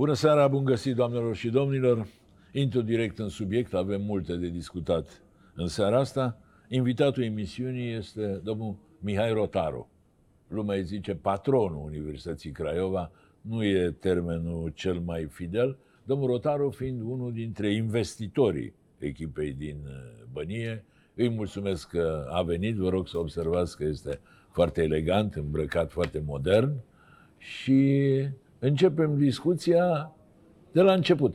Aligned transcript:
Bună 0.00 0.12
seara, 0.12 0.48
bun 0.48 0.64
găsit, 0.64 0.94
doamnelor 0.94 1.34
și 1.34 1.48
domnilor. 1.48 2.06
Intru 2.52 2.82
direct 2.82 3.18
în 3.18 3.28
subiect, 3.28 3.74
avem 3.74 4.02
multe 4.02 4.36
de 4.36 4.48
discutat 4.48 5.22
în 5.54 5.66
seara 5.66 5.98
asta. 5.98 6.38
Invitatul 6.68 7.22
emisiunii 7.22 7.92
este 7.92 8.40
domnul 8.44 8.76
Mihai 9.00 9.32
Rotaru. 9.32 9.90
Lumea 10.48 10.76
îi 10.76 10.84
zice 10.84 11.14
patronul 11.14 11.84
Universității 11.84 12.50
Craiova, 12.50 13.10
nu 13.40 13.64
e 13.64 13.90
termenul 13.90 14.72
cel 14.74 14.98
mai 14.98 15.24
fidel, 15.24 15.78
domnul 16.04 16.26
Rotaru 16.26 16.70
fiind 16.70 17.00
unul 17.00 17.32
dintre 17.32 17.74
investitorii 17.74 18.74
echipei 18.98 19.52
din 19.52 19.76
uh, 19.84 20.24
Bănie. 20.32 20.84
Îi 21.14 21.28
mulțumesc 21.28 21.88
că 21.88 22.26
a 22.30 22.42
venit, 22.42 22.76
vă 22.76 22.88
rog 22.88 23.08
să 23.08 23.18
observați 23.18 23.76
că 23.76 23.84
este 23.84 24.20
foarte 24.50 24.82
elegant, 24.82 25.34
îmbrăcat 25.34 25.90
foarte 25.90 26.22
modern 26.26 26.72
și 27.36 28.08
începem 28.60 29.16
discuția 29.18 30.12
de 30.72 30.80
la 30.80 30.92
început. 30.92 31.34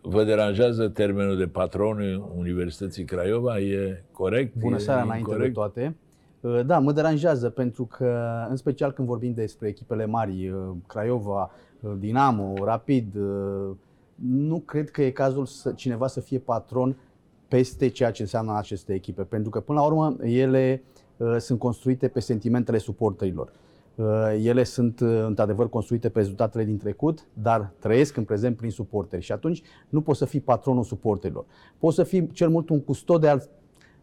Vă 0.00 0.24
deranjează 0.24 0.88
termenul 0.88 1.36
de 1.36 1.46
patron 1.46 2.24
Universității 2.36 3.04
Craiova? 3.04 3.58
E 3.58 4.04
corect? 4.12 4.56
Bună 4.56 4.76
E 4.76 4.78
seara 4.78 5.02
înainte 5.02 5.28
de 5.28 5.32
incorrect? 5.32 5.54
toate. 5.54 5.96
Uh, 6.40 6.60
Da, 6.66 6.78
mă 6.78 6.92
deranjează 6.92 7.50
pentru 7.50 7.84
că, 7.84 8.44
în 8.48 8.56
special 8.56 8.92
când 8.92 9.08
vorbim 9.08 9.32
despre 9.32 9.68
echipele 9.68 10.06
mari, 10.06 10.48
uh, 10.48 10.58
Craiova, 10.86 11.50
uh, 11.80 11.92
Dinamo, 11.98 12.64
Rapid, 12.64 13.14
uh, 13.16 13.70
nu 14.14 14.58
cred 14.58 14.90
că 14.90 15.02
e 15.02 15.10
cazul 15.10 15.46
să 15.46 15.72
cineva 15.72 16.06
să 16.06 16.20
fie 16.20 16.38
patron 16.38 16.96
peste 17.48 17.88
ceea 17.88 18.10
ce 18.10 18.22
înseamnă 18.22 18.56
aceste 18.56 18.94
echipe, 18.94 19.22
pentru 19.22 19.50
că 19.50 19.60
până 19.60 19.80
la 19.80 19.86
urmă 19.86 20.16
ele 20.22 20.82
uh, 21.16 21.36
sunt 21.38 21.58
construite 21.58 22.08
pe 22.08 22.20
sentimentele 22.20 22.78
suporterilor. 22.78 23.52
Uh, 23.96 24.04
Ele 24.42 24.62
sunt 24.64 25.00
uh, 25.00 25.08
într-adevăr 25.26 25.68
construite 25.68 26.08
pe 26.08 26.18
rezultatele 26.18 26.64
din 26.64 26.76
trecut, 26.76 27.26
dar 27.32 27.70
trăiesc 27.78 28.16
în 28.16 28.24
prezent 28.24 28.56
prin 28.56 28.70
suporteri 28.70 29.22
și 29.22 29.32
atunci 29.32 29.62
nu 29.88 30.00
poți 30.00 30.18
să 30.18 30.24
fii 30.24 30.40
patronul 30.40 30.82
suporterilor. 30.84 31.44
Poți 31.78 31.96
să 31.96 32.02
fii 32.02 32.30
cel 32.32 32.48
mult 32.48 32.68
un 32.68 32.80
custode 32.80 33.28
al 33.28 33.42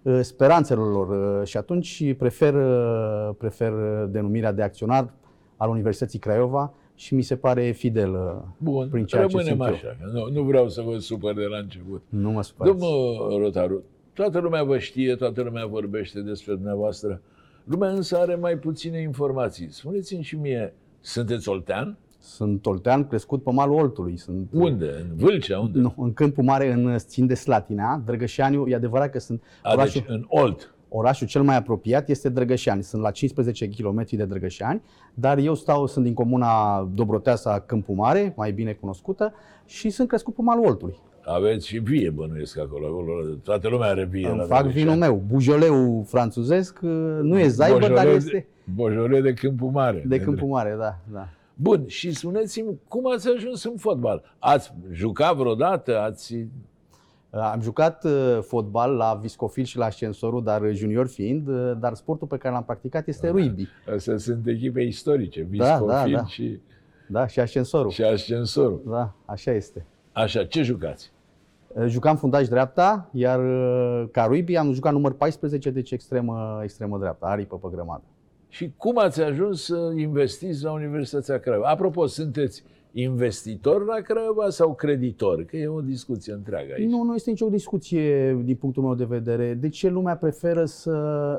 uh, 0.02 0.19
speranțelor 0.22 0.91
lor 0.91 1.39
uh, 1.39 1.47
și 1.47 1.58
atunci 1.58 2.13
prefer, 2.17 2.53
uh, 2.53 3.30
prefer 3.38 3.72
uh, 3.72 4.05
denumirea 4.09 4.52
de 4.52 4.61
acționar 4.61 5.13
al 5.58 5.69
Universității 5.69 6.19
Craiova 6.19 6.73
și 6.95 7.16
mi 7.16 7.22
se 7.22 7.35
pare 7.35 7.72
fidel 7.72 8.13
uh, 8.13 8.41
Bun, 8.57 8.89
prin 8.89 9.05
ceea 9.05 9.25
ce 9.25 9.38
rămânem 9.38 9.53
simt 9.53 9.67
eu. 9.67 9.73
așa. 9.73 9.97
că 10.02 10.09
Nu, 10.11 10.30
nu 10.33 10.44
vreau 10.44 10.69
să 10.69 10.81
vă 10.81 10.97
supăr 10.97 11.33
de 11.33 11.45
la 11.45 11.57
început. 11.57 12.02
Nu 12.09 12.31
mă 12.31 12.44
supărați. 12.44 12.78
Domnul 12.80 13.38
Rotaru, 13.39 13.83
toată 14.13 14.39
lumea 14.39 14.63
vă 14.63 14.78
știe, 14.78 15.16
toată 15.16 15.41
lumea 15.41 15.66
vorbește 15.66 16.22
despre 16.22 16.53
dumneavoastră. 16.53 17.22
Lumea 17.64 17.89
însă 17.89 18.17
are 18.17 18.36
mai 18.36 18.58
puține 18.58 19.02
informații. 19.02 19.67
Spuneți-mi 19.72 20.23
și 20.23 20.36
mie, 20.36 20.73
sunteți 21.00 21.50
oltean? 21.50 21.97
Sunt 22.19 22.66
oltean, 22.66 23.08
crescut 23.08 23.44
pe 23.44 23.52
malul 23.52 23.75
Oltului. 23.80 24.17
Sunt, 24.17 24.50
Unde? 24.53 24.86
În 24.86 25.16
Vâlcea? 25.16 25.59
Unde? 25.59 25.80
Nu, 25.80 25.94
în 25.97 26.14
Câmpul 26.14 26.44
Mare, 26.44 26.72
în 26.72 26.97
țin 26.97 27.28
de 27.28 27.34
Slatina. 27.34 28.02
Drăgășaniu, 28.06 28.67
e 28.67 28.75
adevărat 28.75 29.09
că 29.09 29.19
sunt 29.19 29.44
A, 29.61 29.73
orașul, 29.73 30.02
deci 30.02 30.16
în 30.16 30.25
Olt. 30.28 30.75
orașul 30.89 31.28
cel 31.28 31.44
mai 31.44 31.56
apropiat 31.56 32.09
este 32.09 32.30
Drăgășani. 32.30 32.84
Sunt 32.84 33.02
la 33.02 33.11
15 33.11 33.67
km 33.69 34.06
de 34.09 34.25
Drăgășani, 34.25 34.81
dar 35.14 35.38
eu 35.38 35.53
stau, 35.53 35.88
sunt 35.88 36.06
din 36.06 36.14
comuna 36.14 36.84
Dobroteasa, 36.94 37.59
Câmpul 37.59 37.95
Mare, 37.95 38.34
mai 38.38 38.52
bine 38.52 38.73
cunoscută, 38.73 39.34
și 39.66 39.90
sunt 39.90 40.07
crescut 40.07 40.35
pe 40.35 40.41
malul 40.41 40.66
Oltului. 40.66 41.00
Aveți 41.25 41.67
și 41.67 41.78
vie, 41.78 42.09
bănuiesc 42.09 42.57
acolo. 42.57 42.85
acolo. 42.88 43.23
Toată 43.44 43.67
lumea 43.67 43.88
are 43.88 44.06
vie. 44.06 44.28
Îmi 44.28 44.38
la 44.38 44.44
fac 44.44 44.57
Drăgășani. 44.61 44.84
vinul 44.84 44.95
meu. 44.97 45.23
Bujoleu 45.28 46.03
franțuzesc, 46.07 46.79
nu 47.22 47.39
e 47.39 47.47
zaibă, 47.47 47.79
dar 47.79 47.89
Bojole 47.89 48.09
este 48.11 48.31
De, 48.31 48.45
Bojole 48.73 49.22
de 49.22 49.34
Câmpul 49.34 49.69
Mare. 49.69 50.03
de 50.07 50.19
Câmpul 50.19 50.47
Mare, 50.47 50.75
da, 50.79 50.97
da. 51.13 51.28
Bun, 51.56 51.84
și 51.88 52.11
spuneți-mi, 52.13 52.79
cum 52.88 53.11
ați 53.13 53.28
ajuns 53.35 53.63
în 53.63 53.75
fotbal? 53.78 54.35
Ați 54.39 54.73
jucat 54.91 55.35
vreodată? 55.35 56.00
Ați... 56.00 56.35
Am 57.29 57.61
jucat 57.61 58.03
uh, 58.03 58.40
fotbal 58.41 58.91
la 58.95 59.19
Viscofil 59.22 59.63
și 59.63 59.78
la 59.78 59.85
Ascensorul, 59.85 60.44
dar 60.44 60.61
junior 60.73 61.07
fiind, 61.07 61.47
uh, 61.47 61.72
dar 61.79 61.94
sportul 61.94 62.28
pe 62.28 62.38
care 62.38 62.53
l-am 62.53 62.63
practicat 62.63 63.07
este 63.07 63.29
rugby. 63.29 63.67
Astea 63.95 64.17
sunt 64.17 64.47
echipe 64.47 64.81
istorice, 64.81 65.47
Da, 65.51 65.66
da, 65.66 65.73
Viscofil 65.78 66.13
da. 66.16 66.25
și, 66.25 66.59
Da, 67.07 67.28
și 67.28 67.40
Ascensorul. 67.40 67.91
și 67.91 68.03
Ascensorul. 68.03 68.81
Da, 68.88 69.13
așa 69.25 69.51
este. 69.51 69.85
Așa, 70.11 70.44
ce 70.45 70.61
jucați? 70.61 71.11
Uh, 71.73 71.85
Jucam 71.88 72.16
fundaș 72.16 72.47
dreapta, 72.47 73.09
iar 73.11 73.39
uh, 73.39 74.09
ca 74.11 74.25
rugby 74.25 74.56
am 74.56 74.72
jucat 74.73 74.94
număr 74.94 75.13
14, 75.13 75.69
deci 75.69 75.91
extremă, 75.91 76.59
extremă 76.63 76.97
dreapta, 76.97 77.25
aripă 77.25 77.57
pe 77.57 77.67
grămadă. 77.72 78.03
Și 78.47 78.73
cum 78.78 78.97
ați 78.97 79.22
ajuns 79.22 79.63
să 79.63 79.91
investiți 79.95 80.63
la 80.63 80.72
Universitatea 80.72 81.39
Craiova? 81.39 81.67
Apropo, 81.67 82.06
sunteți 82.06 82.63
investitor 82.91 83.85
la 83.85 83.95
Craiova 83.95 84.50
sau 84.50 84.73
creditor? 84.73 85.44
Că 85.44 85.57
e 85.57 85.67
o 85.67 85.81
discuție 85.81 86.34
întreagă 86.34 86.73
aici. 86.78 86.89
Nu, 86.89 87.03
nu 87.03 87.16
este 87.16 87.29
nicio 87.29 87.50
discuție 87.50 88.38
din 88.44 88.55
punctul 88.55 88.84
meu 88.84 88.95
de 88.95 89.05
vedere. 89.05 89.53
De 89.53 89.69
ce 89.69 89.90
lumea 89.90 90.16
preferă 90.16 90.66
să 90.66 90.91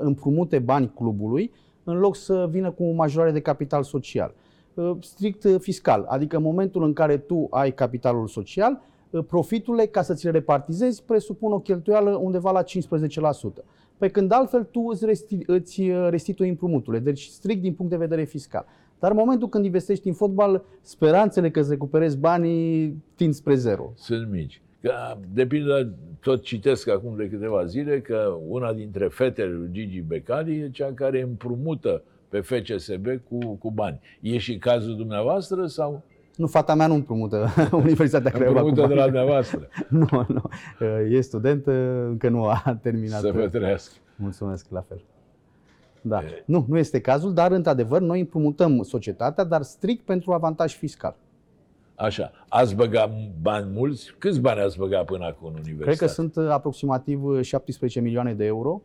împrumute 0.02 0.58
bani 0.58 0.92
clubului 0.94 1.52
în 1.84 1.98
loc 1.98 2.16
să 2.16 2.48
vină 2.50 2.70
cu 2.70 2.84
o 2.84 2.92
majorare 2.92 3.32
de 3.32 3.40
capital 3.40 3.82
social? 3.82 4.34
Uh, 4.74 4.96
Strict 5.00 5.44
uh, 5.44 5.54
fiscal, 5.58 6.04
adică 6.08 6.36
în 6.36 6.42
momentul 6.42 6.82
în 6.82 6.92
care 6.92 7.16
tu 7.16 7.46
ai 7.50 7.72
capitalul 7.72 8.26
social, 8.26 8.72
uh, 8.72 8.92
profiturile, 9.22 9.86
ca 9.86 10.02
să 10.02 10.14
ți 10.14 10.24
le 10.24 10.30
repartizezi, 10.30 11.02
presupun 11.02 11.52
o 11.52 11.58
cheltuială 11.58 12.16
undeva 12.16 12.50
la 12.50 12.62
15%. 12.62 12.66
Pe 13.98 14.08
când 14.08 14.32
altfel 14.32 14.64
tu 14.64 14.80
îți, 14.90 15.04
resti, 15.04 15.38
îți 15.46 15.80
uh, 15.80 16.06
restitui 16.10 16.48
împrumuturile, 16.48 17.02
deci 17.02 17.24
strict 17.24 17.62
din 17.62 17.74
punct 17.74 17.90
de 17.90 17.96
vedere 17.96 18.24
fiscal. 18.24 18.66
Dar 18.98 19.10
în 19.10 19.16
momentul 19.16 19.48
când 19.48 19.64
investești 19.64 20.08
în 20.08 20.14
fotbal, 20.14 20.64
speranțele 20.80 21.50
că 21.50 21.60
îți 21.60 21.70
recuperezi 21.70 22.18
banii 22.18 23.02
tind 23.14 23.34
spre 23.34 23.54
zero. 23.54 23.92
Sunt 23.94 24.30
mici. 24.30 24.62
Că, 24.80 24.92
de 25.34 25.46
pildă, 25.46 25.94
tot 26.20 26.42
citesc 26.42 26.88
acum 26.88 27.16
de 27.16 27.28
câteva 27.28 27.64
zile 27.64 28.00
că 28.00 28.38
una 28.48 28.72
dintre 28.72 29.06
fetele 29.08 29.52
lui 29.52 29.68
Gigi 29.72 30.00
Becali 30.00 30.58
e 30.58 30.70
cea 30.70 30.92
care 30.94 31.22
împrumută 31.22 32.02
pe 32.28 32.40
FCSB 32.40 33.06
cu, 33.28 33.38
cu 33.54 33.70
bani. 33.70 34.00
E 34.20 34.38
și 34.38 34.58
cazul 34.58 34.96
dumneavoastră 34.96 35.66
sau 35.66 36.02
Nu, 36.36 36.46
fata 36.46 36.74
mea 36.74 36.86
nu 36.86 36.94
împrumută 36.94 37.48
Universitatea 37.72 38.30
Craiova. 38.30 38.60
cu 38.60 38.66
împrumută 38.66 38.94
de 38.94 39.00
la 39.00 39.06
bani. 39.06 39.12
dumneavoastră? 39.12 39.68
Nu, 39.88 40.26
nu. 40.28 40.42
E 41.10 41.20
student, 41.20 41.66
încă 42.06 42.28
nu 42.28 42.44
a 42.44 42.62
terminat. 42.82 43.20
Să 43.20 43.32
vă 43.32 43.48
trăiască. 43.48 43.94
Mulțumesc, 44.16 44.66
la 44.70 44.84
fel. 44.88 45.02
Da. 46.00 46.22
Nu, 46.44 46.64
nu 46.68 46.78
este 46.78 47.00
cazul, 47.00 47.34
dar 47.34 47.50
într-adevăr 47.52 48.00
noi 48.00 48.20
împrumutăm 48.20 48.82
societatea, 48.82 49.44
dar 49.44 49.62
strict 49.62 50.04
pentru 50.04 50.32
avantaj 50.32 50.74
fiscal. 50.76 51.16
Așa, 51.94 52.30
ați 52.48 52.74
băgat 52.74 53.10
bani 53.42 53.70
mulți? 53.74 54.14
Câți 54.18 54.40
bani 54.40 54.60
ați 54.60 54.78
băgat 54.78 55.04
până 55.04 55.24
acum 55.24 55.46
în 55.48 55.52
universitate? 55.52 55.84
Cred 55.84 55.96
că 55.98 56.06
sunt 56.06 56.36
uh, 56.36 56.48
aproximativ 56.48 57.24
uh, 57.24 57.42
17 57.42 58.00
milioane 58.00 58.34
de 58.34 58.44
euro, 58.44 58.82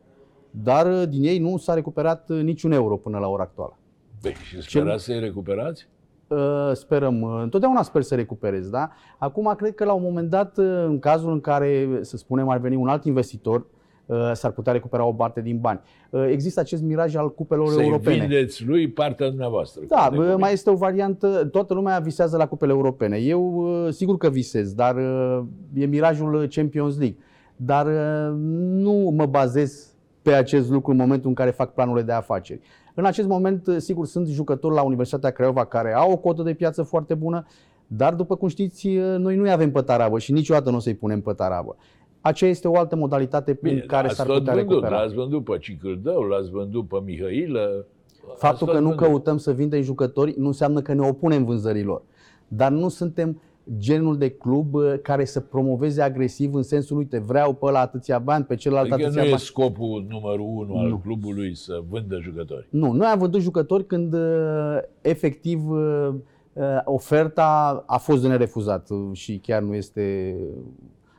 dar 0.51 0.85
uh, 1.01 1.07
din 1.07 1.23
ei 1.23 1.39
nu 1.39 1.57
s-a 1.57 1.73
recuperat 1.73 2.29
uh, 2.29 2.41
niciun 2.41 2.71
euro 2.71 2.95
până 2.95 3.19
la 3.19 3.27
ora 3.27 3.43
actuală. 3.43 3.77
Păi, 4.21 4.33
și 4.33 4.61
sperați 4.61 5.03
să-i 5.03 5.19
recuperați? 5.19 5.87
Uh, 6.29 6.71
sperăm, 6.73 7.21
uh, 7.21 7.39
întotdeauna 7.43 7.81
sper 7.81 8.01
să 8.01 8.15
recuperez, 8.15 8.69
da? 8.69 8.89
Acum 9.17 9.53
cred 9.57 9.75
că 9.75 9.85
la 9.85 9.93
un 9.93 10.01
moment 10.03 10.29
dat, 10.29 10.57
uh, 10.57 10.65
în 10.87 10.99
cazul 10.99 11.31
în 11.31 11.41
care, 11.41 11.89
să 12.01 12.17
spunem, 12.17 12.49
ar 12.49 12.57
veni 12.57 12.75
un 12.75 12.87
alt 12.87 13.03
investitor, 13.05 13.65
uh, 14.05 14.31
s-ar 14.33 14.51
putea 14.51 14.73
recupera 14.73 15.05
o 15.05 15.13
parte 15.13 15.41
din 15.41 15.57
bani. 15.59 15.79
Uh, 16.09 16.27
Există 16.31 16.59
acest 16.59 16.83
miraj 16.83 17.15
al 17.15 17.33
cupelor 17.33 17.67
Să-i 17.67 17.83
europene. 17.85 18.15
vindeți 18.19 18.65
lui 18.65 18.89
partea 18.89 19.27
dumneavoastră. 19.27 19.81
Da, 19.87 19.95
Cum 19.97 20.09
de 20.09 20.15
bă, 20.15 20.21
convine. 20.21 20.39
mai 20.41 20.53
este 20.53 20.69
o 20.69 20.75
variantă, 20.75 21.45
toată 21.51 21.73
lumea 21.73 21.99
visează 21.99 22.37
la 22.37 22.47
cupele 22.47 22.71
europene. 22.71 23.17
Eu 23.17 23.53
uh, 23.55 23.93
sigur 23.93 24.17
că 24.17 24.29
visez, 24.29 24.73
dar 24.73 24.95
uh, 24.95 25.43
e 25.73 25.85
mirajul 25.85 26.47
Champions 26.49 26.97
League. 26.97 27.17
Dar 27.55 27.85
uh, 27.85 28.35
nu 28.59 29.13
mă 29.15 29.25
bazez 29.25 29.93
pe 30.21 30.33
acest 30.33 30.69
lucru 30.69 30.91
în 30.91 30.97
momentul 30.97 31.29
în 31.29 31.35
care 31.35 31.49
fac 31.49 31.73
planurile 31.73 32.05
de 32.05 32.11
afaceri. 32.11 32.59
În 32.95 33.05
acest 33.05 33.27
moment, 33.27 33.67
uh, 33.67 33.77
sigur, 33.77 34.05
sunt 34.05 34.27
jucători 34.27 34.75
la 34.75 34.81
Universitatea 34.81 35.29
Craiova 35.29 35.65
care 35.65 35.93
au 35.93 36.11
o 36.11 36.17
cotă 36.17 36.43
de 36.43 36.53
piață 36.53 36.83
foarte 36.83 37.13
bună, 37.13 37.45
dar 37.87 38.13
după 38.13 38.35
cum 38.35 38.47
știți, 38.47 38.87
uh, 38.87 39.15
noi 39.17 39.35
nu 39.35 39.51
avem 39.51 39.71
pe 39.71 39.81
tarabă 39.81 40.19
și 40.19 40.31
niciodată 40.31 40.69
nu 40.69 40.75
o 40.75 40.79
să-i 40.79 40.95
punem 40.95 41.21
pe 41.21 41.33
tarabă. 41.33 41.75
Aceea 42.21 42.49
este 42.49 42.67
o 42.67 42.77
altă 42.77 42.95
modalitate 42.95 43.53
prin 43.53 43.73
Bine, 43.73 43.85
care 43.85 44.07
ați 44.07 44.15
s-ar 44.15 44.25
tot 44.25 44.37
putea 44.37 44.53
vândut, 44.53 44.71
recupera. 44.71 45.01
L-ați 45.01 45.15
vândut 45.15 45.43
pe 45.43 45.57
Cicâldău, 45.57 46.21
l-ați 46.21 46.49
vândut 46.49 46.87
pe 46.87 46.97
Mihailă. 47.05 47.85
ați 48.29 48.39
Faptul 48.39 48.67
tot 48.67 48.75
că 48.75 48.81
nu 48.81 48.87
vândut. 48.87 49.05
căutăm 49.05 49.37
să 49.37 49.51
vindem 49.51 49.81
jucători 49.81 50.33
nu 50.37 50.47
înseamnă 50.47 50.81
că 50.81 50.93
ne 50.93 51.07
opunem 51.07 51.45
vânzărilor. 51.45 52.01
Dar 52.47 52.71
nu 52.71 52.87
suntem 52.87 53.41
genul 53.77 54.17
de 54.17 54.29
club 54.29 54.73
uh, 54.73 54.93
care 55.01 55.25
să 55.25 55.39
promoveze 55.39 56.01
agresiv 56.01 56.53
în 56.53 56.63
sensul, 56.63 56.97
uite, 56.97 57.19
vreau 57.19 57.53
pe 57.53 57.65
ăla 57.65 57.79
atâția 57.79 58.19
bani, 58.19 58.43
pe 58.45 58.55
celălalt 58.55 58.91
Adică 58.91 59.01
nu 59.01 59.05
atâția 59.07 59.27
e 59.27 59.29
bani. 59.31 59.41
scopul 59.41 60.05
numărul 60.09 60.45
unu 60.55 60.77
al 60.77 60.87
Nu. 60.87 60.97
clubului 60.97 61.55
să 61.55 61.81
vândă 61.89 62.19
jucători. 62.21 62.67
Nu, 62.69 62.91
noi 62.91 63.07
am 63.07 63.19
vândut 63.19 63.41
jucători 63.41 63.85
când 63.85 64.13
uh, 64.13 64.77
efectiv 65.01 65.69
uh, 65.69 66.09
uh, 66.53 66.63
oferta 66.83 67.83
a 67.87 67.97
fost 67.97 68.21
de 68.21 68.27
nerefuzat 68.27 68.89
uh, 68.89 68.97
și 69.13 69.37
chiar 69.37 69.61
nu 69.61 69.73
este, 69.75 70.35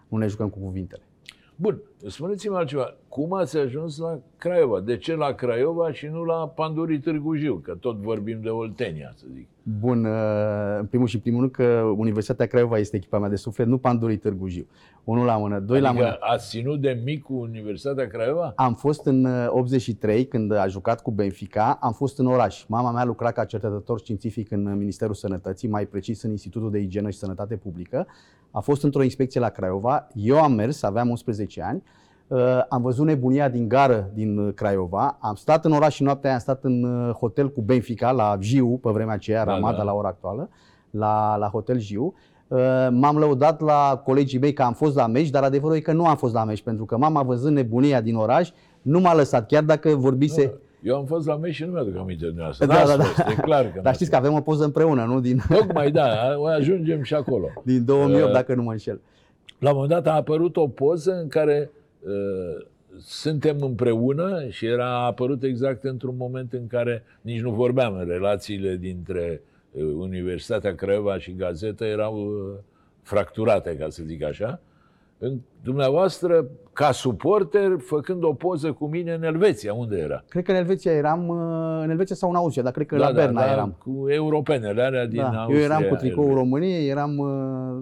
nu 0.08 0.18
ne 0.18 0.26
jucăm 0.26 0.48
cu 0.48 0.58
cuvintele. 0.58 1.02
Bun, 1.56 1.82
spuneți-mi 2.06 2.56
altceva. 2.56 2.96
Cum 3.08 3.32
ați 3.32 3.56
ajuns 3.58 3.98
la 3.98 4.18
Craiova? 4.36 4.80
De 4.80 4.96
ce 4.96 5.14
la 5.14 5.32
Craiova 5.32 5.92
și 5.92 6.06
nu 6.06 6.24
la 6.24 6.48
Pandurii 6.48 6.98
Târgu 6.98 7.34
Jiu? 7.34 7.54
Că 7.54 7.74
tot 7.80 7.96
vorbim 7.96 8.40
de 8.42 8.48
Oltenia, 8.48 9.12
să 9.14 9.24
zic. 9.34 9.48
Bun, 9.78 10.04
uh, 10.04 10.78
în 10.78 10.86
primul 10.86 11.06
și 11.06 11.18
primul 11.18 11.40
rând 11.40 11.52
că 11.52 11.64
Universitatea 11.96 12.46
Craiova 12.46 12.78
este 12.78 12.96
echipa 12.96 13.18
mea 13.18 13.28
de 13.28 13.36
suflet, 13.36 13.66
nu 13.66 13.78
Pandurii 13.78 14.16
Târgu 14.16 14.48
Jiu. 14.48 14.66
Unul 15.04 15.24
la 15.24 15.36
mână, 15.36 15.58
doi 15.58 15.78
adică 15.78 15.92
la 15.92 15.98
mână. 15.98 16.16
ați 16.20 16.48
ținut 16.48 16.80
de 16.80 17.00
mic 17.04 17.22
cu 17.22 17.34
Universitatea 17.34 18.06
Craiova? 18.06 18.52
Am 18.56 18.74
fost 18.74 19.06
în 19.06 19.24
uh, 19.24 19.46
83 19.48 20.26
când 20.26 20.52
a 20.52 20.66
jucat 20.66 21.02
cu 21.02 21.10
Benfica, 21.10 21.78
am 21.80 21.92
fost 21.92 22.18
în 22.18 22.26
oraș. 22.26 22.64
Mama 22.66 22.90
mea 22.90 23.04
lucra 23.04 23.30
ca 23.30 23.44
cercetător 23.44 23.98
științific 23.98 24.50
în 24.50 24.66
uh, 24.66 24.74
Ministerul 24.76 25.14
Sănătății, 25.14 25.68
mai 25.68 25.86
precis 25.86 26.22
în 26.22 26.30
Institutul 26.30 26.70
de 26.70 26.78
Igienă 26.78 27.10
și 27.10 27.18
Sănătate 27.18 27.56
Publică. 27.56 28.06
A 28.50 28.60
fost 28.60 28.82
într-o 28.82 29.02
inspecție 29.02 29.40
la 29.40 29.48
Craiova, 29.48 30.08
eu 30.14 30.42
am 30.42 30.52
mers, 30.52 30.82
aveam 30.82 31.08
11 31.08 31.62
ani, 31.62 31.82
Uh, 31.82 32.09
am 32.68 32.82
văzut 32.82 33.06
nebunia 33.06 33.48
din 33.48 33.68
gară 33.68 34.10
din 34.14 34.38
uh, 34.38 34.54
Craiova, 34.54 35.18
am 35.20 35.34
stat 35.34 35.64
în 35.64 35.72
oraș 35.72 35.94
și 35.94 36.02
noaptea 36.02 36.28
aia 36.28 36.38
am 36.38 36.42
stat 36.42 36.64
în 36.64 36.82
uh, 36.82 37.14
hotel 37.14 37.50
cu 37.52 37.60
Benfica, 37.60 38.10
la 38.10 38.38
Jiu, 38.40 38.78
pe 38.82 38.90
vremea 38.90 39.14
aceea, 39.14 39.44
Da, 39.44 39.52
Ramada 39.52 39.76
da. 39.76 39.82
la 39.82 39.92
ora 39.92 40.08
actuală, 40.08 40.48
la, 40.90 41.36
la 41.36 41.46
hotel 41.46 41.78
Jiu. 41.78 42.14
Uh, 42.48 42.58
M-am 42.90 43.18
lăudat 43.18 43.60
la 43.60 44.02
colegii 44.04 44.38
mei 44.38 44.52
că 44.52 44.62
am 44.62 44.72
fost 44.72 44.96
la 44.96 45.06
meci, 45.06 45.28
dar 45.30 45.42
adevărul 45.42 45.76
e 45.76 45.80
că 45.80 45.92
nu 45.92 46.06
am 46.06 46.16
fost 46.16 46.34
la 46.34 46.44
meci, 46.44 46.62
pentru 46.62 46.84
că 46.84 46.96
mama 46.96 47.22
văzând 47.22 47.56
nebunia 47.56 48.00
din 48.00 48.14
oraș, 48.14 48.50
nu 48.82 49.00
m-a 49.00 49.14
lăsat, 49.14 49.46
chiar 49.46 49.62
dacă 49.62 49.88
vorbise... 49.94 50.54
Eu 50.82 50.96
am 50.96 51.04
fost 51.04 51.26
la 51.26 51.36
meci 51.36 51.54
și 51.54 51.64
nu 51.64 51.72
mi-aduc 51.72 51.96
aminte 51.96 52.32
de 52.36 52.42
asta. 52.42 52.66
Da, 52.66 52.74
N-ați 52.74 52.90
da, 52.90 52.96
da. 52.96 53.02
fost, 53.02 53.28
e 53.28 53.34
clar 53.40 53.64
că 53.64 53.70
Dar 53.74 53.82
n-ați 53.82 53.94
știți 53.94 54.10
că 54.10 54.16
avem 54.16 54.32
o 54.32 54.40
poză 54.40 54.64
împreună, 54.64 55.04
nu? 55.04 55.20
Din, 55.20 55.38
fost. 55.38 55.60
Tocmai 55.60 55.90
da, 55.90 56.06
ajungem 56.56 57.02
și 57.02 57.14
acolo. 57.14 57.46
din 57.62 57.84
2008, 57.84 58.26
Uh, 58.26 58.32
dacă 58.32 58.54
nu 58.54 58.62
mă 58.62 58.70
înșel. 58.70 59.00
La 59.58 59.68
un 59.70 59.74
moment 59.74 60.02
dat 60.02 60.12
a 60.12 60.16
apărut 60.16 60.56
o 60.56 60.66
poză 60.68 61.12
în 61.22 61.28
care 61.28 61.70
uh, 61.72 61.79
suntem 62.98 63.56
împreună 63.60 64.48
și 64.48 64.66
era 64.66 64.86
a 64.86 65.04
apărut 65.04 65.42
exact 65.42 65.84
într-un 65.84 66.16
moment 66.16 66.52
în 66.52 66.66
care 66.66 67.02
nici 67.20 67.40
nu 67.40 67.50
vorbeam 67.50 67.94
în 67.94 68.06
relațiile 68.06 68.76
dintre 68.76 69.42
uh, 69.70 69.82
Universitatea 69.82 70.74
Craiova 70.74 71.18
și 71.18 71.34
Gazetă 71.34 71.84
erau 71.84 72.26
uh, 72.26 72.58
fracturate, 73.02 73.76
ca 73.76 73.88
să 73.88 74.02
zic 74.06 74.22
așa. 74.22 74.60
În, 75.18 75.38
dumneavoastră, 75.62 76.46
ca 76.80 76.92
suporter, 76.92 77.76
făcând 77.78 78.24
o 78.24 78.32
poză 78.32 78.72
cu 78.72 78.86
mine 78.86 79.12
în 79.12 79.22
Elveția, 79.22 79.74
unde 79.74 79.96
era? 79.98 80.24
Cred 80.28 80.44
că 80.44 80.50
în 80.50 80.56
Elveția 80.56 80.92
eram, 80.92 81.28
uh, 81.28 81.82
în 81.82 81.90
Elveția 81.90 82.16
sau 82.16 82.30
în 82.30 82.36
Austria, 82.36 82.62
dar 82.62 82.72
cred 82.72 82.86
că 82.86 82.96
la 82.96 83.10
Berna 83.10 83.44
eram. 83.44 83.76
Cu 83.78 84.08
europenele 84.08 84.82
alea 84.82 85.06
din 85.06 85.20
Da, 85.20 85.28
Austria. 85.28 85.58
eu 85.58 85.64
eram 85.64 85.82
cu 85.82 85.94
tricoul 85.94 86.22
Elveția. 86.24 86.42
României, 86.42 86.88
eram, 86.88 87.18
uh, 87.18 87.28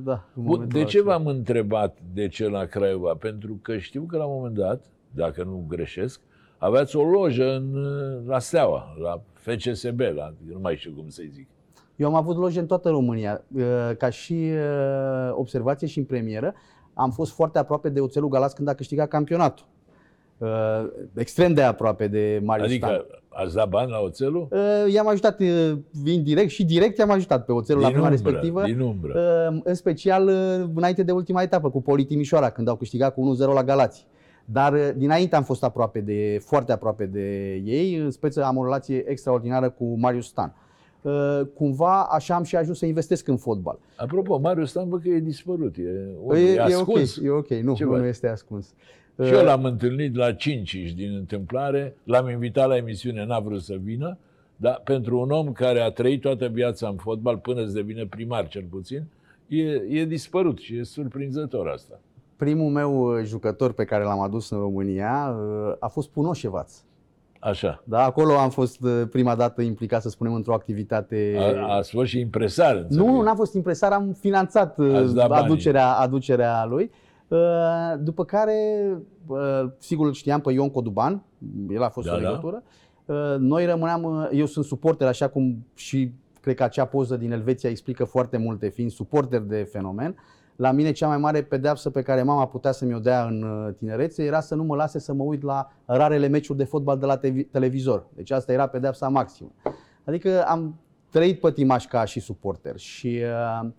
da, 0.04 0.12
în 0.34 0.42
Bun, 0.42 0.44
momentul 0.44 0.78
de 0.80 0.84
ce 0.84 0.98
acela. 0.98 1.16
v-am 1.16 1.26
întrebat 1.26 1.98
de 2.14 2.28
ce 2.28 2.48
la 2.48 2.64
Craiova? 2.64 3.14
Pentru 3.18 3.58
că 3.62 3.76
știu 3.76 4.02
că 4.02 4.16
la 4.16 4.24
un 4.24 4.34
moment 4.36 4.54
dat, 4.54 4.84
dacă 5.10 5.42
nu 5.44 5.64
greșesc, 5.68 6.20
aveați 6.58 6.96
o 6.96 7.02
lojă 7.02 7.54
în, 7.54 7.74
la 8.26 8.38
Steaua, 8.38 8.96
la 9.02 9.20
FCSB, 9.34 10.00
la, 10.00 10.32
nu 10.52 10.58
mai 10.60 10.76
știu 10.76 10.92
cum 10.96 11.08
să-i 11.08 11.30
zic. 11.32 11.48
Eu 11.96 12.08
am 12.08 12.14
avut 12.14 12.36
loje 12.36 12.60
în 12.60 12.66
toată 12.66 12.88
România, 12.88 13.42
uh, 13.56 13.62
ca 13.98 14.10
și 14.10 14.50
uh, 14.52 15.30
observație 15.32 15.86
și 15.86 15.98
în 15.98 16.04
premieră. 16.04 16.54
Am 16.98 17.10
fost 17.10 17.32
foarte 17.32 17.58
aproape 17.58 17.88
de 17.88 18.00
Oțelul 18.00 18.28
Galați 18.28 18.54
când 18.54 18.68
a 18.68 18.74
câștigat 18.74 19.08
campionatul. 19.08 19.66
Uh, 20.38 20.48
Extrem 21.14 21.52
de 21.54 21.62
aproape 21.62 22.08
de 22.08 22.40
Marius 22.44 22.72
Stan. 22.72 22.90
Adică 22.90 23.06
ați 23.28 23.54
dat 23.54 23.68
bani 23.68 23.90
la 23.90 23.98
oțelul? 23.98 24.48
Uh, 24.50 24.92
I-am 24.92 25.08
ajutat 25.08 25.40
uh, 25.40 25.72
indirect 26.04 26.50
și 26.50 26.64
direct 26.64 26.98
i-am 26.98 27.10
ajutat 27.10 27.44
pe 27.44 27.52
Oțelul 27.52 27.82
la 27.82 27.88
din 27.88 27.96
vremea 27.96 28.16
umbră, 28.16 28.30
respectivă. 28.30 28.62
din 28.62 28.80
umbră. 28.80 29.12
Uh, 29.52 29.60
în 29.64 29.74
special 29.74 30.26
uh, 30.26 30.70
înainte 30.74 31.02
de 31.02 31.12
ultima 31.12 31.42
etapă 31.42 31.70
cu 31.70 31.82
Poli 31.82 32.04
Timișoara, 32.04 32.50
când 32.50 32.68
au 32.68 32.76
câștigat 32.76 33.14
cu 33.14 33.36
1-0 33.50 33.54
la 33.54 33.64
Galați. 33.64 34.06
Dar 34.44 34.72
uh, 34.72 34.88
dinainte 34.96 35.36
am 35.36 35.42
fost 35.42 35.64
aproape 35.64 36.00
de, 36.00 36.38
foarte 36.44 36.72
aproape 36.72 37.06
de 37.06 37.54
ei, 37.64 37.96
în 37.96 38.10
speță 38.10 38.44
am 38.44 38.56
o 38.56 38.64
relație 38.64 39.10
extraordinară 39.10 39.70
cu 39.70 39.98
Marius 39.98 40.26
Stan. 40.26 40.54
Uh, 40.54 40.67
Cumva 41.54 42.02
așa 42.02 42.34
am 42.34 42.42
și 42.42 42.56
ajuns 42.56 42.78
să 42.78 42.86
investesc 42.86 43.28
în 43.28 43.36
fotbal. 43.36 43.78
Apropo, 43.96 44.38
Marius 44.38 44.70
Stan, 44.70 44.88
bă, 44.88 44.98
că 44.98 45.08
e 45.08 45.18
dispărut, 45.18 45.76
e, 45.76 45.82
unde? 46.22 46.40
E, 46.40 46.50
e 46.50 46.54
e 46.54 46.60
ok, 46.60 46.66
ascuns. 46.66 47.20
e 47.22 47.30
ok, 47.30 47.48
nu, 47.48 47.74
Ce 47.74 47.84
nu, 47.84 47.90
faci? 47.90 48.00
nu 48.00 48.06
este 48.06 48.28
ascuns. 48.28 48.74
Și 49.24 49.32
eu 49.32 49.44
l-am 49.44 49.64
întâlnit 49.64 50.16
la 50.16 50.32
5 50.32 50.92
din 50.96 51.14
întâmplare, 51.16 51.96
l-am 52.04 52.28
invitat 52.28 52.68
la 52.68 52.76
emisiune, 52.76 53.24
n-a 53.24 53.38
vrut 53.38 53.62
să 53.62 53.76
vină, 53.82 54.18
dar 54.56 54.80
pentru 54.84 55.20
un 55.20 55.30
om 55.30 55.52
care 55.52 55.80
a 55.80 55.90
trăit 55.90 56.20
toată 56.20 56.46
viața 56.46 56.88
în 56.88 56.96
fotbal 56.96 57.36
până 57.36 57.66
să 57.66 57.72
devine 57.72 58.06
primar 58.06 58.48
cel 58.48 58.64
puțin, 58.70 59.04
e, 59.48 59.62
e 59.88 60.04
dispărut 60.04 60.58
și 60.58 60.76
e 60.76 60.82
surprinzător 60.82 61.68
asta. 61.68 62.00
Primul 62.36 62.70
meu 62.70 63.18
uh, 63.18 63.24
jucător 63.24 63.72
pe 63.72 63.84
care 63.84 64.04
l-am 64.04 64.20
adus 64.20 64.50
în 64.50 64.58
România 64.58 65.36
uh, 65.38 65.74
a 65.78 65.88
fost 65.88 66.08
Punoșevaț. 66.08 66.82
Așa. 67.40 67.82
Da, 67.84 68.04
acolo 68.04 68.32
am 68.38 68.50
fost 68.50 68.82
uh, 68.82 69.02
prima 69.10 69.34
dată 69.34 69.62
implicat, 69.62 70.02
să 70.02 70.08
spunem, 70.08 70.34
într-o 70.34 70.54
activitate 70.54 71.36
A, 71.38 71.76
ați 71.76 71.90
fost 71.90 72.06
și 72.08 72.20
impresar, 72.20 72.76
înțeleg. 72.76 73.06
Nu, 73.06 73.12
nu, 73.12 73.22
n-am 73.22 73.36
fost 73.36 73.54
impresar, 73.54 73.92
am 73.92 74.12
finanțat 74.20 74.78
uh, 74.78 74.94
Ați 74.94 75.14
dat 75.14 75.28
banii. 75.28 75.44
aducerea, 75.44 75.92
aducerea 75.92 76.64
lui. 76.64 76.90
Uh, 77.28 77.38
După 77.98 78.24
care, 78.24 78.54
uh, 79.26 79.38
sigur, 79.78 80.06
îl 80.06 80.12
știam 80.12 80.40
pe 80.40 80.52
Ion 80.52 80.70
Coduban, 80.70 81.22
el 81.70 81.82
a 81.82 81.88
fost 81.88 82.06
Da, 82.06 82.14
o 82.14 82.18
da. 82.18 82.28
legătură. 82.28 82.62
Uh, 83.04 83.16
Noi 83.38 83.66
rămâneam, 83.66 84.02
uh, 84.02 84.28
eu 84.32 84.46
sunt 84.46 84.64
suporter, 84.64 85.06
așa 85.08 85.28
cum 85.28 85.66
și 85.74 86.12
cred 86.40 86.54
că 86.54 86.62
acea 86.62 86.84
poză 86.84 87.16
din 87.16 87.32
Elveția 87.32 87.70
explică 87.70 88.04
foarte 88.04 88.36
multe, 88.36 88.68
fiind 88.68 88.90
suporter 88.90 89.40
de 89.40 89.68
fenomen. 89.72 90.16
La 90.58 90.70
mine 90.72 90.92
cea 90.92 91.06
mai 91.06 91.18
mare 91.18 91.42
pedeapsă 91.42 91.90
pe 91.90 92.02
care 92.02 92.22
mama 92.22 92.46
putea 92.46 92.72
să 92.72 92.84
mi-o 92.84 92.98
dea 92.98 93.24
în 93.24 93.42
uh, 93.42 93.74
tinerețe 93.74 94.24
era 94.24 94.40
să 94.40 94.54
nu 94.54 94.64
mă 94.64 94.76
lase 94.76 94.98
să 94.98 95.12
mă 95.12 95.22
uit 95.22 95.42
la 95.42 95.72
rarele 95.84 96.26
meciuri 96.26 96.58
de 96.58 96.64
fotbal 96.64 96.98
de 96.98 97.06
la 97.06 97.18
tevi- 97.18 97.50
televizor. 97.50 98.06
Deci 98.14 98.30
asta 98.30 98.52
era 98.52 98.66
pedeapsa 98.66 99.08
maximă. 99.08 99.50
Adică 100.04 100.44
am 100.46 100.80
trăit 101.10 101.40
pătimaș 101.40 101.86
ca 101.86 102.04
și 102.04 102.20
suporter 102.20 102.76
și 102.76 103.20
uh, 103.22 103.60
uh, 103.62 103.70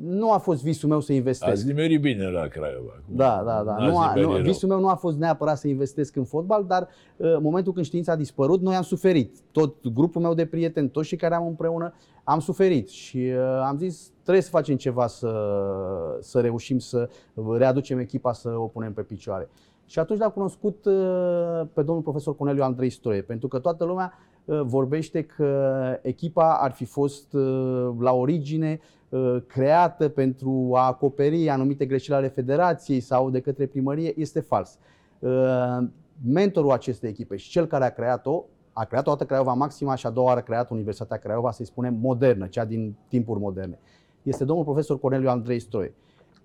nu 0.00 0.32
a 0.32 0.38
fost 0.38 0.62
visul 0.62 0.88
meu 0.88 1.00
să 1.00 1.12
investesc. 1.12 1.52
Ați 1.52 1.66
nimerit 1.66 2.00
bine 2.00 2.30
la 2.30 2.46
Craiova. 2.46 3.02
Cum 3.06 3.16
Da, 3.16 3.42
da, 3.44 3.62
da. 3.62 3.76
n-ați 3.76 3.90
Nu 3.92 3.98
a, 3.98 4.06
nimerit 4.06 4.28
nu, 4.28 4.34
rău. 4.34 4.42
visul 4.42 4.68
meu 4.68 4.80
nu 4.80 4.88
a 4.88 4.94
fost 4.94 5.18
neapărat 5.18 5.58
să 5.58 5.68
investesc 5.68 6.16
în 6.16 6.24
fotbal, 6.24 6.64
dar 6.64 6.88
uh, 7.16 7.34
în 7.34 7.42
momentul 7.42 7.72
când 7.72 7.84
știința 7.84 8.12
a 8.12 8.16
dispărut, 8.16 8.60
noi 8.60 8.74
am 8.74 8.82
suferit. 8.82 9.36
Tot 9.52 9.88
grupul 9.88 10.20
meu 10.20 10.34
de 10.34 10.46
prieteni, 10.46 10.88
toți 10.88 11.08
cei 11.08 11.18
care 11.18 11.34
am 11.34 11.46
împreună, 11.46 11.94
am 12.24 12.40
suferit 12.40 12.88
și 12.88 13.16
uh, 13.16 13.62
am 13.64 13.78
zis 13.78 14.12
trebuie 14.22 14.42
să 14.42 14.50
facem 14.50 14.76
ceva 14.76 15.06
să, 15.06 15.32
să 16.20 16.40
reușim 16.40 16.78
să 16.78 17.08
readucem 17.56 17.98
echipa 17.98 18.32
să 18.32 18.48
o 18.48 18.66
punem 18.66 18.92
pe 18.92 19.02
picioare. 19.02 19.48
Și 19.86 19.98
atunci 19.98 20.18
l-am 20.18 20.30
cunoscut 20.30 20.84
uh, 20.84 21.66
pe 21.72 21.82
domnul 21.82 22.02
profesor 22.02 22.36
Corneliu 22.36 22.62
Andrei 22.62 22.90
Stroie, 22.90 23.22
pentru 23.22 23.48
că 23.48 23.58
toată 23.58 23.84
lumea 23.84 24.12
uh, 24.44 24.60
vorbește 24.64 25.22
că 25.22 25.98
echipa 26.02 26.58
ar 26.60 26.70
fi 26.72 26.84
fost 26.84 27.32
uh, 27.32 27.90
la 27.98 28.12
origine 28.12 28.80
uh, 28.80 28.98
creată 29.46 30.08
pentru 30.08 30.70
a 30.74 30.86
acoperi 30.86 31.48
anumite 31.48 31.86
greșeli 31.86 32.16
ale 32.16 32.28
federației 32.28 33.00
sau 33.00 33.30
de 33.30 33.40
către 33.40 33.66
primărie. 33.66 34.12
Este 34.16 34.40
fals. 34.40 34.78
Uh, 35.18 35.78
Mentorul 36.26 36.70
acestei 36.70 37.10
echipe 37.10 37.36
și 37.36 37.50
cel 37.50 37.66
care 37.66 37.84
a 37.84 37.90
creat-o, 37.90 38.44
a 38.72 38.84
creat 38.84 39.06
o 39.06 39.10
dată 39.10 39.24
Craiova 39.24 39.52
Maxima 39.52 39.94
și 39.94 40.06
a 40.06 40.10
doua 40.10 40.26
oară 40.26 40.40
a 40.40 40.42
creat 40.42 40.70
Universitatea 40.70 41.16
Craiova, 41.16 41.50
să-i 41.50 41.66
spunem 41.66 41.94
modernă, 41.94 42.46
cea 42.46 42.64
din 42.64 42.94
timpuri 43.08 43.40
moderne. 43.40 43.78
Este 44.22 44.44
domnul 44.44 44.64
profesor 44.64 44.98
Corneliu 44.98 45.28
Andrei 45.28 45.58
Stroie. 45.58 45.94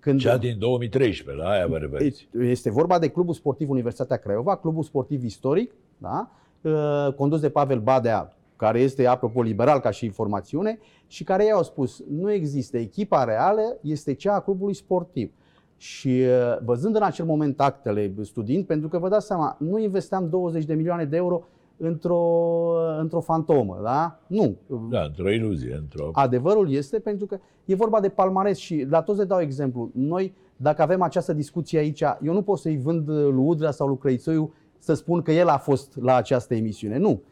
Când 0.00 0.20
Cea 0.20 0.36
din 0.36 0.58
2013, 0.58 1.44
la 1.44 1.50
aia 1.50 1.66
vă 1.66 1.76
referiți. 1.76 2.28
este 2.38 2.70
vorba 2.70 2.98
de 2.98 3.08
Clubul 3.08 3.34
Sportiv 3.34 3.70
Universitatea 3.70 4.16
Craiova, 4.16 4.56
clubul 4.56 4.82
sportiv 4.82 5.24
istoric, 5.24 5.72
da? 5.98 6.30
Uh, 6.60 7.12
condus 7.14 7.40
de 7.40 7.48
Pavel 7.48 7.80
Badea, 7.80 8.36
care 8.56 8.80
este, 8.80 9.06
apropo, 9.06 9.42
liberal 9.42 9.80
ca 9.80 9.90
și 9.90 10.04
informațiune, 10.04 10.78
și 11.06 11.24
care 11.24 11.44
i-au 11.44 11.62
spus, 11.62 12.02
nu 12.10 12.32
există, 12.32 12.78
echipa 12.78 13.24
reală 13.24 13.78
este 13.80 14.14
cea 14.14 14.34
a 14.34 14.40
clubului 14.40 14.74
sportiv. 14.74 15.32
Și 15.76 16.08
uh, 16.08 16.58
văzând 16.64 16.96
în 16.96 17.02
acel 17.02 17.24
moment 17.24 17.60
actele, 17.60 18.14
studiind, 18.22 18.64
pentru 18.64 18.88
că 18.88 18.98
vă 18.98 19.08
dați 19.08 19.26
seama, 19.26 19.56
nu 19.60 19.78
investeam 19.78 20.28
20 20.28 20.64
de 20.64 20.74
milioane 20.74 21.04
de 21.04 21.16
euro 21.16 21.42
într-o, 21.76 22.72
într-o 23.00 23.20
fantomă, 23.20 23.80
da? 23.82 24.20
Nu. 24.26 24.56
Da, 24.90 25.02
într-o 25.02 25.30
iluzie, 25.30 25.74
într-o... 25.74 26.10
Adevărul 26.12 26.72
este 26.72 26.98
pentru 26.98 27.26
că 27.26 27.38
e 27.64 27.74
vorba 27.74 28.00
de 28.00 28.08
palmares 28.08 28.58
și 28.58 28.86
la 28.88 29.02
toți 29.02 29.18
le 29.18 29.24
dau 29.24 29.40
exemplu. 29.40 29.90
Noi, 29.94 30.34
dacă 30.56 30.82
avem 30.82 31.02
această 31.02 31.32
discuție 31.32 31.78
aici, 31.78 32.02
eu 32.22 32.32
nu 32.32 32.42
pot 32.42 32.58
să-i 32.58 32.76
vând 32.78 33.08
lui 33.08 33.44
Udrea 33.44 33.70
sau 33.70 33.86
lui 33.86 33.98
Crăițoiu 33.98 34.52
să 34.78 34.94
spun 34.94 35.22
că 35.22 35.32
el 35.32 35.48
a 35.48 35.58
fost 35.58 35.96
la 36.00 36.14
această 36.14 36.54
emisiune. 36.54 36.98
Nu. 36.98 37.22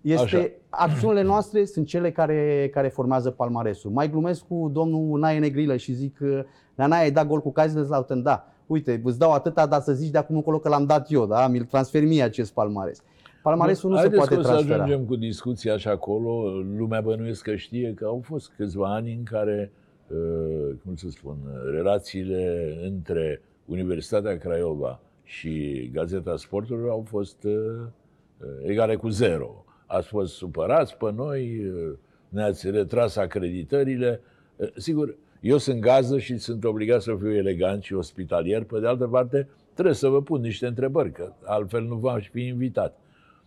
Este, 0.00 0.56
acțiunile 0.68 1.22
noastre 1.22 1.64
sunt 1.64 1.86
cele 1.86 2.10
care, 2.10 2.70
care 2.72 2.88
formează 2.88 3.30
palmaresul. 3.30 3.90
Mai 3.90 4.10
glumesc 4.10 4.46
cu 4.46 4.70
domnul 4.72 5.18
Nae 5.18 5.38
Negrilă 5.38 5.76
și 5.76 5.92
zic 5.92 6.16
că 6.16 6.44
la 6.74 6.86
Nae 6.86 7.02
ai 7.02 7.10
dat 7.10 7.26
gol 7.26 7.40
cu 7.40 7.52
Kaiserslautern, 7.52 8.22
da. 8.22 8.44
Uite, 8.66 9.00
îți 9.04 9.18
dau 9.18 9.32
atâta, 9.32 9.66
dar 9.66 9.80
să 9.80 9.92
zici 9.92 10.10
de 10.10 10.18
acum 10.18 10.36
încolo 10.36 10.58
că 10.58 10.68
l-am 10.68 10.84
dat 10.84 11.10
eu, 11.10 11.26
da? 11.26 11.46
Mi-l 11.46 11.64
transfer 11.64 12.02
mie 12.04 12.22
acest 12.22 12.52
palmares. 12.52 13.02
Palmaresul 13.42 13.90
nu 13.90 13.96
se 13.96 14.00
Haideți 14.00 14.20
poate 14.20 14.34
că 14.34 14.40
o 14.40 14.42
să 14.42 14.48
transfera. 14.48 14.82
ajungem 14.82 15.06
cu 15.06 15.16
discuția 15.16 15.74
așa 15.74 15.90
acolo. 15.90 16.50
Lumea 16.76 17.00
bănuiesc 17.00 17.42
că 17.42 17.56
știe 17.56 17.92
că 17.94 18.04
au 18.04 18.20
fost 18.24 18.52
câțiva 18.56 18.94
ani 18.94 19.12
în 19.12 19.22
care, 19.22 19.72
uh, 20.08 20.74
cum 20.84 20.94
să 20.96 21.06
spun, 21.10 21.36
relațiile 21.72 22.74
între 22.84 23.42
Universitatea 23.64 24.38
Craiova 24.38 25.00
și 25.24 25.90
Gazeta 25.92 26.36
Sportului 26.36 26.88
au 26.88 27.04
fost 27.08 27.44
uh, 27.44 27.52
uh, 27.52 28.48
egale 28.62 28.96
cu 28.96 29.08
zero. 29.08 29.64
Ați 29.92 30.06
fost 30.06 30.34
supărați 30.34 30.96
pe 30.96 31.12
noi, 31.12 31.66
uh, 31.66 31.92
ne-ați 32.28 32.70
retras 32.70 33.16
acreditările. 33.16 34.20
Uh, 34.56 34.68
sigur, 34.76 35.16
eu 35.40 35.56
sunt 35.56 35.80
gază 35.80 36.18
și 36.18 36.38
sunt 36.38 36.64
obligat 36.64 37.02
să 37.02 37.16
fiu 37.18 37.34
elegant 37.34 37.82
și 37.82 37.94
ospitalier. 37.94 38.64
Pe 38.64 38.80
de 38.80 38.86
altă 38.86 39.06
parte, 39.06 39.48
trebuie 39.72 39.94
să 39.94 40.08
vă 40.08 40.22
pun 40.22 40.40
niște 40.40 40.66
întrebări, 40.66 41.12
că 41.12 41.32
altfel 41.44 41.82
nu 41.82 41.94
v-aș 41.94 42.28
fi 42.28 42.46
invitat. 42.46 42.98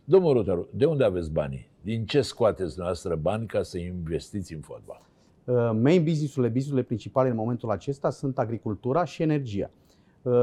Domnul 0.04 0.34
Rotaru, 0.34 0.68
de 0.74 0.86
unde 0.86 1.04
aveți 1.04 1.32
banii? 1.32 1.70
Din 1.82 2.06
ce 2.06 2.22
scoateți 2.22 2.80
noastră 2.80 3.16
bani 3.16 3.48
ca 3.48 3.62
să 3.62 3.78
investiți 3.78 4.54
în 4.54 4.60
fotbal? 4.60 5.02
Uh, 5.44 5.56
main 5.56 6.04
business-urile, 6.04 6.48
business-urile 6.48 6.84
principale 6.84 7.30
în 7.30 7.36
momentul 7.36 7.70
acesta 7.70 8.10
sunt 8.10 8.40
agricultura 8.40 9.04
și 9.04 9.22
energia. 9.22 9.70
Uh, 10.24 10.34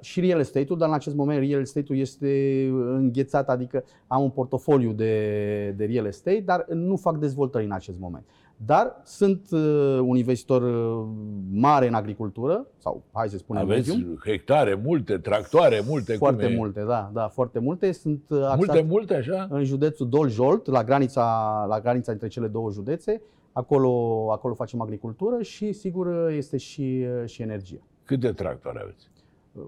și 0.00 0.20
real 0.20 0.40
estate-ul, 0.40 0.78
dar 0.78 0.88
în 0.88 0.94
acest 0.94 1.14
moment 1.16 1.38
real 1.38 1.60
estate-ul 1.60 1.98
este 1.98 2.66
înghețat, 2.94 3.48
adică 3.48 3.84
am 4.06 4.22
un 4.22 4.30
portofoliu 4.30 4.92
de, 4.92 5.74
de 5.76 5.84
real 5.84 6.06
estate, 6.06 6.42
dar 6.44 6.66
nu 6.68 6.96
fac 6.96 7.18
dezvoltări 7.18 7.64
în 7.64 7.72
acest 7.72 7.98
moment. 7.98 8.24
Dar 8.64 9.00
sunt 9.04 9.46
uh, 9.50 9.98
un 10.02 10.16
investitor 10.16 10.62
uh, 10.62 11.06
mare 11.52 11.86
în 11.86 11.94
agricultură, 11.94 12.66
sau 12.78 13.02
hai 13.12 13.28
să 13.28 13.36
spunem 13.36 13.62
Aveți 13.62 13.88
medium. 13.88 14.18
hectare 14.24 14.80
multe, 14.84 15.18
tractoare 15.18 15.82
multe. 15.86 16.14
Foarte 16.14 16.44
cum 16.44 16.52
e? 16.52 16.56
multe, 16.56 16.84
da, 16.86 17.10
da, 17.12 17.28
foarte 17.28 17.58
multe. 17.58 17.92
Sunt 17.92 18.22
uh, 18.28 18.38
Multe, 18.38 18.46
axate 18.46 18.82
multe 18.88 19.14
așa? 19.14 19.46
în 19.50 19.64
județul 19.64 20.08
Dol-Jolt, 20.08 20.66
la 20.66 20.84
granița, 20.84 21.64
la 21.68 21.80
granița 21.80 22.12
între 22.12 22.28
cele 22.28 22.46
două 22.46 22.70
județe. 22.70 23.22
Acolo, 23.52 24.26
acolo 24.32 24.54
facem 24.54 24.80
agricultură 24.80 25.42
și, 25.42 25.72
sigur, 25.72 26.30
este 26.30 26.56
și, 26.56 27.06
și 27.24 27.42
energie. 27.42 27.80
Câte 28.04 28.32
tractoare 28.32 28.80
aveți? 28.82 29.09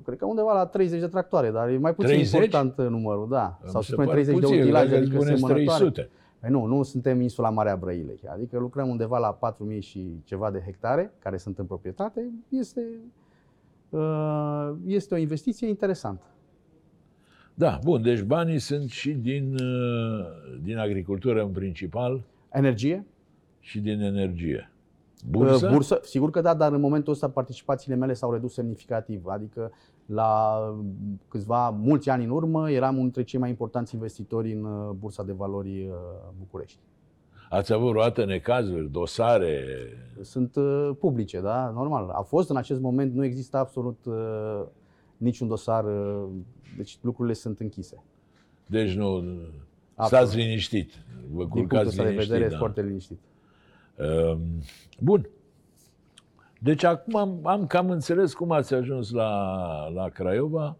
Cred 0.04 0.18
că 0.18 0.26
undeva 0.26 0.52
la 0.52 0.66
30 0.66 1.00
de 1.00 1.06
tractoare, 1.06 1.50
dar 1.50 1.68
e 1.68 1.78
mai 1.78 1.94
puțin 1.94 2.14
30? 2.14 2.34
important 2.34 2.76
numărul, 2.90 3.28
da. 3.28 3.58
Îmi 3.62 3.70
Sau 3.70 3.80
se 3.80 3.86
să 3.86 3.92
spunem 3.92 4.10
pare 4.10 4.22
30 4.22 4.40
de 4.40 4.46
puțin, 4.46 4.62
utilaje, 4.62 4.86
cred 4.86 4.98
că 4.98 5.04
adică 5.04 5.20
spuneți 5.20 5.40
semănătoare. 5.40 5.78
300. 5.78 6.10
Păi 6.40 6.50
nu, 6.50 6.64
nu 6.64 6.82
suntem 6.82 7.20
insula 7.20 7.50
Marea 7.50 7.76
Brăilei, 7.76 8.20
adică 8.32 8.58
lucrăm 8.58 8.88
undeva 8.88 9.18
la 9.18 9.54
4.000 9.74 9.78
și 9.78 10.20
ceva 10.24 10.50
de 10.50 10.62
hectare 10.64 11.12
care 11.18 11.36
sunt 11.36 11.58
în 11.58 11.64
proprietate. 11.64 12.30
Este, 12.48 12.86
uh, 13.90 14.72
este 14.86 15.14
o 15.14 15.16
investiție 15.16 15.68
interesantă. 15.68 16.26
Da, 17.54 17.78
bun, 17.84 18.02
deci 18.02 18.22
banii 18.22 18.58
sunt 18.58 18.90
și 18.90 19.12
din, 19.12 19.54
uh, 19.54 20.60
din 20.62 20.78
agricultură 20.78 21.42
în 21.42 21.50
principal 21.50 22.24
Energie? 22.50 23.06
și 23.60 23.80
din 23.80 24.00
energie. 24.00 24.71
Bursă? 25.30 25.66
Uh, 25.66 25.72
Bursă, 25.72 26.00
sigur 26.02 26.30
că 26.30 26.40
da, 26.40 26.54
dar 26.54 26.72
în 26.72 26.80
momentul 26.80 27.12
ăsta 27.12 27.28
participațiile 27.28 27.96
mele 27.96 28.12
s-au 28.12 28.32
redus 28.32 28.52
semnificativ. 28.52 29.26
Adică 29.26 29.72
la 30.06 30.58
câțiva, 31.28 31.70
mulți 31.70 32.10
ani 32.10 32.24
în 32.24 32.30
urmă, 32.30 32.70
eram 32.70 32.90
unul 32.90 33.02
dintre 33.02 33.22
cei 33.22 33.40
mai 33.40 33.48
importanți 33.48 33.94
investitori 33.94 34.52
în 34.52 34.64
uh, 34.64 34.90
Bursa 34.98 35.22
de 35.22 35.32
Valori 35.32 35.86
uh, 35.86 35.94
București. 36.38 36.78
Ați 37.50 37.72
avut 37.72 37.88
vreodată 37.88 38.24
necazuri, 38.24 38.90
dosare? 38.90 39.64
Sunt 40.20 40.56
uh, 40.56 40.90
publice, 40.98 41.40
da, 41.40 41.70
normal. 41.74 42.08
A 42.08 42.22
fost 42.22 42.50
în 42.50 42.56
acest 42.56 42.80
moment, 42.80 43.14
nu 43.14 43.24
există 43.24 43.56
absolut 43.56 44.04
uh, 44.04 44.62
niciun 45.16 45.48
dosar, 45.48 45.84
uh, 45.84 46.28
deci 46.76 46.98
lucrurile 47.00 47.34
sunt 47.34 47.60
închise. 47.60 48.02
Deci 48.66 48.94
nu, 48.94 49.06
Absolut. 49.94 50.26
stați 50.26 50.36
liniștit, 50.36 50.92
vă 51.30 51.38
Din 51.38 51.48
punctul 51.48 51.60
culcați 51.60 51.88
ăsta 51.88 52.02
de 52.02 52.08
liniștit. 52.08 52.32
vedere, 52.32 52.50
da. 52.50 52.58
foarte 52.58 52.82
liniștit. 52.82 53.18
Um, 53.98 54.40
Bun. 54.98 55.28
Deci 56.58 56.84
acum 56.84 57.16
am, 57.16 57.40
am 57.42 57.66
cam 57.66 57.90
înțeles 57.90 58.34
cum 58.34 58.50
ați 58.50 58.74
ajuns 58.74 59.10
la, 59.10 59.88
la 59.88 60.08
Craiova. 60.08 60.76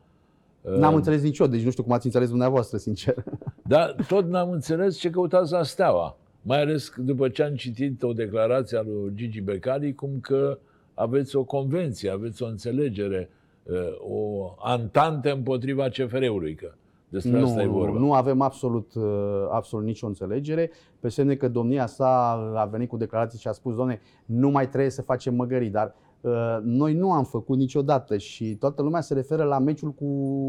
N-am 0.61 0.92
Um, 0.92 0.97
înțeles 0.97 1.23
nici 1.23 1.38
eu, 1.38 1.47
deci 1.47 1.62
nu 1.64 1.71
știu 1.71 1.83
cum 1.83 1.92
ați 1.92 2.07
înțeles 2.07 2.28
dumneavoastră, 2.28 2.78
sincer. 2.78 3.14
Dar 3.73 3.97
tot 4.09 4.28
n-am 4.28 4.50
înțeles 4.50 4.99
ce 4.99 5.11
căutați 5.11 5.52
la 5.52 5.62
Steaua. 5.62 6.16
Mai 6.42 6.61
ales 6.61 6.92
după 6.97 7.28
ce 7.28 7.42
am 7.42 7.54
citit 7.54 8.02
o 8.02 8.12
declarație 8.12 8.78
a 8.78 8.83
lui 8.83 9.12
Gigi 9.14 9.40
Becali, 9.40 9.95
cum 9.95 10.19
că 10.21 10.59
aveți 10.95 11.37
o 11.37 11.45
convenție, 11.45 12.11
aveți 12.11 12.42
o 12.42 12.47
înțelegere, 12.47 13.31
uh, 13.62 13.76
o 13.99 14.54
antante 14.59 15.31
împotriva 15.31 15.88
CFR-ului, 15.88 16.54
că 16.54 16.73
despre 17.12 17.38
Nu, 17.38 17.45
asta 17.45 17.62
e 17.62 17.66
nu, 17.66 17.73
vorba. 17.73 17.99
nu 17.99 18.12
avem 18.12 18.40
absolut, 18.40 18.95
uh, 18.95 19.02
absolut 19.50 19.85
nicio 19.87 20.07
înțelegere. 20.07 20.71
Pe 21.00 21.09
semne 21.09 21.35
că 21.35 21.49
domnia 21.49 21.87
sa 21.87 22.31
a 22.57 22.64
venit 22.64 22.88
cu 22.88 22.97
declarații 22.97 23.38
și 23.38 23.49
a 23.49 23.52
spus, 23.52 23.75
doamne, 23.75 24.00
nu 24.26 24.50
mai 24.50 24.69
trebuie 24.69 24.90
să 24.90 25.02
facem 25.02 25.35
măgării, 25.35 25.71
dar 25.71 25.95
uh, 26.21 26.33
noi 26.62 26.95
nu 26.95 27.12
am 27.12 27.25
făcut 27.25 27.57
niciodată 27.59 28.16
și 28.16 28.57
toată 28.57 28.83
lumea 28.83 29.00
se 29.00 29.14
referă 29.14 29.45
la 29.45 29.59
meciul 29.59 29.90
cu 29.92 30.07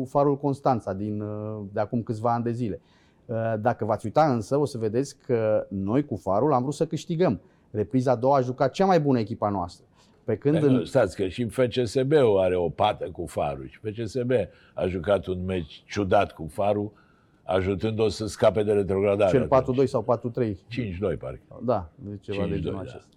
Farul 0.10 0.38
Constanța 0.38 0.94
din, 0.94 1.22
uh, 1.22 1.62
de 1.72 1.80
acum 1.80 2.02
câțiva 2.04 2.34
ani 2.34 2.44
de 2.44 2.52
zile. 2.52 2.82
Uh, 3.26 3.54
Dacă 3.60 3.86
v-ați 3.86 4.06
uita 4.06 4.34
însă, 4.34 4.58
o 4.58 4.66
să 4.66 4.78
vedeți 4.78 5.18
că 5.26 5.66
noi 5.70 6.06
cu 6.06 6.16
Farul 6.16 6.54
am 6.54 6.62
vrut 6.62 6.74
să 6.74 6.86
câștigăm. 6.86 7.42
Repriza 7.72 8.12
a 8.12 8.16
doua 8.16 8.38
a 8.38 8.42
jucat 8.42 8.72
cea 8.72 8.86
mai 8.86 9.00
bună 9.00 9.20
echipa 9.20 9.50
noastră. 9.50 9.86
Pe 10.24 10.36
când 10.36 10.60
Păi, 10.60 10.68
în, 10.68 10.74
nu, 10.74 10.84
Stați 10.84 11.16
că 11.16 11.28
și 11.28 11.46
FCSB-ul 11.48 12.40
are 12.40 12.56
o 12.56 12.70
pată 12.70 13.10
cu 13.12 13.26
farul 13.26 13.68
și 13.68 13.80
FCSB 13.82 14.32
a 14.74 14.88
jucat 14.88 15.26
un 15.26 15.46
meci 15.46 15.84
ciudat 15.86 16.32
cu 16.32 16.48
farul, 16.52 16.92
ajutând-o 17.44 18.08
să 18.08 18.26
scape 18.26 18.64
de 18.64 18.72
retrogradare. 18.72 19.38
cel 19.38 19.84
4-2 19.84 19.88
sau 19.88 20.22
4-3, 20.42 20.52
5-2 20.54 20.56
parcă. 21.20 21.40
da, 21.64 21.90
de 21.96 22.18
ceva 22.22 22.46
de 22.48 22.58
5-2, 22.58 22.62
genul 22.62 22.74
da. 22.74 22.82
acesta. 22.82 23.08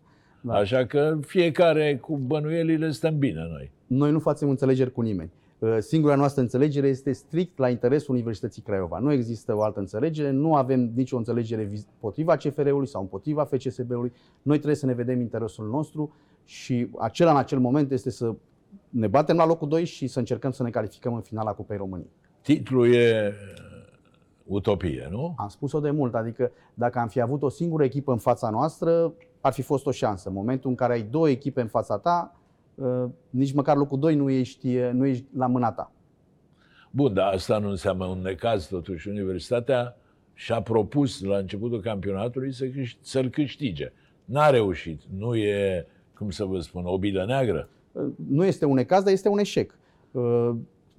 Da. 0.41 0.55
Așa 0.55 0.87
că 0.87 1.19
fiecare 1.21 1.97
cu 1.97 2.17
bănuielile 2.17 2.91
stăm 2.91 3.19
bine 3.19 3.47
noi. 3.51 3.71
noi 3.87 4.11
nu 4.11 4.19
facem 4.19 4.49
înțelegeri 4.49 4.93
cu 4.93 5.01
nimeni. 5.01 5.31
Uh, 5.59 5.77
Singura 5.79 6.15
noastră 6.15 6.43
înțelegere 6.43 6.89
este 6.89 7.13
strict 7.13 7.59
la 7.59 7.69
interesul 7.69 8.15
Universității 8.15 8.63
Craiova. 8.63 8.99
Nu 8.99 9.13
există 9.13 9.57
o 9.57 9.63
altă 9.63 9.79
înțelegere, 9.79 10.31
nu 10.31 10.55
avem 10.55 10.91
nicio 10.95 11.17
înțelegere 11.17 11.65
viz- 11.65 11.89
împotriva 11.93 12.37
CFR-ului 12.37 12.87
sau 12.87 13.01
împotriva 13.01 13.45
FCSB-ului. 13.45 14.13
Noi 14.43 14.57
trebuie 14.57 14.77
să 14.77 14.87
ne 14.87 14.93
vedem 14.95 15.21
interesul 15.21 15.69
nostru 15.69 16.15
și 16.47 16.89
acela 16.99 17.31
în 17.31 17.37
acel 17.37 17.59
moment 17.59 17.91
este 17.91 18.11
să 18.11 18.35
ne 18.89 19.07
batem 19.07 19.37
la 19.37 19.47
locul 19.47 19.69
2 19.69 19.85
și 19.85 20.07
să 20.07 20.19
încercăm 20.19 20.51
să 20.51 20.63
ne 20.63 20.71
calificăm 20.71 21.15
în 21.15 21.21
finala 21.21 21.53
Cupei 21.53 21.77
României. 21.77 22.11
Titlul 22.41 22.95
e 22.95 23.29
uh, 23.29 23.35
utopie, 24.45 25.09
nu? 25.11 25.35
Am 25.37 25.49
spus-o 25.49 25.81
de 25.81 25.91
mult, 25.91 26.15
adică 26.15 26.53
dacă 26.75 26.99
am 26.99 27.09
fi 27.09 27.21
avut 27.21 27.43
o 27.43 27.49
singură 27.49 27.85
echipă 27.85 28.13
în 28.13 28.19
fața 28.19 28.51
noastră, 28.51 29.13
ar 29.41 29.53
fi 29.53 29.63
fost 29.63 29.87
o 29.87 29.91
șansă. 29.91 30.29
În 30.29 30.35
momentul 30.35 30.71
în 30.71 30.77
care 30.77 30.93
ai 30.93 31.03
două 31.03 31.29
echipe 31.29 31.61
în 31.61 31.67
fața 31.67 31.99
ta, 31.99 32.41
uh, 32.75 33.05
nici 33.31 33.53
măcar 33.53 33.77
locul 33.77 33.99
2 33.99 34.15
nu 34.15 34.31
ești, 34.31 34.77
uh, 34.77 34.91
nu 34.93 35.07
ești 35.07 35.25
la 35.37 35.47
mâna 35.47 35.73
ta. 35.73 35.93
Bun, 36.91 37.15
dar 37.15 37.33
asta 37.33 37.59
nu 37.59 37.69
înseamnă 37.69 38.05
un 38.05 38.21
necaz. 38.21 38.67
Totuși, 38.67 39.09
Universitatea 39.09 39.97
și-a 40.33 40.63
propus 40.63 41.23
la 41.23 41.37
începutul 41.37 41.81
campionatului 41.81 42.53
să 42.53 42.65
câș- 42.65 43.01
să-l 43.01 43.29
câștige. 43.29 43.93
N-a 44.25 44.51
reușit. 44.51 45.01
Nu 45.17 45.35
e, 45.35 45.87
cum 46.19 46.31
să 46.31 46.45
vă 46.45 46.61
spun, 46.61 46.85
o 46.85 46.99
bilă 46.99 47.25
neagră. 47.25 47.69
nu 48.29 48.45
este 48.45 48.65
un 48.65 48.79
ecaz, 48.79 49.03
dar 49.03 49.13
este 49.13 49.29
un 49.29 49.39
eșec. 49.39 49.79
Uh, 50.11 50.51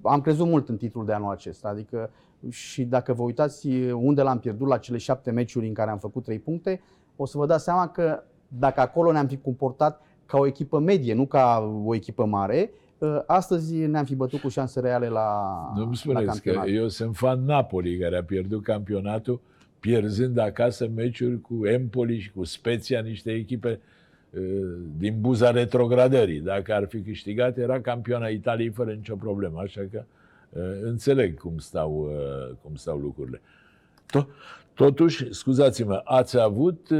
Am 0.02 0.20
crezut 0.20 0.46
mult 0.46 0.68
în 0.68 0.76
titlul 0.76 1.04
de 1.04 1.12
anul 1.12 1.30
acesta, 1.32 1.68
adică 1.68 2.10
și 2.48 2.84
dacă 2.84 3.12
vă 3.12 3.22
uitați 3.22 3.68
unde 3.92 4.22
l-am 4.22 4.38
pierdut 4.38 4.68
la 4.68 4.78
cele 4.78 4.98
șapte 4.98 5.30
meciuri 5.30 5.66
în 5.66 5.74
care 5.74 5.90
am 5.90 5.98
făcut 5.98 6.24
trei 6.24 6.38
puncte, 6.38 6.80
o 7.16 7.26
să 7.26 7.38
vă 7.38 7.46
dați 7.46 7.64
seama 7.64 7.88
că 7.88 8.22
dacă 8.48 8.80
acolo 8.80 9.12
ne-am 9.12 9.26
fi 9.26 9.36
comportat 9.36 10.02
ca 10.26 10.38
o 10.38 10.46
echipă 10.46 10.78
medie, 10.78 11.14
nu 11.14 11.26
ca 11.26 11.72
o 11.84 11.94
echipă 11.94 12.24
mare, 12.24 12.70
uh, 12.98 13.18
astăzi 13.26 13.76
ne-am 13.76 14.04
fi 14.04 14.14
bătut 14.14 14.40
cu 14.40 14.48
șanse 14.48 14.80
reale 14.80 15.08
la, 15.08 15.28
Nu-mi 15.74 15.86
la 15.86 15.94
spuneți 15.94 16.42
că 16.42 16.50
campionat. 16.50 16.66
eu 16.80 16.88
sunt 16.88 17.16
fan 17.16 17.44
Napoli, 17.44 17.98
care 17.98 18.16
a 18.16 18.24
pierdut 18.24 18.62
campionatul, 18.62 19.40
pierzând 19.80 20.38
acasă 20.38 20.88
meciuri 20.94 21.40
cu 21.40 21.66
Empoli 21.66 22.18
și 22.18 22.32
cu 22.32 22.44
Spezia, 22.44 23.00
niște 23.00 23.30
echipe 23.30 23.68
uh, 23.68 23.78
din 24.98 25.16
buza 25.20 25.50
retrogradării. 25.50 26.40
Dacă 26.40 26.74
ar 26.74 26.86
fi 26.88 27.00
câștigat, 27.00 27.58
era 27.58 27.80
campioana 27.80 28.26
Italiei 28.26 28.68
fără 28.70 28.90
nicio 28.90 29.16
problemă. 29.16 29.60
Așa 29.60 29.80
că 29.90 30.04
uh, 30.50 30.62
înțeleg 30.82 31.38
cum 31.38 31.58
stau, 31.58 32.10
uh, 32.10 32.54
cum 32.62 32.74
stau 32.74 32.98
lucrurile. 32.98 33.40
To- 34.16 34.26
Totuși, 34.74 35.32
scuzați-mă, 35.32 36.00
ați 36.04 36.40
avut 36.40 36.90
uh, 36.90 36.98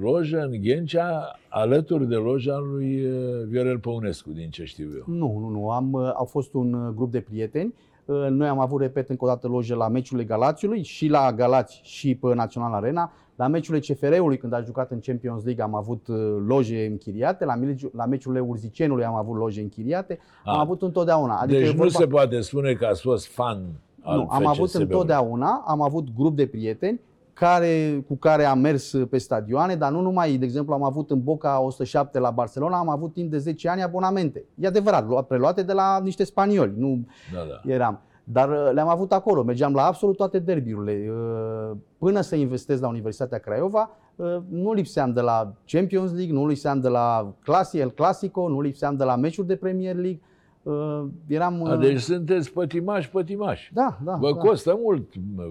lojă 0.00 0.38
în 0.38 0.60
Ghencea 0.60 1.38
alături 1.48 2.06
de 2.08 2.14
loja 2.14 2.58
lui 2.58 3.04
uh, 3.04 3.44
Viorel 3.48 3.78
Păunescu, 3.78 4.30
din 4.30 4.50
ce 4.50 4.64
știu 4.64 4.88
eu. 4.96 5.14
Nu, 5.14 5.38
nu, 5.38 5.48
nu. 5.48 5.70
Am, 5.70 5.92
uh, 5.92 6.10
au 6.14 6.24
fost 6.24 6.54
un 6.54 6.72
uh, 6.72 6.92
grup 6.94 7.10
de 7.10 7.20
prieteni. 7.20 7.74
Uh, 8.04 8.26
Noi 8.28 8.48
am 8.48 8.58
avut, 8.58 8.80
repet, 8.80 9.08
încă 9.08 9.24
o 9.24 9.28
dată 9.28 9.48
loje 9.48 9.74
la 9.74 9.88
meciurile 9.88 10.26
Galațiului 10.26 10.82
și 10.82 11.08
la 11.08 11.32
Galați 11.32 11.80
și 11.84 12.14
pe 12.14 12.34
Național 12.34 12.72
Arena. 12.72 13.12
La 13.36 13.46
meciurile 13.46 13.94
CFR-ului, 13.94 14.36
când 14.38 14.52
a 14.52 14.60
jucat 14.62 14.90
în 14.90 15.00
Champions 15.00 15.44
League, 15.44 15.64
am 15.64 15.74
avut 15.74 16.06
uh, 16.08 16.16
loje 16.46 16.86
închiriate. 16.90 17.44
La, 17.44 17.54
meciu- 17.54 17.90
la 17.94 18.06
meciurile 18.06 18.40
Urzicenului 18.40 19.04
am 19.04 19.14
avut 19.14 19.36
loje 19.36 19.60
închiriate. 19.60 20.18
Am 20.44 20.54
Ah. 20.54 20.60
avut 20.60 20.82
întotdeauna. 20.82 21.36
Adică 21.36 21.58
deci 21.58 21.68
e 21.68 21.70
nu 21.72 21.76
vorba- 21.76 21.98
se 21.98 22.06
poate 22.06 22.40
spune 22.40 22.72
că 22.72 22.84
ați 22.86 23.00
fost 23.00 23.26
fan 23.26 23.62
al 24.02 24.16
nu, 24.16 24.26
am 24.30 24.46
avut 24.46 24.68
FCSB-ului. 24.68 24.82
întotdeauna, 24.92 25.64
am 25.66 25.82
avut 25.82 26.14
grup 26.16 26.36
de 26.36 26.46
prieteni 26.46 27.00
care, 27.32 28.04
cu 28.08 28.16
care 28.16 28.44
am 28.44 28.58
mers 28.58 28.94
pe 29.10 29.18
stadioane, 29.18 29.74
dar 29.74 29.90
nu 29.92 30.00
numai, 30.00 30.36
de 30.36 30.44
exemplu, 30.44 30.74
am 30.74 30.82
avut 30.84 31.10
în 31.10 31.22
Boca 31.22 31.60
107 31.60 32.18
la 32.18 32.30
Barcelona, 32.30 32.78
am 32.78 32.88
avut 32.88 33.12
timp 33.12 33.30
de 33.30 33.38
10 33.38 33.68
ani 33.68 33.82
abonamente. 33.82 34.44
E 34.54 34.66
adevărat, 34.66 35.26
preluate 35.26 35.62
de 35.62 35.72
la 35.72 36.00
niște 36.02 36.24
spanioli, 36.24 36.72
nu 36.76 37.06
Da, 37.34 37.38
da. 37.64 37.72
eram. 37.72 38.00
Dar 38.28 38.50
uh, 38.50 38.70
le-am 38.72 38.88
avut 38.88 39.12
acolo, 39.12 39.42
mergeam 39.42 39.74
la 39.74 39.84
absolut 39.84 40.16
toate 40.16 40.38
derbiurile. 40.38 41.10
Uh, 41.10 41.76
Până 41.98 42.20
să 42.20 42.36
investez 42.36 42.80
la 42.80 42.88
Universitatea 42.88 43.38
Craiova, 43.38 43.90
uh, 44.16 44.36
nu 44.48 44.72
lipseam 44.72 45.12
de 45.12 45.20
la 45.20 45.52
Champions 45.66 46.12
League, 46.12 46.32
nu 46.32 46.46
lipseam 46.46 46.80
de 46.80 46.88
la 46.88 47.34
Clasi, 47.42 47.78
El 47.78 47.90
Clasico, 47.90 48.48
nu 48.48 48.60
lipseam 48.60 48.96
de 48.96 49.04
la 49.04 49.16
meciuri 49.16 49.46
de 49.46 49.56
Premier 49.56 49.94
League. 49.94 50.20
Uh, 50.62 51.04
Eram... 51.26 51.64
A, 51.64 51.72
uh, 51.72 51.78
deci 51.78 52.00
sunteți 52.00 52.52
pătimași, 52.52 53.10
pătimași. 53.10 53.70
Da, 53.74 53.98
da. 54.04 54.16
Vă 54.16 54.32
da. 54.32 54.38
costă 54.38 54.78
mult, 54.82 55.14
mă, 55.34 55.42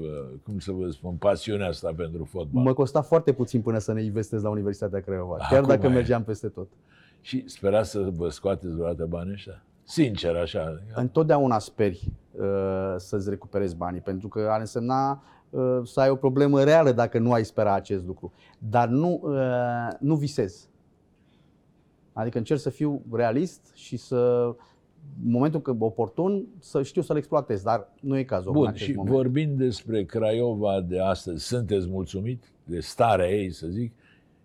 cum 0.43 0.59
să 0.59 0.71
vă 0.71 0.89
spun, 0.89 1.13
pasiunea 1.13 1.67
asta 1.67 1.93
pentru 1.95 2.23
fotbal. 2.23 2.63
Mă 2.63 2.73
costa 2.73 3.01
foarte 3.01 3.33
puțin 3.33 3.61
până 3.61 3.77
să 3.77 3.93
ne 3.93 4.03
investez 4.03 4.41
la 4.43 4.49
Universitatea 4.49 4.99
Craiova, 4.99 5.35
chiar 5.35 5.53
Acum 5.53 5.67
dacă 5.67 5.85
e. 5.85 5.89
mergeam 5.89 6.23
peste 6.23 6.47
tot. 6.47 6.67
Și 7.21 7.43
sperați 7.47 7.89
să 7.89 8.09
vă 8.15 8.29
scoateți 8.29 8.73
vreodată 8.73 9.05
banii 9.09 9.33
ăștia? 9.33 9.63
Sincer, 9.87 10.35
așa. 10.35 10.81
Întotdeauna 10.93 11.59
speri 11.59 12.11
uh, 12.31 12.95
să-ți 12.97 13.29
recuperezi 13.29 13.75
banii, 13.75 14.01
pentru 14.01 14.27
că 14.27 14.47
ar 14.49 14.59
însemna 14.59 15.23
uh, 15.49 15.79
să 15.83 15.99
ai 15.99 16.09
o 16.09 16.15
problemă 16.15 16.63
reală 16.63 16.91
dacă 16.91 17.19
nu 17.19 17.31
ai 17.31 17.45
spera 17.45 17.73
acest 17.73 18.05
lucru. 18.05 18.33
Dar 18.59 18.87
nu, 18.87 19.21
uh, 19.23 19.87
nu 19.99 20.15
visez. 20.15 20.69
Adică 22.13 22.37
încerc 22.37 22.59
să 22.59 22.69
fiu 22.69 23.01
realist 23.11 23.71
și 23.73 23.97
să, 23.97 24.15
în 25.23 25.31
momentul 25.31 25.61
că 25.61 25.75
oportun, 25.79 26.45
să 26.59 26.83
știu 26.83 27.01
să-l 27.01 27.17
exploatez, 27.17 27.61
dar 27.61 27.93
nu 28.01 28.17
e 28.17 28.23
cazul 28.23 28.47
în 28.47 28.53
Bun, 28.53 28.67
acest 28.67 28.83
și 28.83 28.95
moment. 28.95 29.15
vorbind 29.15 29.57
despre 29.57 30.03
Craiova 30.03 30.81
de 30.81 30.99
astăzi, 30.99 31.45
sunteți 31.45 31.87
mulțumit 31.87 32.43
de 32.63 32.79
starea 32.79 33.29
ei, 33.29 33.51
să 33.51 33.67
zic? 33.67 33.93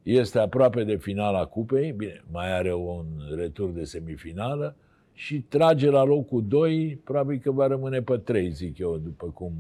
Este 0.03 0.39
aproape 0.39 0.85
de 0.85 0.97
finala 0.97 1.47
cupei, 1.47 1.93
bine, 1.93 2.25
mai 2.31 2.59
are 2.59 2.75
un 2.75 3.05
retur 3.37 3.71
de 3.71 3.85
semifinală 3.85 4.77
și 5.21 5.41
trage 5.41 5.91
la 5.91 6.03
locul 6.05 6.45
2, 6.49 7.01
probabil 7.05 7.39
că 7.39 7.51
va 7.51 7.67
rămâne 7.67 8.03
pe 8.03 8.17
3, 8.17 8.51
zic 8.51 8.79
eu, 8.79 8.97
după 8.97 9.27
cum 9.27 9.53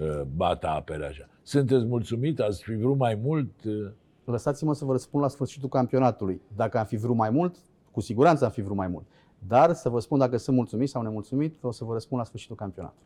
uh, 0.00 0.20
bat 0.36 0.64
apele 0.64 1.04
așa. 1.06 1.28
Sunteți 1.42 1.84
mulțumit? 1.84 2.40
Ați 2.40 2.62
fi 2.62 2.74
vrut 2.74 2.96
mai 2.96 3.18
mult? 3.22 3.50
Uh, 3.64 3.90
Lăsați-mă 4.24 4.74
să 4.74 4.84
vă 4.84 4.92
răspund 4.92 5.22
la 5.22 5.28
sfârșitul 5.28 5.68
campionatului. 5.68 6.40
Dacă 6.56 6.78
am 6.78 6.84
fi 6.84 6.96
vrut 6.96 7.16
mai 7.16 7.30
mult, 7.30 7.56
cu 7.90 8.00
siguranță 8.00 8.44
am 8.44 8.50
fi 8.50 8.60
vrut 8.62 8.76
mai 8.76 8.88
mult. 8.88 9.04
Dar 9.48 9.72
să 9.72 9.88
vă 9.88 10.00
spun 10.00 10.18
dacă 10.18 10.36
sunt 10.36 10.56
mulțumit 10.56 10.88
sau 10.88 11.02
nemulțumit, 11.02 11.54
o 11.62 11.70
să 11.70 11.84
vă 11.84 11.92
răspund 11.92 12.20
la 12.20 12.26
sfârșitul 12.26 12.56
campionatului. 12.56 13.04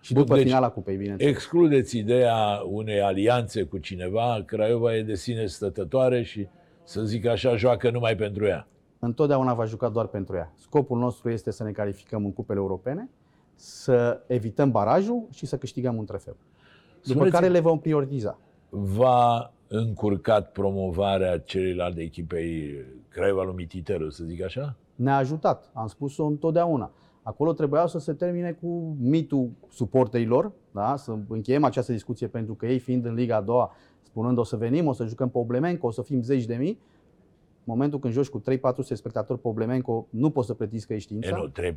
Și 0.00 0.12
Bun, 0.12 0.22
după 0.22 0.34
deci- 0.36 0.44
finala 0.46 0.70
cupei, 0.70 0.96
bineînțeles. 0.96 1.32
Excludeți 1.34 1.98
ideea 1.98 2.62
unei 2.70 3.00
alianțe 3.00 3.62
cu 3.62 3.78
cineva, 3.78 4.42
Craiova 4.46 4.96
e 4.96 5.02
de 5.02 5.14
sine 5.14 5.46
stătătoare 5.46 6.22
și, 6.22 6.46
să 6.82 7.02
zic 7.04 7.26
așa, 7.26 7.56
joacă 7.56 7.90
numai 7.90 8.16
pentru 8.16 8.46
ea. 8.46 8.68
Întotdeauna 9.04 9.54
va 9.54 9.64
juca 9.64 9.88
doar 9.88 10.06
pentru 10.06 10.36
ea. 10.36 10.52
Scopul 10.56 10.98
nostru 10.98 11.30
este 11.30 11.50
să 11.50 11.62
ne 11.62 11.70
calificăm 11.70 12.24
în 12.24 12.32
cupele 12.32 12.58
europene, 12.58 13.10
să 13.54 14.20
evităm 14.26 14.70
barajul 14.70 15.26
și 15.30 15.46
să 15.46 15.58
câștigăm 15.58 15.96
un 15.96 16.04
trofeu. 16.04 16.36
După 16.94 17.08
Spuneți- 17.08 17.34
care 17.34 17.48
le 17.48 17.60
vom 17.60 17.78
prioritiza. 17.78 18.38
V-a 18.68 19.52
încurcat 19.68 20.52
promovarea 20.52 21.38
celelalte 21.38 22.00
echipei 22.00 22.74
Craiova 23.08 23.42
lui 23.42 23.54
Mititelu, 23.54 24.08
să 24.08 24.24
zic 24.24 24.42
așa? 24.42 24.76
Ne-a 24.94 25.16
ajutat, 25.16 25.70
am 25.72 25.86
spus-o 25.86 26.24
întotdeauna. 26.24 26.90
Acolo 27.22 27.52
trebuiau 27.52 27.86
să 27.86 27.98
se 27.98 28.12
termine 28.12 28.52
cu 28.52 28.96
mitul 29.00 29.50
suporterilor, 29.70 30.52
da? 30.70 30.96
să 30.96 31.16
încheiem 31.28 31.64
această 31.64 31.92
discuție 31.92 32.26
pentru 32.26 32.54
că 32.54 32.66
ei 32.66 32.78
fiind 32.78 33.04
în 33.04 33.14
Liga 33.14 33.36
a 33.36 33.40
doua, 33.40 33.72
spunând 34.02 34.38
o 34.38 34.44
să 34.44 34.56
venim, 34.56 34.86
o 34.86 34.92
să 34.92 35.04
jucăm 35.04 35.28
pe 35.28 35.38
Oblemenco, 35.38 35.86
o 35.86 35.90
să 35.90 36.02
fim 36.02 36.22
zeci 36.22 36.44
de 36.44 36.54
mii, 36.54 36.70
în 36.70 36.78
momentul 37.64 37.98
când 37.98 38.12
joci 38.12 38.28
cu 38.28 38.40
3-400 38.40 38.42
spectatori 38.92 39.40
pe 39.40 39.48
Oblemenco, 39.48 40.06
nu 40.10 40.30
poți 40.30 40.46
să 40.46 40.54
pretinzi 40.54 40.86
că 40.86 40.94
ești 40.94 41.14
E 41.14 41.20
știința. 41.20 41.42
nu, 41.42 41.72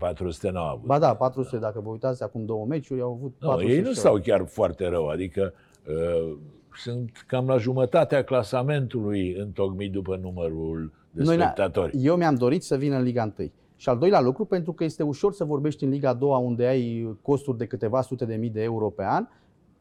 3-400 0.50 0.52
n-au 0.52 0.66
avut. 0.68 0.86
Ba 0.86 1.00
da, 1.00 1.16
400, 1.16 1.58
dacă 1.58 1.80
vă 1.84 1.90
uitați 1.90 2.24
acum 2.24 2.46
două 2.46 2.66
meciuri, 2.66 3.02
au 3.02 3.12
avut 3.12 3.34
nu, 3.40 3.48
400 3.48 3.74
ei 3.74 3.82
nu 3.82 3.92
și 3.92 3.98
stau 4.00 4.18
chiar 4.24 4.46
foarte 4.48 4.88
rău, 4.88 5.08
adică 5.08 5.54
uh, 5.88 6.38
sunt 6.76 7.24
cam 7.28 7.48
la 7.48 7.58
jumătatea 7.58 8.24
clasamentului 8.24 9.34
întocmit 9.34 9.92
după 9.92 10.20
numărul 10.22 10.92
de 11.12 11.24
Noi 11.24 11.38
ne- 11.38 11.44
spectatori. 11.44 11.98
Eu 12.04 12.16
mi-am 12.16 12.36
dorit 12.36 12.64
să 12.64 12.76
vină 12.76 12.96
în 12.96 13.04
Liga 13.04 13.34
1. 13.38 13.52
Și 13.76 13.90
al 13.90 13.98
doilea 13.98 14.22
lucru, 14.22 14.46
pentru 14.46 14.74
că 14.74 14.84
este 14.84 15.04
ușor 15.04 15.34
să 15.34 15.44
vorbești 15.44 15.84
în 15.84 15.90
Liga 15.90 16.14
2 16.14 16.30
unde 16.44 16.66
ai 16.66 17.18
costuri 17.22 17.58
de 17.58 17.66
câteva 17.66 18.02
sute 18.02 18.26
de 18.26 18.36
mii 18.36 18.50
de 18.50 18.64
euro 18.64 18.90
pe 18.90 19.04
an, 19.04 19.28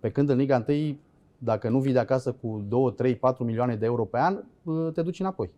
pe 0.01 0.11
când 0.11 0.29
în 0.29 0.37
Liga 0.37 0.65
1, 0.69 0.97
dacă 1.39 1.69
nu 1.69 1.79
vii 1.81 1.93
de 1.93 1.99
acasă 1.99 2.33
cu 2.33 2.65
2, 2.69 2.93
3, 2.97 3.17
4 3.17 3.45
milioane 3.45 3.77
de 3.77 3.85
euro 3.87 4.05
pe 4.05 4.19
an, 4.19 4.39
te 4.93 5.03
duci 5.03 5.21
înapoi. 5.21 5.51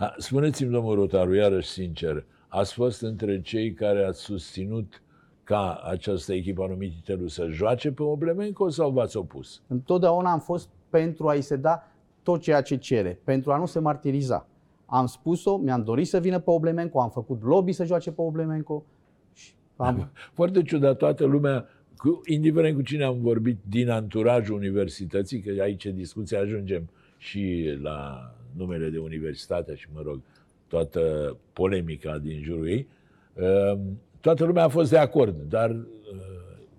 A, 0.00 0.14
Spuneți-mi, 0.16 0.70
domnul 0.70 0.94
Rotaru, 0.94 1.34
iarăși 1.34 1.68
sincer, 1.68 2.24
ați 2.48 2.72
fost 2.74 3.02
între 3.02 3.40
cei 3.40 3.72
care 3.72 4.04
ați 4.04 4.20
susținut 4.20 5.02
ca 5.44 5.80
această 5.84 6.32
echipă 6.32 6.62
anumită 6.62 6.84
Mititelu 6.84 7.26
să 7.26 7.48
joace 7.50 7.92
pe 7.92 8.02
Oblemenco 8.02 8.68
sau 8.68 8.90
v-ați 8.90 9.16
opus? 9.16 9.62
Întotdeauna 9.66 10.30
am 10.30 10.40
fost 10.40 10.68
pentru 10.90 11.28
a-i 11.28 11.40
se 11.40 11.56
da 11.56 11.82
tot 12.22 12.40
ceea 12.40 12.62
ce 12.62 12.76
cere, 12.76 13.18
pentru 13.24 13.52
a 13.52 13.56
nu 13.56 13.66
se 13.66 13.78
martiriza. 13.78 14.46
Am 14.86 15.06
spus-o, 15.06 15.56
mi-am 15.56 15.82
dorit 15.82 16.08
să 16.08 16.18
vină 16.18 16.38
pe 16.38 16.50
Oblemenco, 16.50 17.00
am 17.00 17.10
făcut 17.10 17.42
lobby 17.42 17.72
să 17.72 17.84
joace 17.84 18.12
pe 18.12 18.20
Oblemenco 18.20 18.84
și 19.32 19.52
am, 19.76 20.10
Foarte 20.34 20.62
ciudat, 20.62 20.96
toată 20.96 21.24
lumea, 21.24 21.66
cu, 21.96 22.20
indiferent 22.24 22.76
cu 22.76 22.82
cine 22.82 23.04
am 23.04 23.20
vorbit 23.20 23.58
din 23.68 23.90
anturajul 23.90 24.56
universității, 24.56 25.40
că 25.40 25.62
aici 25.62 25.84
în 25.84 25.94
discuție 25.94 26.36
ajungem 26.36 26.88
și 27.16 27.64
la 27.82 28.30
numele 28.58 28.88
de 28.88 28.98
universitate 28.98 29.74
și, 29.74 29.88
mă 29.94 30.00
rog, 30.04 30.20
toată 30.66 31.36
polemica 31.52 32.18
din 32.18 32.42
jurul 32.42 32.68
ei, 32.68 32.88
uh, 33.34 33.78
toată 34.20 34.44
lumea 34.44 34.64
a 34.64 34.68
fost 34.68 34.90
de 34.90 34.98
acord, 34.98 35.40
dar 35.48 35.70
uh, 35.70 35.86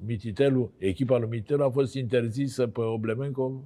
Mititelu, 0.05 0.71
echipa 0.77 1.17
lui 1.17 1.27
Mititelu 1.29 1.63
a 1.63 1.69
fost 1.69 1.93
interzisă 1.93 2.67
pe 2.67 2.81
Oblemenco 2.81 3.61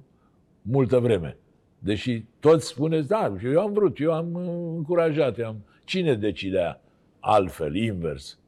multă 0.62 0.98
vreme. 0.98 1.36
Deși 1.78 2.24
toți 2.40 2.66
spuneți, 2.66 3.08
da, 3.08 3.34
eu 3.44 3.60
am 3.60 3.72
vrut, 3.72 4.00
eu 4.00 4.12
am 4.12 4.34
uh, 4.34 4.74
încurajat, 4.76 5.38
eu 5.38 5.46
am... 5.46 5.56
Cine 5.84 6.14
decidea 6.14 6.80
altfel, 7.20 7.74
invers? 7.74 8.38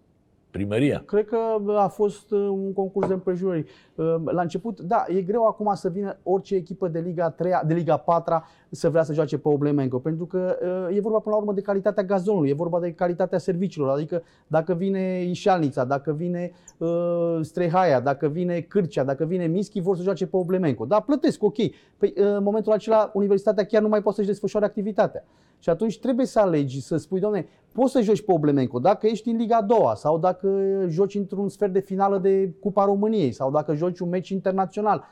Primăria. 0.51 1.03
Cred 1.07 1.27
că 1.27 1.37
a 1.77 1.89
fost 1.89 2.31
uh, 2.31 2.41
un 2.41 2.73
concurs 2.73 3.07
de 3.07 3.13
împrejurări. 3.13 3.65
Uh, 3.95 4.15
La 4.25 4.43
început, 4.43 4.81
da, 4.81 5.05
e 5.09 5.23
greu 5.23 5.47
acum 5.47 5.75
să 5.75 5.89
vină 5.89 6.17
orice 6.23 6.55
echipă 6.55 6.89
de 6.89 6.99
Liga 6.99 7.31
3, 7.31 7.53
de 7.67 7.75
Liga 7.75 7.97
4 7.97 8.45
să 8.71 8.91
vrea 8.91 9.03
să 9.03 9.13
joace 9.13 9.39
pe 9.39 9.49
Oblemenco, 9.49 9.99
pentru 9.99 10.27
că 10.27 10.59
uh, 10.89 10.97
e 10.97 11.01
vorba 11.01 11.19
până 11.19 11.35
la 11.35 11.41
urmă 11.41 11.53
de 11.53 11.61
calitatea 11.61 12.03
gazonului, 12.03 12.49
e 12.49 12.55
vorba 12.55 12.81
de 12.81 12.93
calitatea 12.93 13.39
serviciilor, 13.39 13.89
adică 13.89 14.23
dacă 14.47 14.75
vine 14.75 15.23
Ișalnița, 15.23 15.85
dacă 15.85 16.13
vine 16.13 16.53
uh, 16.79 17.39
Strehaia, 17.41 18.01
dacă 18.01 18.29
vine 18.29 18.61
Cârcea, 18.61 19.05
dacă 19.05 19.25
vine 19.25 19.47
Mischi, 19.47 19.81
vor 19.81 19.97
să 19.97 20.03
joace 20.03 20.27
pe 20.27 20.37
Oblemenco. 20.37 20.85
Da, 20.85 21.01
plătesc, 21.01 21.43
ok. 21.43 21.57
Păi 21.97 22.15
uh, 22.17 22.25
în 22.25 22.43
momentul 22.43 22.73
acela 22.73 23.11
universitatea 23.15 23.65
chiar 23.65 23.83
nu 23.83 23.89
mai 23.89 24.03
poate 24.03 24.17
să-și 24.17 24.31
desfășoare 24.31 24.67
activitatea. 24.67 25.25
Și 25.59 25.71
atunci 25.71 26.01
trebuie 26.01 26.27
să 26.27 26.41
alegi, 26.41 26.81
să 26.81 26.97
spui, 26.97 27.21
doamne, 27.21 27.47
poți 27.73 27.93
să 27.93 28.01
joci 28.01 28.25
pe 28.25 28.33
Oblemenco 28.33 28.79
dacă 28.79 29.07
ești 29.07 29.31
în 29.31 29.37
Liga 29.37 29.57
a 29.57 29.63
doua 29.63 29.95
sau 29.95 30.19
dacă 30.19 30.49
joci 30.89 31.15
într-un 31.15 31.49
sfert 31.49 31.73
de 31.73 31.81
finală 31.81 32.19
de 32.19 32.55
Cupa 32.61 32.85
României 32.85 33.33
sau 33.33 33.51
dacă 33.51 33.75
joci 33.75 33.99
un 33.99 34.09
meci 34.09 34.29
internațional. 34.29 35.05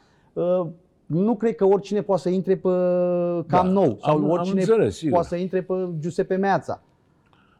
Uh, 1.10 1.16
Nu 1.20 1.36
cred 1.36 1.54
că 1.54 1.64
oricine 1.64 2.02
poate 2.02 2.22
să 2.22 2.28
intre 2.28 2.56
pe 2.56 2.68
Cam 2.68 3.44
Da, 3.46 3.62
Nou 3.62 3.98
sau 4.00 4.16
am- 4.16 4.24
am 4.24 4.30
oricine 4.30 4.60
înțeles, 4.60 4.96
sigur. 4.96 5.12
poate 5.12 5.28
să 5.28 5.36
intre 5.36 5.62
pe 5.62 5.74
Giuseppe 5.98 6.36
Meața. 6.36 6.82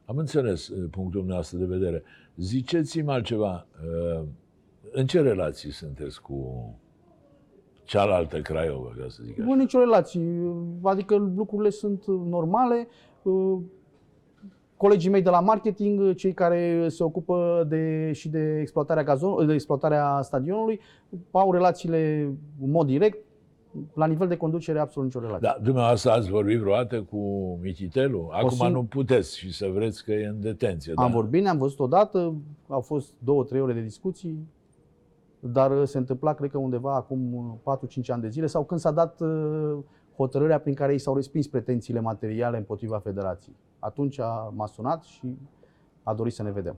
Am 0.04 0.16
înțeles 0.16 0.68
uh, 0.68 0.76
punctul 0.90 1.10
dumneavoastră 1.20 1.58
de 1.58 1.64
vedere. 1.64 2.02
Ziceți-mi 2.36 3.10
altceva. 3.10 3.66
uh, 4.16 4.22
În 4.92 5.06
ce 5.06 5.20
relații 5.20 5.70
sunteți 5.70 6.22
cu 6.22 6.68
cealaltă 7.84 8.40
Craiova, 8.40 8.92
ca 8.98 9.04
să 9.08 9.20
zic 9.24 9.38
așa? 9.40 9.48
Nu 9.48 9.54
nicio 9.54 9.78
relație, 9.78 10.20
adică 10.82 11.14
lucrurile 11.36 11.70
sunt 11.70 12.06
normale. 12.06 12.88
Uh, 13.22 13.58
Colegii 14.76 15.10
mei 15.10 15.22
de 15.22 15.30
la 15.30 15.40
marketing, 15.40 16.14
cei 16.14 16.32
care 16.32 16.86
se 16.88 17.02
ocupă 17.04 17.66
de, 17.68 18.10
și 18.12 18.28
de 18.28 18.58
exploatarea, 18.60 19.02
gazon, 19.02 19.46
de 19.46 19.52
exploatarea 19.52 20.20
stadionului, 20.22 20.80
au 21.30 21.52
relațiile 21.52 22.22
în 22.62 22.70
mod 22.70 22.86
direct. 22.86 23.18
La 23.94 24.06
nivel 24.06 24.28
de 24.28 24.36
conducere, 24.36 24.78
absolut 24.78 25.14
nicio 25.14 25.26
relație. 25.26 25.48
Da, 25.48 25.58
dumneavoastră 25.62 26.10
ați 26.10 26.30
vorbit 26.30 26.58
vreodată 26.58 27.02
cu 27.02 27.18
Mititelu? 27.62 28.28
Acum 28.32 28.68
sing- 28.68 28.72
nu 28.72 28.84
puteți 28.84 29.38
și 29.38 29.52
să 29.52 29.70
vreți 29.74 30.04
că 30.04 30.12
e 30.12 30.26
în 30.26 30.40
detenție. 30.40 30.92
Am 30.96 31.06
da? 31.06 31.14
vorbit, 31.14 31.42
ne-am 31.42 31.58
văzut 31.58 31.78
odată, 31.78 32.34
au 32.68 32.80
fost 32.80 33.12
două, 33.18 33.44
trei 33.44 33.60
ore 33.60 33.72
de 33.72 33.80
discuții, 33.80 34.48
dar 35.40 35.84
se 35.84 35.98
întâmpla, 35.98 36.34
cred 36.34 36.50
că 36.50 36.58
undeva 36.58 36.94
acum 36.94 37.60
4-5 37.62 38.06
ani 38.06 38.22
de 38.22 38.28
zile, 38.28 38.46
sau 38.46 38.64
când 38.64 38.80
s-a 38.80 38.90
dat 38.90 39.20
uh, 39.20 39.76
hotărârea 40.16 40.58
prin 40.58 40.74
care 40.74 40.92
ei 40.92 40.98
s-au 40.98 41.14
respins 41.14 41.46
pretențiile 41.46 42.00
materiale 42.00 42.56
împotriva 42.56 42.98
federației. 42.98 43.56
Atunci 43.78 44.20
a, 44.20 44.52
m-a 44.54 44.66
sunat 44.66 45.02
și 45.02 45.38
a 46.02 46.14
dorit 46.14 46.32
să 46.32 46.42
ne 46.42 46.50
vedem. 46.50 46.76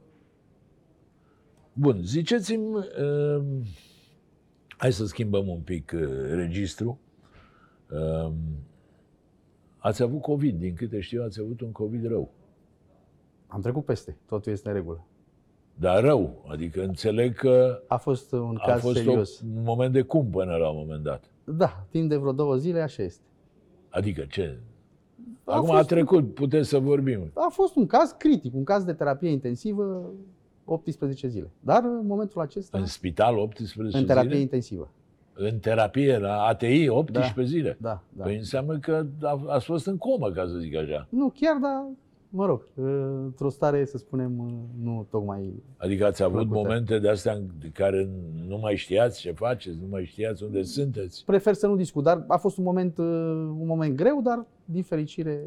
Bun, 1.73 2.01
ziceți-mi, 2.03 2.75
uh, 2.75 3.45
hai 4.77 4.93
să 4.93 5.05
schimbăm 5.07 5.49
un 5.49 5.61
pic 5.61 5.93
uh, 5.95 6.01
registru. 6.31 6.99
Um, 7.91 8.35
ați 9.79 10.03
avut 10.03 10.21
COVID, 10.23 10.59
din 10.59 10.75
câte 10.75 11.01
știu, 11.01 11.23
ați 11.23 11.41
avut 11.41 11.61
un 11.61 11.73
COVID 11.73 12.07
rău. 12.07 12.31
Am 13.47 13.61
trecut 13.61 13.85
peste, 13.85 14.17
totul 14.27 14.53
este 14.53 14.69
în 14.69 14.75
regulă. 14.75 15.05
Dar 15.75 16.03
rău, 16.03 16.45
adică 16.49 16.83
înțeleg 16.83 17.35
că 17.35 17.83
A 17.87 17.97
fost 17.97 18.33
un 18.33 18.57
a 18.61 18.67
caz 18.67 18.81
fost 18.81 18.97
serios. 18.97 19.41
o, 19.41 19.45
un 19.57 19.63
moment 19.63 19.93
de 19.93 20.03
cum 20.03 20.31
până 20.31 20.57
la 20.57 20.69
un 20.71 20.77
moment 20.77 21.03
dat. 21.03 21.31
Da, 21.45 21.87
timp 21.91 22.09
de 22.09 22.17
vreo 22.17 22.33
două 22.33 22.57
zile 22.57 22.81
așa 22.81 23.03
este. 23.03 23.23
Adică 23.91 24.25
ce? 24.29 24.59
A 25.45 25.55
Acum 25.57 25.71
a 25.71 25.75
fost- 25.77 25.89
trecut, 25.89 26.35
puteți 26.35 26.69
să 26.69 26.79
vorbim. 26.79 27.31
A 27.35 27.49
fost 27.51 27.77
un 27.77 27.87
caz 27.87 28.11
critic, 28.19 28.55
un 28.55 28.65
caz 28.65 28.85
de 28.85 28.93
terapie 28.93 29.31
intensivă 29.31 30.11
18 30.67 31.29
zile. 31.29 31.51
Dar 31.61 31.83
în 31.85 32.07
momentul 32.07 32.41
acesta, 32.41 32.79
În 32.79 32.87
spital 32.87 33.37
18 33.39 33.99
în 33.99 34.07
terapie 34.07 34.29
zile? 34.31 34.41
intensivă. 34.43 34.91
În 35.35 35.59
terapie 35.59 36.19
la 36.19 36.43
ATI 36.43 36.89
18 36.89 37.35
Da. 37.37 37.43
zile? 37.43 37.77
Da, 37.81 38.03
da. 38.13 38.25
Păi 38.25 38.37
înseamnă 38.37 38.79
că 38.79 39.07
a, 39.23 39.43
ați 39.47 39.65
fost 39.65 39.87
în 39.87 39.97
comă, 39.97 40.31
ca 40.31 40.47
să 40.47 40.57
zic 40.59 40.77
așa. 40.77 41.07
Nu 41.11 41.33
chiar, 41.35 41.57
dar 41.57 41.87
mă 42.29 42.47
rog, 42.47 42.67
într-o 43.25 43.49
stare, 43.49 43.85
să 43.85 43.99
spunem, 43.99 44.33
nu 44.83 45.07
tocmai... 45.11 45.63
Adică 45.77 46.07
ați 46.07 46.23
avut 46.23 46.37
Plăcută. 46.37 46.59
momente 46.59 46.99
de 46.99 47.09
astea 47.09 47.33
în 47.33 47.47
care 47.73 48.09
nu 48.49 48.59
mai 48.59 48.77
știați 48.77 49.21
ce 49.21 49.33
faceți, 49.33 49.77
nu 49.81 49.87
mai 49.91 50.05
știați 50.05 50.43
unde 50.43 50.63
sunteți. 50.63 51.25
Prefer 51.25 51.55
să 51.55 51.67
nu 51.67 51.77
discut, 51.77 52.03
dar 52.05 52.25
a 52.29 52.37
fost 52.37 52.57
un 52.59 52.65
moment, 52.65 52.99
uh, 52.99 53.05
un 53.61 53.67
moment 53.67 53.97
greu, 53.97 54.21
dar 54.23 54.47
din 54.65 54.83
fericire 54.83 55.41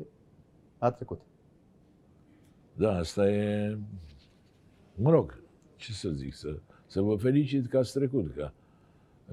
a 0.78 0.92
trecut. 0.92 1.20
Da, 2.76 2.96
asta 2.98 3.30
e... 3.30 3.78
Mă 5.02 5.10
rog, 5.10 5.42
ce 5.76 5.92
să 5.92 6.10
zic, 6.10 6.34
să, 6.34 6.60
să 6.86 7.02
vă 7.02 7.16
felicit 7.16 7.68
că 7.68 7.78
ați 7.78 7.94
trecut. 7.94 8.34
Că, 8.36 8.52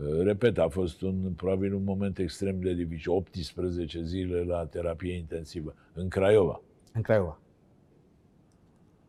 uh, 0.00 0.22
repet, 0.22 0.58
a 0.58 0.68
fost 0.68 1.02
un, 1.02 1.32
probabil 1.36 1.74
un 1.74 1.84
moment 1.84 2.18
extrem 2.18 2.60
de 2.60 2.74
dificil. 2.74 3.12
18 3.12 4.02
zile 4.02 4.42
la 4.42 4.66
terapie 4.66 5.16
intensivă 5.16 5.74
în 5.94 6.08
Craiova. 6.08 6.60
În 6.92 7.02
Craiova. 7.02 7.40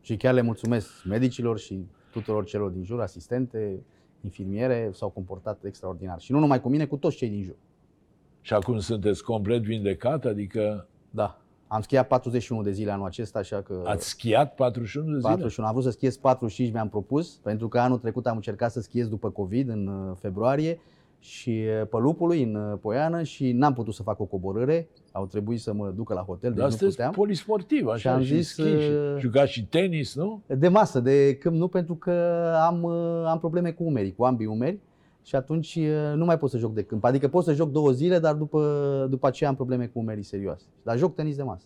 Și 0.02 0.18
chiar 0.18 0.34
le 0.34 0.42
mulțumesc 0.42 1.06
medicilor 1.06 1.60
și 1.60 1.86
tuturor 2.12 2.46
celor 2.46 2.70
din 2.70 2.84
jur, 2.84 3.02
asistente, 3.02 3.84
infirmiere, 4.22 4.90
s-au 4.94 5.10
comportat 5.10 5.64
extraordinar. 5.64 6.20
Și 6.20 6.32
nu 6.32 6.40
numai 6.40 6.62
cu 6.62 6.70
mine, 6.70 6.86
cu 6.86 6.98
toți 6.98 7.16
cei 7.16 7.30
din 7.30 7.44
jur. 7.44 7.56
Și 8.42 8.54
acum 8.54 8.80
sunteți 8.80 9.24
complet 9.24 9.62
vindecat, 9.62 10.26
adică 10.26 10.88
Da. 11.10 11.42
Am 11.68 11.82
schiat 11.82 12.08
41 12.08 12.62
de 12.62 12.72
zile 12.72 12.92
anul 12.92 13.06
acesta, 13.06 13.40
așa 13.40 13.62
că... 13.62 13.82
ați 13.86 14.10
schiat 14.10 14.56
41 14.56 15.06
de 15.06 15.18
zile? 15.18 15.28
41. 15.30 15.68
Am 15.68 15.74
vrut 15.74 15.86
să 15.86 15.92
schiez 15.92 16.18
45, 16.18 16.74
mi-am 16.74 16.90
propus, 16.90 17.40
pentru 17.44 17.68
că 17.68 17.80
anul 17.80 17.98
trecut 17.98 18.28
am 18.28 18.36
încercat 18.36 18.72
să 18.72 18.82
schiez 18.82 19.08
după 19.08 19.30
COVID 19.30 19.70
în 19.70 19.88
uh, 19.88 20.16
februarie 20.20 20.80
și 21.20 21.64
uh, 21.82 21.88
pe 21.88 21.98
Lupului, 21.98 22.44
în 22.44 22.56
uh, 22.56 22.78
Poiană, 22.82 23.24
și 23.24 23.52
n-am 23.52 23.74
putut 23.74 23.94
să 23.94 24.04
fac 24.04 24.20
o 24.20 24.24
coborâre. 24.24 24.88
Au 25.12 25.26
trebuit 25.26 25.60
să 25.60 25.74
mă 25.74 25.94
ducă 25.96 26.14
la 26.14 26.22
hotel, 26.22 26.50
deci 26.50 26.60
Dar 26.60 26.70
nu 26.70 26.76
sunteți 26.76 26.96
puteam. 26.96 27.12
polisportiv, 27.14 27.88
așa, 27.88 27.98
Și 27.98 28.08
am 28.08 28.22
și 28.22 28.36
zis, 28.36 28.48
schi, 28.48 28.62
și 28.62 28.68
uh, 28.68 29.16
jucați 29.20 29.52
și 29.52 29.66
tenis, 29.66 30.16
nu? 30.16 30.42
De 30.46 30.68
masă, 30.68 31.00
de 31.00 31.36
câmp 31.36 31.56
nu, 31.56 31.68
pentru 31.68 31.96
că 31.96 32.44
am, 32.68 32.84
uh, 32.84 33.26
am 33.26 33.40
probleme 33.40 33.72
cu 33.72 33.84
umerii, 33.84 34.16
cu 34.16 34.24
ambii 34.24 34.46
umeri 34.46 34.80
și 35.28 35.36
atunci 35.36 35.76
uh, 35.76 36.14
nu 36.16 36.26
mai 36.26 36.38
pot 36.38 36.50
să 36.50 36.58
joc 36.58 36.74
de 36.74 36.84
câmp. 36.84 37.04
Adică 37.04 37.28
pot 37.28 37.44
să 37.44 37.54
joc 37.54 37.72
două 37.72 37.92
zile, 37.92 38.20
dar 38.20 38.34
după, 38.36 39.08
după 39.10 39.28
aceea 39.28 39.50
am 39.50 39.56
probleme 39.56 39.86
cu 39.86 40.00
umerii 40.00 40.24
serioase. 40.24 40.66
Dar 40.84 40.98
joc 40.98 41.16
tenis 41.16 41.36
de 41.36 41.44
masă. 41.44 41.66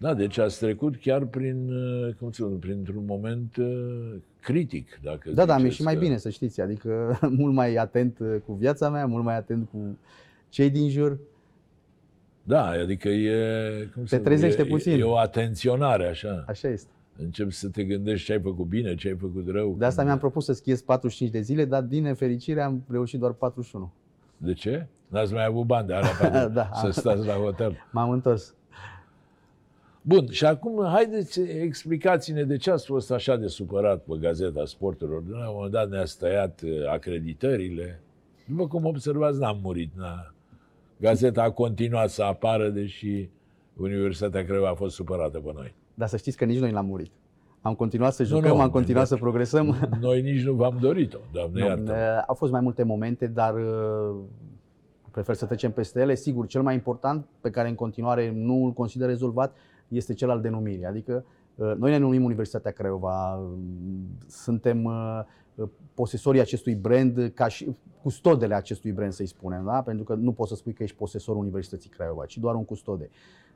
Da, 0.00 0.14
deci 0.14 0.38
ați 0.38 0.58
trecut 0.58 0.96
chiar 0.96 1.24
prin, 1.24 1.72
uh, 1.72 2.14
cum 2.14 2.30
să 2.32 2.42
spun, 2.42 2.56
printr-un 2.58 3.04
moment 3.06 3.56
uh, 3.56 4.14
critic, 4.40 5.00
dacă 5.02 5.30
Da, 5.30 5.44
da, 5.44 5.52
mi-e 5.54 5.62
ziceți 5.62 5.76
și 5.76 5.82
mai 5.82 5.94
că- 5.94 6.00
bine, 6.00 6.16
să 6.16 6.30
știți. 6.30 6.60
Adică 6.60 7.18
mult 7.38 7.54
mai 7.54 7.74
atent 7.74 8.18
uh, 8.18 8.36
cu 8.46 8.52
viața 8.52 8.90
mea, 8.90 9.06
mult 9.06 9.24
mai 9.24 9.36
atent 9.36 9.68
cu 9.72 9.98
cei 10.48 10.70
din 10.70 10.88
jur. 10.90 11.18
Da, 12.42 12.66
adică 12.66 13.08
e, 13.08 13.90
cum 13.94 14.04
să 14.06 14.14
spun, 14.14 14.24
trezește 14.24 14.62
e, 14.62 14.64
puțin. 14.64 15.00
E 15.00 15.02
o 15.02 15.16
atenționare, 15.16 16.06
așa. 16.06 16.44
Așa 16.48 16.68
este. 16.68 16.90
Începi 17.22 17.50
să 17.52 17.68
te 17.68 17.84
gândești 17.84 18.26
ce 18.26 18.32
ai 18.32 18.40
făcut 18.40 18.66
bine, 18.66 18.94
ce 18.94 19.08
ai 19.08 19.16
făcut 19.16 19.48
rău. 19.48 19.74
De 19.78 19.84
asta 19.84 20.04
mi-am 20.04 20.18
propus 20.18 20.44
să 20.44 20.52
schiez 20.52 20.80
45 20.82 21.30
de 21.30 21.40
zile, 21.40 21.64
dar 21.64 21.82
din 21.82 22.02
nefericire 22.02 22.60
am 22.62 22.82
reușit 22.88 23.18
doar 23.18 23.32
41. 23.32 23.92
De 24.36 24.52
ce? 24.52 24.86
N-ați 25.08 25.32
mai 25.32 25.44
avut 25.44 25.66
bani 25.66 25.86
de 25.86 25.94
alea 25.94 26.10
pentru 26.20 26.48
Da. 26.52 26.70
să 26.74 26.90
stați 26.90 27.26
la 27.26 27.32
hotel. 27.34 27.76
M-am 27.92 28.10
întors. 28.10 28.54
Bun, 30.02 30.30
și 30.30 30.44
acum 30.44 30.84
haideți, 30.84 31.40
explicați-ne 31.40 32.42
de 32.44 32.56
ce 32.56 32.70
ați 32.70 32.86
fost 32.86 33.10
așa 33.10 33.36
de 33.36 33.46
supărat 33.46 34.02
pe 34.02 34.16
Gazeta 34.20 34.64
Sporturilor. 34.64 35.22
La 35.28 35.48
un 35.48 35.54
moment 35.54 35.72
dat 35.72 35.88
ne-ați 35.90 36.18
tăiat 36.18 36.60
uh, 36.64 36.70
acreditările. 36.90 38.00
După 38.48 38.66
cum 38.66 38.84
observați, 38.84 39.38
n-am 39.38 39.58
murit. 39.62 39.90
N-a. 39.96 40.34
Gazeta 41.00 41.42
a 41.42 41.50
continuat 41.50 42.10
să 42.10 42.22
apară, 42.22 42.68
deși 42.68 43.28
Universitatea 43.76 44.44
Craiova 44.44 44.68
a 44.68 44.74
fost 44.74 44.94
supărată 44.94 45.38
pe 45.38 45.50
noi. 45.54 45.74
Dar 46.00 46.08
să 46.08 46.16
știți 46.16 46.36
că 46.36 46.44
nici 46.44 46.58
noi 46.58 46.70
n-am 46.70 46.86
murit. 46.86 47.12
Am 47.60 47.74
continuat 47.74 48.12
să 48.12 48.22
Nu, 48.22 48.28
jucăm, 48.28 48.56
nu, 48.56 48.60
am 48.60 48.70
continuat 48.70 49.08
da. 49.08 49.14
să 49.14 49.20
progresăm. 49.20 49.76
Noi 50.00 50.22
nici 50.22 50.44
nu 50.44 50.52
v-am 50.52 50.78
dorit-o, 50.80 51.18
doamne 51.32 51.60
Nu, 51.60 51.66
iartă. 51.66 51.92
uh, 51.92 52.24
Au 52.26 52.34
fost 52.34 52.52
mai 52.52 52.60
multe 52.60 52.82
momente, 52.82 53.26
dar 53.26 53.54
uh, 53.54 54.16
prefer 55.10 55.34
să 55.34 55.46
trecem 55.46 55.72
peste 55.72 56.00
ele. 56.00 56.14
Sigur, 56.14 56.46
cel 56.46 56.62
mai 56.62 56.74
important, 56.74 57.26
pe 57.40 57.50
care 57.50 57.68
în 57.68 57.74
continuare 57.74 58.32
nu 58.34 58.64
îl 58.64 58.72
consider 58.72 59.08
rezolvat, 59.08 59.56
este 59.88 60.14
cel 60.14 60.30
al 60.30 60.40
denumirii. 60.40 60.84
Adică 60.84 61.24
uh, 61.54 61.72
noi 61.78 61.90
ne 61.90 61.96
numim 61.96 62.24
Universitatea 62.24 62.70
Craiova, 62.70 63.34
uh, 63.34 63.48
suntem 64.26 64.84
uh, 64.84 65.68
posesorii 65.94 66.40
acestui 66.40 66.74
brand, 66.74 67.30
ca 67.34 67.48
și 67.48 67.76
custodele 68.02 68.54
acestui 68.54 68.92
brand, 68.92 69.12
să-i 69.12 69.26
spunem, 69.26 69.64
da? 69.64 69.82
pentru 69.82 70.04
că 70.04 70.14
nu 70.14 70.32
poți 70.32 70.50
să 70.50 70.56
spui 70.56 70.72
că 70.72 70.82
ești 70.82 70.96
posesorul 70.96 71.40
Universității 71.40 71.90
Craiova, 71.90 72.24
ci 72.24 72.38
doar 72.38 72.54
un 72.54 72.64
custode. 72.64 73.08
Uh, 73.10 73.49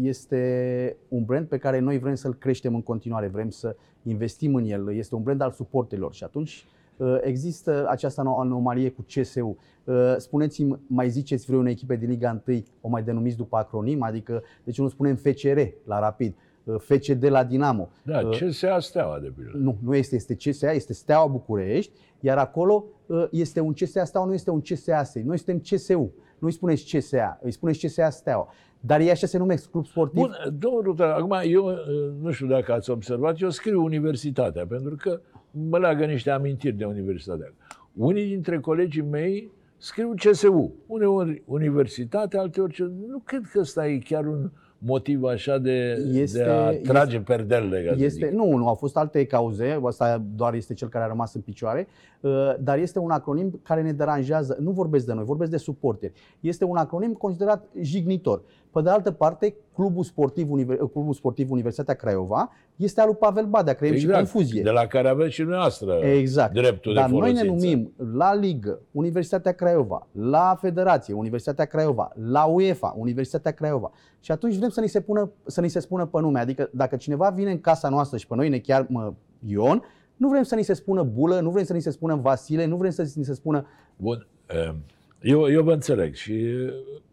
Este 0.00 0.96
un 1.08 1.24
brand 1.24 1.46
pe 1.46 1.58
care 1.58 1.78
noi 1.78 1.98
vrem 1.98 2.14
să-l 2.14 2.34
creștem 2.34 2.74
în 2.74 2.82
continuare, 2.82 3.26
vrem 3.26 3.50
să 3.50 3.76
investim 4.02 4.54
în 4.54 4.64
el, 4.64 4.94
este 4.94 5.14
un 5.14 5.22
brand 5.22 5.40
al 5.40 5.50
suporterilor 5.50 6.12
și 6.14 6.24
atunci 6.24 6.66
uh, 6.96 7.18
există 7.20 7.86
această 7.88 8.20
ano- 8.22 8.40
anomalie 8.40 8.90
cu 8.90 9.04
CSU. 9.14 9.56
Uh, 9.84 10.14
Spuneți-mi, 10.16 10.78
mai 10.86 11.08
ziceți 11.10 11.46
vreunei 11.46 11.72
echipe 11.72 11.96
din 11.96 12.08
Liga 12.08 12.42
1, 12.46 12.62
o 12.80 12.88
mai 12.88 13.02
denumiți 13.02 13.36
după 13.36 13.56
acronim, 13.56 14.02
adică 14.02 14.42
de 14.64 14.70
ce 14.70 14.82
nu 14.82 14.88
spunem 14.88 15.14
FCR 15.16 15.60
la 15.84 15.98
Rapid, 15.98 16.34
uh, 16.64 16.74
FCD 16.78 17.24
la 17.24 17.44
Dinamo? 17.44 17.88
Da, 18.02 18.18
Uh, 18.20 18.36
ce 18.36 18.50
se 18.50 18.66
a 18.66 18.78
steaua 18.78 19.18
de 19.18 19.32
pildă? 19.36 19.56
nu, 19.56 19.76
nu 19.82 19.94
este, 19.94 20.14
este 20.14 20.34
CSA, 20.34 20.72
este 20.72 20.92
Steaua 20.92 21.26
București, 21.26 21.92
iar 22.20 22.38
acolo 22.38 22.84
uh, 23.06 23.26
este 23.30 23.60
un 23.60 23.72
CSA 23.72 24.04
Steaua, 24.04 24.26
nu 24.26 24.34
este 24.34 24.50
un 24.50 24.60
CSA 24.60 25.02
SEI. 25.02 25.22
Noi 25.22 25.36
suntem 25.38 25.58
CSU. 25.58 26.12
Nu 26.38 26.46
îi 26.46 26.52
spuneți 26.52 26.96
CSA, 26.96 27.38
îi 27.42 27.50
spuneți 27.50 27.86
CSA 27.86 28.10
Steaua. 28.10 28.48
Dar 28.80 29.00
ei 29.00 29.10
așa 29.10 29.26
se 29.26 29.38
numesc, 29.38 29.70
club 29.70 29.86
sportiv. 29.86 30.20
Bun, 30.22 30.32
domnul 30.58 30.82
Rută, 30.82 31.14
acum 31.14 31.36
eu 31.44 31.64
uh, 31.66 31.74
nu 32.22 32.30
știu 32.30 32.46
dacă 32.46 32.72
ați 32.72 32.90
observat, 32.90 33.40
eu 33.40 33.50
scriu 33.50 33.82
universitatea, 33.84 34.66
pentru 34.66 34.96
că 34.98 35.20
mă 35.50 35.78
leagă 35.78 36.04
niște 36.04 36.30
amintiri 36.30 36.76
de 36.76 36.84
universitatea. 36.84 37.52
Unii 37.94 38.26
dintre 38.28 38.60
colegii 38.60 39.02
mei 39.02 39.50
scriu 39.76 40.14
CSU, 40.24 40.72
uneori 40.86 41.42
universitate, 41.46 42.36
alteori 42.38 42.72
CSU. 42.72 42.92
Nu 43.08 43.18
cred 43.24 43.42
că 43.52 43.58
ăsta 43.60 43.88
e 43.88 43.98
chiar 43.98 44.26
un 44.26 44.50
motiv 44.80 45.22
așa 45.24 45.58
de, 45.58 46.04
Este- 46.12 46.38
de 46.38 46.44
a 46.44 46.70
este- 46.70 46.88
trage 46.88 47.20
perdelele, 47.20 47.82
ca 47.84 47.94
să 47.96 48.04
Este, 48.04 48.26
zic. 48.26 48.34
nu, 48.36 48.56
nu, 48.56 48.68
au 48.68 48.74
fost 48.74 48.96
alte 48.96 49.24
cauze, 49.24 49.78
asta 49.84 50.22
doar 50.34 50.54
este 50.54 50.74
cel 50.74 50.88
care 50.88 51.04
a 51.04 51.08
rămas 51.08 51.34
în 51.34 51.40
picioare, 51.40 51.86
uh, 52.17 52.17
dar 52.60 52.78
este 52.78 52.98
un 52.98 53.10
acronim 53.10 53.60
care 53.62 53.82
ne 53.82 53.92
deranjează, 53.92 54.56
nu 54.60 54.70
vorbesc 54.70 55.06
de 55.06 55.12
noi, 55.12 55.24
vorbesc 55.24 55.50
de 55.50 55.56
suporteri. 55.56 56.12
Este 56.40 56.64
un 56.64 56.76
acronim 56.76 57.12
considerat 57.12 57.64
jignitor. 57.80 58.42
Pe 58.72 58.80
de 58.82 58.90
altă 58.90 59.10
parte, 59.10 59.54
Clubul 59.74 60.02
Sportiv, 60.04 60.48
Univer- 60.50 60.78
Clubul 60.92 61.12
Sportiv 61.12 61.50
Universitatea 61.50 61.94
Craiova 61.94 62.50
este 62.76 63.00
al 63.00 63.06
lui 63.06 63.16
Pavel 63.16 63.46
Badea, 63.46 63.74
creăm 63.74 63.94
și 63.94 64.06
confuzie. 64.06 64.62
de 64.62 64.70
la 64.70 64.86
care 64.86 65.08
aveți 65.08 65.32
și 65.32 65.40
dumneavoastră 65.40 65.92
Exact. 65.92 66.52
dreptul 66.52 66.94
Dar 66.94 67.10
de 67.10 67.16
noi 67.16 67.32
ne 67.32 67.38
folosință. 67.38 67.66
numim 67.66 67.92
la 68.16 68.34
Ligă 68.34 68.78
Universitatea 68.90 69.52
Craiova, 69.52 70.06
la 70.12 70.56
Federație 70.60 71.14
Universitatea 71.14 71.64
Craiova, 71.64 72.12
la 72.30 72.44
UEFA 72.44 72.94
Universitatea 72.98 73.50
Craiova. 73.52 73.90
Și 74.20 74.32
atunci 74.32 74.56
vrem 74.56 74.68
să 74.70 74.80
ni 74.80 74.88
se, 74.88 75.00
pună, 75.00 75.30
să 75.46 75.60
ni 75.60 75.68
se 75.68 75.80
spună 75.80 76.06
pe 76.06 76.20
nume. 76.20 76.38
Adică 76.40 76.70
dacă 76.72 76.96
cineva 76.96 77.28
vine 77.30 77.50
în 77.50 77.60
casa 77.60 77.88
noastră 77.88 78.16
și 78.18 78.26
pe 78.26 78.34
noi 78.34 78.48
ne 78.48 78.58
chiar 78.58 78.86
mă, 78.88 79.12
Ion, 79.46 79.82
nu 80.18 80.28
vrem 80.28 80.42
să 80.42 80.54
ni 80.54 80.62
se 80.62 80.72
spună 80.72 81.02
Bulă, 81.02 81.40
nu 81.40 81.50
vrem 81.50 81.64
să 81.64 81.72
ni 81.72 81.80
se 81.80 81.90
spună 81.90 82.14
Vasile, 82.14 82.64
nu 82.64 82.76
vrem 82.76 82.90
să 82.90 83.12
ni 83.14 83.24
se 83.24 83.34
spună... 83.34 83.66
Bun, 83.96 84.26
eh, 84.46 84.74
eu, 85.20 85.50
eu 85.50 85.62
vă 85.62 85.72
înțeleg 85.72 86.14
și 86.14 86.32
eh, 86.32 86.72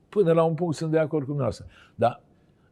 până 0.10 0.32
la 0.32 0.44
un 0.44 0.54
punct 0.54 0.76
sunt 0.76 0.92
de 0.92 1.00
acord 1.00 1.22
cu 1.22 1.28
dumneavoastră. 1.28 1.66
Dar 1.96 2.22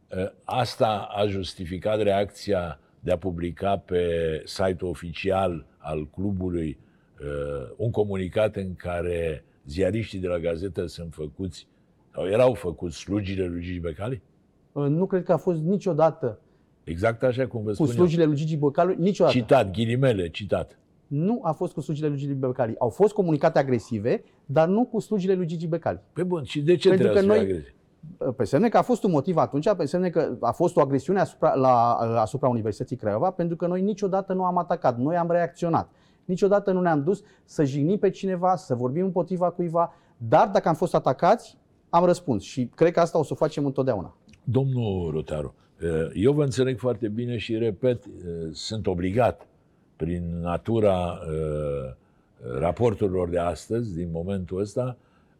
eh, 0.08 0.26
asta 0.44 1.08
a 1.16 1.26
justificat 1.26 2.02
reacția 2.02 2.78
de 3.00 3.12
a 3.12 3.18
publica 3.18 3.76
pe 3.76 4.02
site-ul 4.44 4.90
oficial 4.90 5.66
al 5.78 6.08
clubului 6.10 6.78
eh, 7.20 7.72
un 7.76 7.90
comunicat 7.90 8.56
în 8.56 8.74
care 8.74 9.44
ziariștii 9.66 10.18
de 10.18 10.26
la 10.26 10.38
gazetă 10.38 10.86
sunt 10.86 11.12
făcuți 11.14 11.68
sau 12.14 12.26
erau 12.26 12.54
făcuți 12.54 12.96
slugile 12.96 13.46
lui 13.46 13.60
Gigi 13.60 13.80
Becali? 13.80 14.22
uh, 14.72 14.86
Nu 14.86 15.06
cred 15.06 15.22
că 15.22 15.32
a 15.32 15.36
fost 15.36 15.60
niciodată 15.60 16.38
Exact 16.84 17.22
așa 17.22 17.46
cum 17.46 17.62
vă 17.62 17.68
cu 17.68 17.74
spun 17.74 17.86
eu. 17.86 17.92
slujile 17.92 18.24
lui 18.24 18.34
Gigi 18.36 18.56
Băcalu, 18.56 18.94
niciodată. 18.98 19.36
Citat, 19.36 19.70
ghilimele, 19.70 20.28
citat. 20.28 20.78
nu 21.06 21.40
a 21.42 21.52
fost 21.52 21.72
cu 21.72 21.80
slugile 21.80 22.08
lui 22.08 22.16
Gigi 22.16 22.32
Becali. 22.32 22.74
Au 22.78 22.88
fost 22.88 23.12
comunicate 23.12 23.58
agresive, 23.58 24.22
dar 24.46 24.68
nu 24.68 24.84
cu 24.84 25.00
slugile 25.00 25.34
lui 25.34 25.46
Gigi 25.46 25.66
Becali. 25.66 26.00
Pe 26.12 26.22
bun, 26.22 26.42
și 26.42 26.62
de 26.62 26.76
ce 26.76 26.88
Pentru 26.88 27.06
trebuie 27.06 27.22
că 27.22 27.32
să 27.32 27.34
fie 27.34 27.42
noi- 27.42 27.52
agresiv? 27.52 27.74
Pe 28.36 28.44
semne 28.44 28.68
că 28.68 28.76
a 28.78 28.82
fost 28.82 29.04
un 29.04 29.10
motiv 29.10 29.36
atunci, 29.36 29.72
pe 29.76 29.84
semne 29.84 30.10
că 30.10 30.36
a 30.40 30.52
fost 30.52 30.76
o 30.76 30.80
agresiune 30.80 31.20
asupra, 31.20 31.54
la, 31.54 31.92
asupra 32.20 32.48
Universității 32.48 32.96
Craiova, 32.96 33.30
pentru 33.30 33.56
că 33.56 33.66
noi 33.66 33.82
niciodată 33.82 34.32
nu 34.32 34.44
am 34.44 34.58
atacat, 34.58 34.98
noi 34.98 35.16
am 35.16 35.30
reacționat. 35.30 35.90
Niciodată 36.24 36.72
nu 36.72 36.80
ne-am 36.80 37.02
dus 37.02 37.22
să 37.44 37.64
jignim 37.64 37.98
pe 37.98 38.10
cineva, 38.10 38.56
să 38.56 38.74
vorbim 38.74 39.04
împotriva 39.04 39.50
cuiva, 39.50 39.92
dar 40.16 40.48
dacă 40.48 40.68
am 40.68 40.74
fost 40.74 40.94
atacați, 40.94 41.58
am 41.88 42.04
răspuns 42.04 42.42
și 42.42 42.70
cred 42.74 42.92
că 42.92 43.00
asta 43.00 43.18
o 43.18 43.22
să 43.22 43.32
o 43.32 43.36
facem 43.36 43.64
întotdeauna. 43.66 44.16
Domnul 44.44 45.10
Rotaru, 45.10 45.54
eh, 45.56 45.63
eu 46.14 46.32
vă 46.32 46.42
înțeleg 46.44 46.78
foarte 46.78 47.08
bine 47.08 47.36
și 47.36 47.58
repet, 47.58 48.04
eh, 48.04 48.10
sunt 48.52 48.86
obligat 48.86 49.46
prin 49.96 50.40
natura 50.40 51.20
eh, 51.28 51.92
raporturilor 52.58 53.28
de 53.28 53.38
astăzi, 53.38 53.94
din 53.94 54.08
momentul 54.12 54.60
ăsta, 54.60 54.96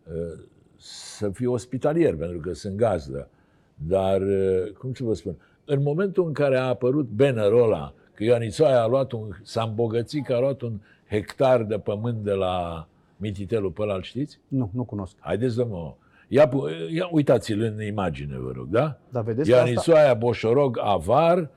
eh, 0.09 0.39
să 0.77 1.31
fiu 1.31 1.53
ospitalier, 1.53 2.17
pentru 2.17 2.39
că 2.39 2.53
sunt 2.53 2.77
gazdă. 2.77 3.29
Dar, 3.75 4.23
eh, 4.23 4.73
cum 4.79 4.95
să 4.95 5.05
vă 5.05 5.15
spun, 5.15 5.37
în 5.65 5.83
momentul 5.83 6.27
în 6.27 6.33
care 6.33 6.57
a 6.57 6.65
apărut 6.65 7.09
bannerul 7.09 7.63
ăla, 7.63 7.93
că 8.15 8.25
Ioanițoaia 8.25 8.83
a 8.83 8.87
luat 8.87 9.13
un, 9.13 9.29
s-a 9.43 9.63
îmbogățit 9.63 10.25
că 10.25 10.35
a 10.35 10.41
luat 10.41 10.61
un 10.61 10.79
hectar 11.09 11.63
de 11.63 11.79
pământ 11.79 12.25
de 12.25 12.33
la 12.33 12.87
Mititelul 13.17 13.71
pe 13.71 13.83
ăla, 13.83 13.95
îl 13.95 14.03
știți? 14.03 14.39
Nu, 14.49 14.71
nu 14.75 14.85
cunosc. 14.85 15.17
Haideți, 15.19 15.57
domnul. 15.57 15.97
Ia, 16.29 16.49
pu- 16.49 16.67
ia 16.95 17.09
uitați-l 17.11 17.61
în 17.61 17.83
imagine, 17.83 18.39
vă 18.39 18.51
rog, 18.55 18.67
da? 18.69 18.99
Dar 19.09 19.23
vedeți 19.23 19.51
că 19.51 19.55
asta, 19.57 19.69
Ianisoaia 19.69 20.15
Boșorog 20.15 20.79
Avar, 20.83 21.51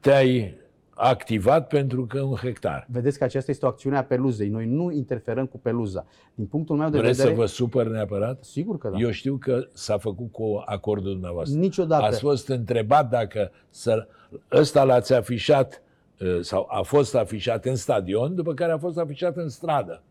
te-ai 0.00 0.58
activat 0.94 1.66
pentru 1.66 2.06
că 2.06 2.20
un 2.20 2.34
hectar. 2.34 2.86
vedeți 2.90 3.18
că 3.18 3.24
aceasta 3.24 3.50
este 3.50 3.64
o 3.64 3.68
acțiune 3.68 3.96
a 3.96 4.04
peluzei. 4.04 4.48
Noi 4.48 4.66
nu 4.66 4.90
interferăm 4.90 5.46
cu 5.46 5.58
peluza. 5.58 6.06
Din 6.34 6.46
punctul 6.46 6.76
meu 6.76 6.88
de 6.90 6.98
Vreți 6.98 7.16
vedere, 7.16 7.34
să 7.34 7.40
vă 7.40 7.46
supăr 7.46 7.86
neapărat? 7.86 8.44
sigur 8.44 8.78
că 8.78 8.88
da. 8.88 8.98
Eu 8.98 9.10
știu 9.10 9.36
că 9.36 9.66
s-a 9.72 9.98
făcut 9.98 10.32
cu 10.32 10.62
acordul 10.66 11.12
dumneavoastră. 11.12 11.58
Niciodată. 11.58 12.04
Ați 12.04 12.20
fost 12.20 12.48
întrebat 12.48 13.10
dacă 13.10 13.50
să, 13.70 14.06
ăsta 14.52 14.84
l-ați 14.84 15.12
afișat 15.14 15.82
uh, 16.20 16.38
sau 16.40 16.66
a 16.70 16.82
fost 16.82 17.14
afișat 17.14 17.64
în 17.64 17.76
stadion, 17.76 18.34
după 18.34 18.54
care 18.54 18.72
a 18.72 18.78
fost 18.78 18.98
afișat 18.98 19.36
în 19.36 19.48
stradă. 19.48 20.02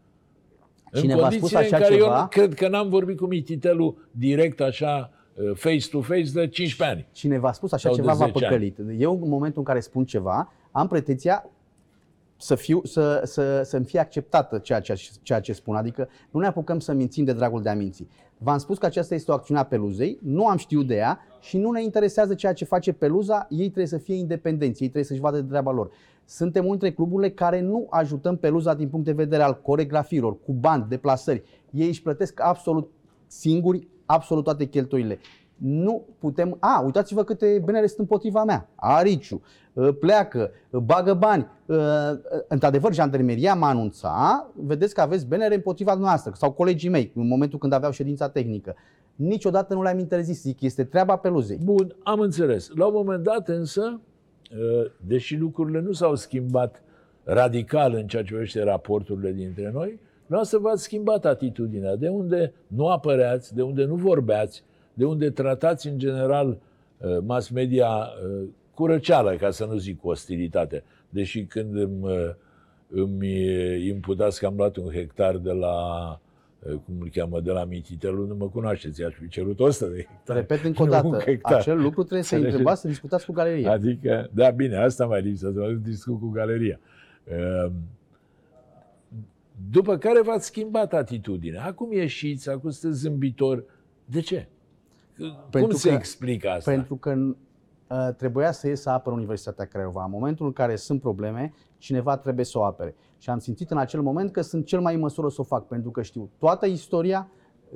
Cine 0.93 1.13
în 1.13 1.19
v-a 1.19 1.29
spus 1.29 1.51
condițiile 1.51 1.67
în 1.67 1.73
așa 1.73 1.83
care 1.83 1.95
eu 1.95 2.03
ceva? 2.05 2.21
nu- 2.21 2.27
cred 2.27 2.53
că 2.53 2.67
n-am 2.67 2.89
vorbit 2.89 3.17
cu 3.17 3.25
Mititelul 3.25 4.09
direct 4.11 4.61
așa, 4.61 5.11
uh, 5.33 5.51
face-to-face, 5.55 6.31
de 6.33 6.47
15 6.47 6.83
ani. 6.83 7.07
Cine 7.11 7.39
v-a 7.39 7.51
spus 7.51 7.71
așa 7.71 7.87
Sau 7.87 7.95
de 7.95 8.01
ceva 8.01 8.13
v-a 8.13 8.25
10 8.25 8.45
ani. 8.45 8.69
păcălit. 8.73 9.01
Eu, 9.01 9.19
în 9.23 9.29
momentul 9.29 9.59
în 9.59 9.65
care 9.65 9.79
spun 9.79 10.05
ceva, 10.05 10.51
am 10.71 10.87
pretenția 10.87 11.49
să, 12.37 12.55
fiu, 12.55 12.81
să, 12.83 13.21
să, 13.23 13.61
să-mi 13.63 13.85
fie 13.85 13.99
acceptată 13.99 14.57
ceea 14.57 14.79
ce, 14.79 14.93
ceea 15.21 15.39
ce 15.39 15.53
spun. 15.53 15.75
Adică 15.75 16.09
nu 16.31 16.39
ne 16.39 16.47
apucăm 16.47 16.79
să 16.79 16.93
mințim 16.93 17.23
de 17.23 17.33
dragul 17.33 17.61
de 17.61 17.69
a 17.69 17.75
minți. 17.75 18.07
V-am 18.37 18.57
spus 18.57 18.77
că 18.77 18.85
aceasta 18.85 19.15
este 19.15 19.31
o 19.31 19.33
acțiune 19.33 19.59
a 19.59 19.63
peluzei, 19.63 20.19
nu 20.23 20.47
am 20.47 20.57
știut 20.57 20.87
de 20.87 20.95
ea 20.95 21.19
și 21.39 21.57
nu 21.57 21.71
ne 21.71 21.83
interesează 21.83 22.33
ceea 22.33 22.53
ce 22.53 22.65
face 22.65 22.93
peluza, 22.93 23.45
ei 23.49 23.65
trebuie 23.65 23.85
să 23.85 23.97
fie 23.97 24.15
independenți, 24.15 24.81
ei 24.81 24.89
trebuie 24.89 25.03
să-și 25.03 25.19
vadă 25.19 25.41
de 25.41 25.47
treaba 25.47 25.71
lor. 25.71 25.91
Suntem 26.25 26.63
unul 26.63 26.77
dintre 26.77 26.95
cluburile 26.95 27.31
care 27.31 27.61
nu 27.61 27.87
ajutăm 27.89 28.37
peluza 28.37 28.73
din 28.73 28.89
punct 28.89 29.05
de 29.05 29.11
vedere 29.11 29.43
al 29.43 29.61
coregrafiilor, 29.61 30.37
cu 30.45 30.53
bani, 30.53 30.85
deplasări. 30.89 31.43
Ei 31.71 31.87
își 31.87 32.01
plătesc 32.01 32.39
absolut 32.41 32.91
singuri 33.27 33.87
absolut 34.09 34.43
toate 34.43 34.65
cheltuielile. 34.65 35.19
Nu 35.59 36.05
putem... 36.19 36.57
A, 36.59 36.81
uitați-vă 36.85 37.23
câte 37.23 37.61
benere 37.65 37.87
sunt 37.87 37.99
împotriva 37.99 38.43
mea. 38.43 38.69
Ariciu, 38.75 39.41
uh, 39.73 39.89
pleacă, 39.99 40.51
uh, 40.69 40.81
bagă 40.81 41.13
bani. 41.13 41.47
Uh, 41.65 41.77
Într-adevăr, 42.47 42.93
jandarmeria 42.93 43.53
m-a 43.53 43.69
anunțat, 43.69 44.51
vedeți 44.55 44.93
că 44.93 45.01
aveți 45.01 45.27
benere 45.27 45.55
împotriva 45.55 45.93
noastră, 45.93 46.31
sau 46.35 46.51
colegii 46.51 46.89
mei, 46.89 47.11
în 47.15 47.27
momentul 47.27 47.59
când 47.59 47.73
aveau 47.73 47.91
ședința 47.91 48.29
tehnică. 48.29 48.75
Niciodată 49.15 49.73
nu 49.73 49.81
le-am 49.81 49.99
interzis, 49.99 50.41
zic, 50.41 50.61
este 50.61 50.83
treaba 50.83 51.15
peluzei. 51.15 51.59
Bun, 51.63 51.95
am 52.03 52.19
înțeles. 52.19 52.69
La 52.75 52.85
un 52.85 52.93
moment 52.93 53.23
dat 53.23 53.47
însă, 53.47 53.99
uh, 54.51 54.91
deși 55.07 55.35
lucrurile 55.35 55.79
nu 55.79 55.91
s-au 55.91 56.15
schimbat 56.15 56.83
radical 57.23 57.93
în 57.93 58.07
ceea 58.07 58.23
ce 58.23 58.31
privește 58.31 58.63
raporturile 58.63 59.31
dintre 59.31 59.71
noi, 59.73 59.99
să 60.41 60.57
v-ați 60.57 60.83
schimbat 60.83 61.25
atitudinea. 61.25 61.95
De 61.95 62.07
unde 62.07 62.53
nu 62.67 62.87
apăreați, 62.87 63.55
de 63.55 63.61
unde 63.61 63.85
nu 63.85 63.95
vorbeați, 63.95 64.63
de 64.99 65.05
unde 65.05 65.29
tratați 65.29 65.87
în 65.87 65.97
general 65.97 66.57
uh, 66.97 67.17
mass 67.25 67.49
media 67.49 67.87
uh, 67.87 68.47
cu 68.73 68.85
răceală, 68.85 69.35
ca 69.35 69.51
să 69.51 69.65
nu 69.65 69.75
zic 69.77 69.99
cu 69.99 70.09
ostilitate. 70.09 70.83
Deși 71.09 71.43
când 71.45 71.75
îmi, 71.75 72.03
uh, 72.03 72.29
îmi 72.89 73.87
imputați 73.87 74.39
că 74.39 74.45
am 74.45 74.53
luat 74.55 74.75
un 74.75 74.91
hectar 74.91 75.37
de 75.37 75.51
la 75.51 75.75
uh, 76.59 76.71
cum 76.85 76.95
îl 76.99 77.09
cheamă, 77.09 77.39
de 77.39 77.51
la 77.51 77.63
Mititelul, 77.65 78.27
nu 78.27 78.35
mă 78.35 78.47
cunoașteți, 78.49 79.01
i-aș 79.01 79.13
fi 79.13 79.27
cerut 79.27 79.59
100 79.59 79.85
de 79.91 80.05
hectare. 80.09 80.39
Repet 80.39 80.63
încă 80.63 80.81
o 80.83 80.85
Nu 80.85 80.91
dată, 80.91 81.07
un 81.07 81.19
hectar. 81.19 81.59
acel 81.59 81.77
lucru 81.81 82.01
trebuie 82.03 82.23
să 82.23 82.33
Înțelegeți? 82.35 82.51
întrebați, 82.55 82.81
să 82.81 82.87
discutați 82.87 83.25
cu 83.25 83.31
galeria. 83.31 83.71
Adică, 83.71 84.29
da, 84.33 84.49
bine, 84.49 84.75
asta 84.77 85.05
mai 85.05 85.21
lipsa, 85.21 85.51
să 85.53 85.59
mă 85.59 85.67
duc 85.67 85.81
discut 85.81 86.19
cu 86.19 86.29
galeria. 86.29 86.79
Ehm, 87.23 87.71
După 89.71 89.97
care 89.97 90.21
v-ați 90.21 90.45
schimbat 90.45 90.93
atitudinea. 90.93 91.65
Acum 91.65 91.91
ieșiți, 91.93 92.49
acum 92.49 92.69
sunteți 92.69 93.01
zâmbitor. 93.01 93.63
De 94.05 94.19
ce? 94.19 94.47
Cum 95.19 95.35
Pentru 95.49 95.77
se 95.77 95.89
că- 95.89 95.95
explică 95.95 96.49
asta? 96.49 96.71
Pentru 96.71 96.95
că 96.95 97.13
uh, 97.89 98.09
trebuia 98.17 98.51
să 98.51 98.67
ies 98.67 98.81
să 98.81 98.89
apăr 98.89 99.13
Universitatea 99.13 99.65
Craiova. 99.65 100.03
În 100.03 100.11
momentul 100.11 100.45
în 100.45 100.53
care 100.53 100.75
sunt 100.75 101.01
probleme, 101.01 101.53
cineva 101.77 102.17
trebuie 102.17 102.45
să 102.45 102.57
o 102.57 102.63
apere. 102.63 102.95
Și 103.17 103.29
am 103.29 103.39
simțit 103.39 103.71
în 103.71 103.77
acel 103.77 104.01
moment 104.01 104.31
că 104.31 104.41
sunt 104.41 104.65
cel 104.65 104.79
mai 104.79 104.93
în 104.93 104.99
măsură 104.99 105.29
să 105.29 105.41
o 105.41 105.43
fac, 105.43 105.67
pentru 105.67 105.91
că 105.91 106.01
știu 106.01 106.29
toată 106.37 106.65
istoria, 106.65 107.29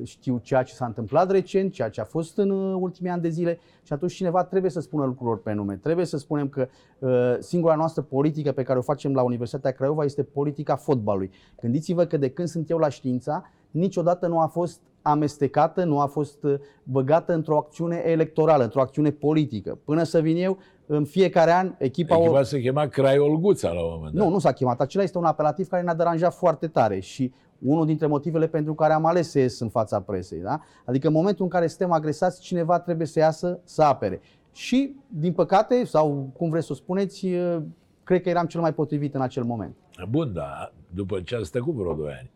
știu 0.03 0.37
ceea 0.37 0.63
ce 0.63 0.73
s-a 0.73 0.85
întâmplat 0.85 1.31
recent, 1.31 1.71
ceea 1.71 1.89
ce 1.89 2.01
a 2.01 2.03
fost 2.05 2.37
în 2.37 2.49
uh, 2.49 2.75
ultimii 2.79 3.11
ani 3.11 3.21
de 3.21 3.29
zile 3.29 3.59
și 3.83 3.93
atunci 3.93 4.13
cineva 4.13 4.43
trebuie 4.43 4.71
să 4.71 4.79
spună 4.79 5.05
lucrurilor 5.05 5.41
pe 5.41 5.53
nume. 5.53 5.75
Trebuie 5.75 6.05
să 6.05 6.17
spunem 6.17 6.49
că 6.49 6.67
uh, 6.99 7.35
singura 7.39 7.75
noastră 7.75 8.01
politică 8.01 8.51
pe 8.51 8.63
care 8.63 8.79
o 8.79 8.81
facem 8.81 9.13
la 9.13 9.23
Universitatea 9.23 9.71
Craiova 9.71 10.03
este 10.03 10.23
politica 10.23 10.75
fotbalului. 10.75 11.31
Gândiți-vă 11.61 12.05
că 12.05 12.17
de 12.17 12.29
când 12.29 12.47
sunt 12.47 12.69
eu 12.69 12.77
la 12.77 12.89
știința, 12.89 13.43
niciodată 13.71 14.27
nu 14.27 14.39
a 14.39 14.47
fost 14.47 14.81
amestecată, 15.03 15.83
nu 15.83 15.99
a 15.99 16.05
fost 16.05 16.43
uh, 16.43 16.53
băgată 16.83 17.33
într-o 17.33 17.57
acțiune 17.57 18.01
electorală, 18.05 18.63
într-o 18.63 18.81
acțiune 18.81 19.11
politică. 19.11 19.79
Până 19.85 20.03
să 20.03 20.19
vin 20.19 20.37
eu, 20.37 20.57
în 20.85 21.05
fiecare 21.05 21.51
an, 21.51 21.75
echipa... 21.77 22.17
o- 22.17 22.21
Echipa 22.23 22.43
se 22.43 22.59
chema 22.59 22.87
Craiolguța 22.87 23.71
la 23.71 23.83
un 23.83 23.91
moment 23.95 24.13
dat. 24.13 24.23
nu, 24.25 24.29
nu 24.31 24.39
s-a 24.39 24.51
chemat. 24.51 24.79
Acela 24.81 25.03
este 25.03 25.17
un 25.17 25.23
apelativ 25.23 25.67
care 25.67 25.83
ne-a 25.83 25.93
deranjat 25.95 26.33
foarte 26.33 26.67
tare 26.67 26.99
și 26.99 27.33
unul 27.59 27.85
dintre 27.85 28.07
motivele 28.07 28.47
pentru 28.47 28.73
care 28.73 28.93
am 28.93 29.05
ales 29.05 29.29
să 29.29 29.39
ies 29.39 29.59
în 29.59 29.69
fața 29.69 30.01
presei. 30.01 30.39
Da? 30.39 30.59
Adică 30.85 31.07
în 31.07 31.13
momentul 31.13 31.43
în 31.43 31.49
care 31.49 31.67
suntem 31.67 31.91
agresați, 31.91 32.41
cineva 32.41 32.79
trebuie 32.79 33.07
să 33.07 33.19
iasă 33.19 33.59
să 33.63 33.81
apere. 33.83 34.21
Și, 34.51 34.95
din 35.07 35.33
păcate, 35.33 35.83
sau 35.85 36.29
cum 36.37 36.49
vreți 36.49 36.65
să 36.65 36.71
o 36.71 36.75
spuneți, 36.75 37.27
eh, 37.27 37.57
cred 38.03 38.21
că 38.21 38.29
eram 38.29 38.45
cel 38.45 38.61
mai 38.61 38.73
potrivit 38.73 39.15
în 39.15 39.21
acel 39.21 39.43
moment. 39.43 39.75
Bun, 40.09 40.33
da, 40.33 40.71
după 40.89 41.19
ce 41.21 41.35
ați 41.35 41.51
trecut 41.51 41.73
vreo 41.73 41.93
2 41.93 42.11
ani. 42.19 42.31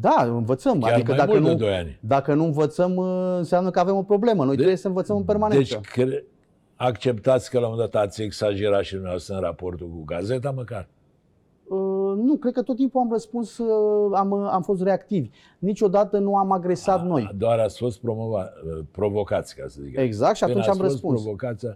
Da, 0.00 0.22
învățăm. 0.22 0.80
Chiar 0.80 0.92
adică 0.92 1.08
mai 1.08 1.18
dacă 1.18 1.30
mult 1.30 1.44
de 1.44 1.50
nu, 1.50 1.56
doi 1.56 1.74
ani. 1.76 1.98
dacă 2.00 2.34
nu 2.34 2.44
învățăm, 2.44 2.90
eh, 2.90 3.36
înseamnă 3.36 3.70
că 3.70 3.78
avem 3.78 3.96
o 3.96 4.02
problemă. 4.02 4.44
Noi 4.44 4.54
trebuie 4.54 4.76
să 4.76 4.86
învățăm 4.88 5.16
în 5.16 5.22
permanență. 5.22 5.74
Deci 5.74 5.90
cre- 5.90 6.24
acceptați 6.76 7.50
că 7.50 7.58
la 7.58 7.66
un 7.66 7.72
moment 7.72 7.90
dat 7.90 8.02
ați 8.02 8.22
exagerat 8.22 8.82
și 8.82 8.92
dumneavoastră 8.92 9.34
în 9.34 9.40
raportul 9.40 9.88
cu 9.88 10.02
gazeta 10.04 10.50
măcar? 10.50 10.88
Uh, 11.68 11.78
nu, 12.16 12.36
cred 12.40 12.52
că 12.52 12.62
tot 12.62 12.76
timpul 12.76 13.00
am 13.00 13.10
răspuns, 13.10 13.58
uh, 13.58 14.12
am, 14.14 14.30
uh, 14.30 14.48
am 14.50 14.62
fost 14.62 14.82
reactivi. 14.82 15.30
Niciodată 15.58 16.18
nu 16.18 16.36
am 16.36 16.52
agresat 16.52 17.06
noi. 17.06 17.30
Doar 17.36 17.58
ați 17.58 17.78
fost 17.78 18.00
promova, 18.00 18.52
provocați, 18.90 19.56
ca 19.56 19.64
să 19.68 19.78
zic. 19.82 19.96
așa. 19.96 20.06
Exact, 20.06 20.34
și 20.36 20.44
Când 20.44 20.50
atunci 20.52 20.68
ați 20.68 20.78
am 20.78 20.84
fost 20.84 20.92
răspuns. 20.92 21.22
Provocați, 21.22 21.66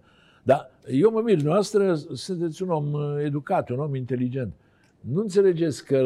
da, 0.43 0.71
eu 0.91 1.11
mă 1.11 1.21
mir, 1.25 1.41
noastră 1.43 1.95
sunteți 2.13 2.63
un 2.63 2.71
om 2.71 2.93
uh, 2.93 3.01
educat, 3.25 3.69
un 3.69 3.79
om 3.79 3.95
inteligent. 3.95 4.53
Nu 5.01 5.21
înțelegeți 5.21 5.85
că 5.85 5.99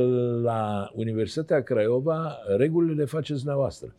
la 0.43 0.91
Universitatea 0.95 1.63
Craiova 1.63 2.37
regulile 2.57 2.95
le 2.95 3.05
faceți 3.05 3.39
dumneavoastră. 3.39 3.95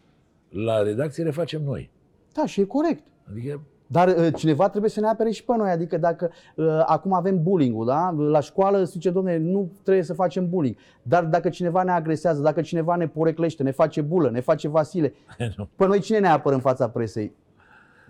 La 0.50 0.82
redacție 0.82 1.24
le 1.24 1.32
facem 1.32 1.62
noi. 1.64 1.90
Da, 2.34 2.46
și 2.46 2.62
e 2.62 2.66
corect. 2.66 3.04
Adică, 3.30 3.62
Dar 3.88 4.08
uh, 4.08 4.28
cineva 4.36 4.70
trebuie 4.70 4.90
să 4.90 5.00
ne 5.00 5.08
apere 5.08 5.30
și 5.30 5.44
pe 5.44 5.54
noi. 5.58 5.70
Adică 5.70 5.98
dacă 5.98 6.32
uh, 6.56 6.84
acum 6.86 7.14
avem 7.14 7.44
bullying-ul, 7.44 7.86
da? 7.86 8.10
la 8.18 8.40
școală 8.40 8.78
se 8.78 8.84
zice, 8.92 9.10
domne, 9.10 9.38
nu 9.38 9.72
trebuie 9.84 10.04
să 10.04 10.14
facem 10.14 10.50
bullying. 10.50 10.76
Dar 11.02 11.24
dacă 11.24 11.50
cineva 11.50 11.84
ne 11.84 11.92
agresează, 11.92 12.42
dacă 12.42 12.62
cineva 12.62 12.96
ne 12.96 13.08
poreclește, 13.08 13.64
ne 13.64 13.72
face 13.72 14.02
bulă, 14.02 14.30
ne 14.30 14.40
face 14.40 14.68
Vasile, 14.68 15.14
nu. 15.58 15.68
pe 15.76 15.86
noi 15.86 16.00
cine 16.00 16.20
ne 16.20 16.28
apără 16.28 16.56
în 16.56 16.62
fața 16.62 16.90
presei? 16.90 17.34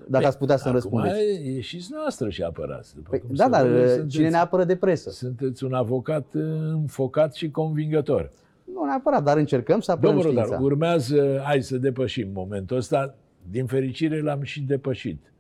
Dacă 0.08 0.26
ați 0.26 0.38
putea 0.38 0.58
să-mi 0.58 0.78
acum 0.78 1.00
răspundeți. 1.00 1.46
ieșiți 1.54 1.90
noastră 1.92 2.30
și 2.30 2.44
apărați. 2.44 2.96
După 2.96 3.10
Păi, 3.10 3.20
cum 3.20 3.30
da, 3.36 3.44
se 3.44 3.50
dar 3.50 3.68
vede, 3.68 3.84
uh, 3.84 3.90
sunteți- 3.90 4.16
cine 4.16 4.30
ne 4.30 4.38
apără 4.38 4.64
de 4.64 4.76
presă? 4.76 5.10
Sunteți 5.10 5.64
un 5.64 5.74
avocat 5.74 6.34
uh, 6.34 6.42
înfocat 6.72 7.34
și 7.34 7.52
convingător. 7.52 8.32
Nu 8.74 8.86
neapărat, 8.86 9.24
dar 9.24 9.38
încercăm 9.38 9.80
să 9.80 9.92
apărăm 9.92 10.16
Domnul 10.16 10.32
știința. 10.32 10.50
Rodar, 10.56 10.72
urmează, 10.72 11.42
hai 11.44 11.62
să 11.64 11.78
depășim 11.78 12.30
momentul 12.34 12.78
ăsta. 12.78 13.16
Din 13.50 13.66
fericire 13.66 14.22
l-am 14.22 14.42
și 14.42 14.62
depășit. 14.62 15.34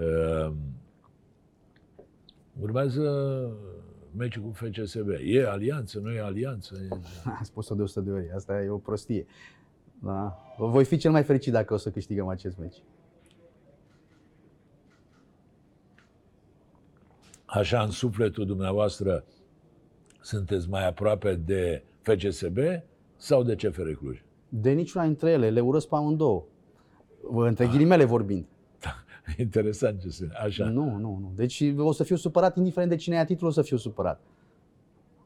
Uh, 0.00 0.52
urmează 2.60 3.02
meciul 4.16 4.42
cu 4.42 4.50
FCSB. 4.52 5.08
E 5.24 5.46
alianță, 5.48 5.98
nu 6.02 6.10
e 6.10 6.20
alianță? 6.20 6.74
E... 6.90 6.94
Am 7.38 7.40
spus-o 7.42 7.74
de 7.74 7.82
100 7.82 8.00
de 8.00 8.10
ori, 8.10 8.30
asta 8.34 8.62
e 8.62 8.68
o 8.68 8.76
prostie. 8.76 9.26
Da? 10.02 10.38
Voi 10.58 10.84
fi 10.84 10.96
cel 10.96 11.10
mai 11.10 11.22
fericit 11.22 11.52
dacă 11.52 11.74
o 11.74 11.76
să 11.76 11.90
câștigăm 11.90 12.28
acest 12.28 12.58
meci. 12.58 12.82
Așa, 17.48 17.82
în 17.82 17.90
sufletul 17.90 18.46
dumneavoastră, 18.46 19.24
sunteți 20.20 20.68
mai 20.68 20.86
aproape 20.86 21.34
de 21.34 21.82
FCSB 22.00 22.58
sau 23.16 23.42
de 23.42 23.54
CFR 23.54 23.90
Cluj? 23.90 24.22
De 24.48 24.70
niciuna 24.70 25.04
dintre 25.04 25.30
ele, 25.30 25.50
le 25.50 25.60
urăsc 25.60 25.88
pe 25.88 25.94
amândouă. 25.94 26.44
Între 27.30 27.66
ghilimele 27.66 28.04
vorbind. 28.04 28.46
Interesant 29.38 30.00
ce 30.00 30.08
se... 30.08 30.28
Așa. 30.44 30.68
Nu, 30.68 30.84
nu, 30.84 31.18
nu. 31.20 31.32
Deci 31.36 31.72
o 31.76 31.92
să 31.92 32.02
fiu 32.02 32.16
supărat 32.16 32.56
indiferent 32.56 32.90
de 32.90 32.96
cine 32.96 33.14
ia 33.14 33.24
titlul, 33.24 33.50
o 33.50 33.52
să 33.52 33.62
fiu 33.62 33.76
supărat. 33.76 34.20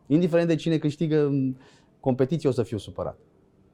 Indiferent 0.07 0.49
de 0.49 0.55
cine 0.55 0.79
câștigă 0.79 1.25
în 1.25 1.57
competiție, 2.01 2.49
o 2.49 2.53
să 2.53 2.63
fiu 2.63 2.79
supărat. 2.79 3.19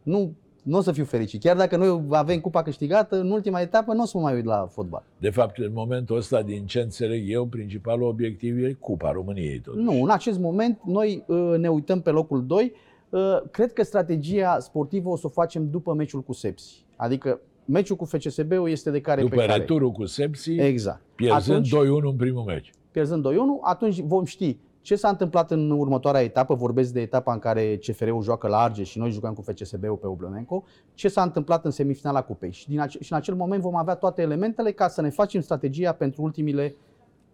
Nu, 0.02 0.36
nu 0.62 0.78
o 0.78 0.80
să 0.80 0.92
fiu 0.92 1.04
fericit. 1.04 1.40
Chiar 1.42 1.56
dacă 1.56 1.76
noi 1.76 2.02
avem 2.10 2.40
cupa 2.40 2.62
câștigată, 2.62 3.16
în 3.20 3.30
ultima 3.30 3.60
etapă 3.60 3.92
nu 3.92 4.02
o 4.02 4.04
să 4.04 4.16
mă 4.16 4.22
mai 4.22 4.34
uit 4.34 4.44
la 4.44 4.66
fotbal. 4.70 5.02
De 5.18 5.30
fapt, 5.30 5.58
în 5.58 5.70
momentul 5.74 6.16
ăsta, 6.16 6.42
din 6.42 6.66
ce 6.66 6.80
înțeleg 6.80 7.30
eu, 7.30 7.46
principalul 7.46 8.08
obiectiv 8.08 8.64
e 8.64 8.72
Cupa 8.80 9.10
României. 9.12 9.60
Totuși. 9.60 9.84
Nu, 9.84 10.02
în 10.02 10.10
acest 10.10 10.38
moment 10.38 10.80
noi 10.84 11.24
uh, 11.26 11.54
ne 11.58 11.68
uităm 11.68 12.00
pe 12.00 12.10
locul 12.10 12.46
2. 12.46 12.72
Uh, 13.10 13.20
cred 13.50 13.72
că 13.72 13.82
strategia 13.84 14.58
sportivă 14.58 15.08
o 15.08 15.16
să 15.16 15.26
o 15.26 15.30
facem 15.30 15.70
după 15.70 15.92
meciul 15.94 16.22
cu 16.22 16.32
Sepsi. 16.32 16.84
Adică 16.96 17.40
meciul 17.64 17.96
cu 17.96 18.04
FCSB-ul 18.04 18.70
este 18.70 18.90
de 18.90 19.00
care 19.00 19.20
După 19.20 19.34
pe 19.36 19.46
care. 19.46 19.58
returul 19.58 19.90
cu 19.90 20.04
Sepsi, 20.04 20.50
Exact. 20.52 21.00
pierzând 21.14 21.66
Atunci- 21.72 21.88
2-1 22.02 22.08
în 22.10 22.16
primul 22.16 22.42
meci. 22.42 22.70
pierzând 22.90 23.22
2-1, 23.22 23.60
atunci 23.62 24.00
vom 24.00 24.24
ști 24.24 24.56
ce 24.88 24.96
s-a 24.96 25.08
întâmplat 25.08 25.50
în 25.50 25.70
următoarea 25.70 26.22
etapă, 26.22 26.54
vorbesc 26.54 26.92
de 26.92 27.00
etapa 27.00 27.32
în 27.32 27.38
care 27.38 27.76
CFR-ul 27.76 28.22
joacă 28.22 28.48
la 28.48 28.58
Arge 28.58 28.82
și 28.82 28.98
noi 28.98 29.10
jucăm 29.10 29.34
cu 29.34 29.42
FCSB-ul 29.42 29.96
pe 29.96 30.06
Oblomenco, 30.06 30.64
ce 30.94 31.08
s-a 31.08 31.22
întâmplat 31.22 31.64
în 31.64 31.70
semifinala 31.70 32.22
cupei. 32.22 32.52
Și, 32.52 32.68
din 32.68 32.80
ace- 32.80 32.98
și 33.02 33.12
în 33.12 33.18
acel 33.18 33.34
moment 33.34 33.62
vom 33.62 33.76
avea 33.76 33.94
toate 33.94 34.22
elementele 34.22 34.72
ca 34.72 34.88
să 34.88 35.00
ne 35.00 35.10
facem 35.10 35.40
strategia 35.40 35.92
pentru 35.92 36.22
ultimile 36.22 36.74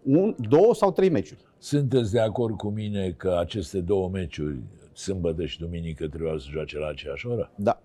un, 0.02 0.34
două 0.48 0.74
sau 0.74 0.92
trei 0.92 1.08
meciuri. 1.08 1.40
Sunteți 1.58 2.12
de 2.12 2.20
acord 2.20 2.56
cu 2.56 2.68
mine 2.68 3.10
că 3.10 3.36
aceste 3.40 3.80
două 3.80 4.08
meciuri, 4.08 4.58
sâmbătă 4.92 5.44
și 5.44 5.58
duminică, 5.58 6.08
trebuiau 6.08 6.38
să 6.38 6.46
joace 6.50 6.78
la 6.78 6.86
aceeași 6.86 7.26
oră? 7.26 7.50
Da. 7.54 7.80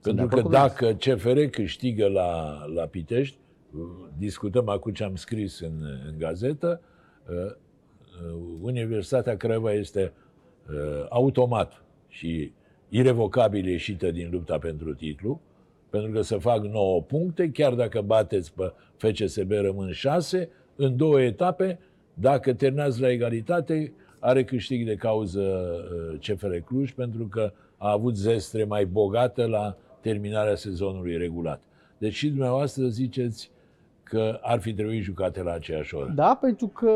Sunt 0.00 0.16
Pentru 0.16 0.36
de 0.36 0.42
că 0.42 0.56
acord 0.56 0.72
cu 0.72 0.78
dacă 0.82 0.94
CFR 0.94 1.40
câștigă 1.40 2.08
la, 2.08 2.64
la 2.74 2.82
Pitești, 2.82 3.38
discutăm 4.18 4.68
acum 4.68 4.92
ce 4.92 5.04
am 5.04 5.14
scris 5.14 5.60
în, 5.60 5.84
în 6.06 6.18
gazetă, 6.18 6.80
uh, 7.28 7.34
uh, 7.34 7.56
Universitatea 8.60 9.36
Craiova 9.36 9.72
este 9.72 10.12
uh, 10.68 11.06
automat 11.08 11.82
și 12.08 12.52
irevocabil 12.88 13.66
ieșită 13.66 14.10
din 14.10 14.28
lupta 14.30 14.58
pentru 14.58 14.94
titlu, 14.94 15.40
pentru 15.90 16.10
că 16.10 16.20
să 16.20 16.36
fac 16.36 16.64
9 16.64 17.02
puncte, 17.02 17.50
chiar 17.50 17.74
dacă 17.74 18.00
bateți 18.00 18.52
pe 18.54 18.72
FCSB 18.96 19.50
rămân 19.50 19.92
6, 19.92 20.48
în 20.76 20.96
două 20.96 21.20
etape, 21.20 21.78
dacă 22.14 22.54
terminați 22.54 23.00
la 23.00 23.10
egalitate, 23.10 23.92
are 24.18 24.44
câștig 24.44 24.86
de 24.86 24.94
cauză 24.94 25.40
uh, 25.40 26.18
CFR 26.18 26.54
Cluj, 26.56 26.90
pentru 26.90 27.26
că 27.26 27.52
a 27.76 27.90
avut 27.90 28.16
zestre 28.16 28.64
mai 28.64 28.84
bogată 28.84 29.46
la 29.46 29.76
terminarea 30.00 30.54
sezonului 30.54 31.16
regulat. 31.16 31.62
Deci 31.98 32.14
și 32.14 32.28
dumneavoastră 32.28 32.86
ziceți 32.86 33.50
că 34.10 34.38
ar 34.42 34.60
fi 34.60 34.74
trebuit 34.74 35.02
jucate 35.02 35.42
la 35.42 35.52
aceeași 35.52 35.94
oră. 35.94 36.12
Da, 36.14 36.38
pentru 36.40 36.66
că 36.66 36.90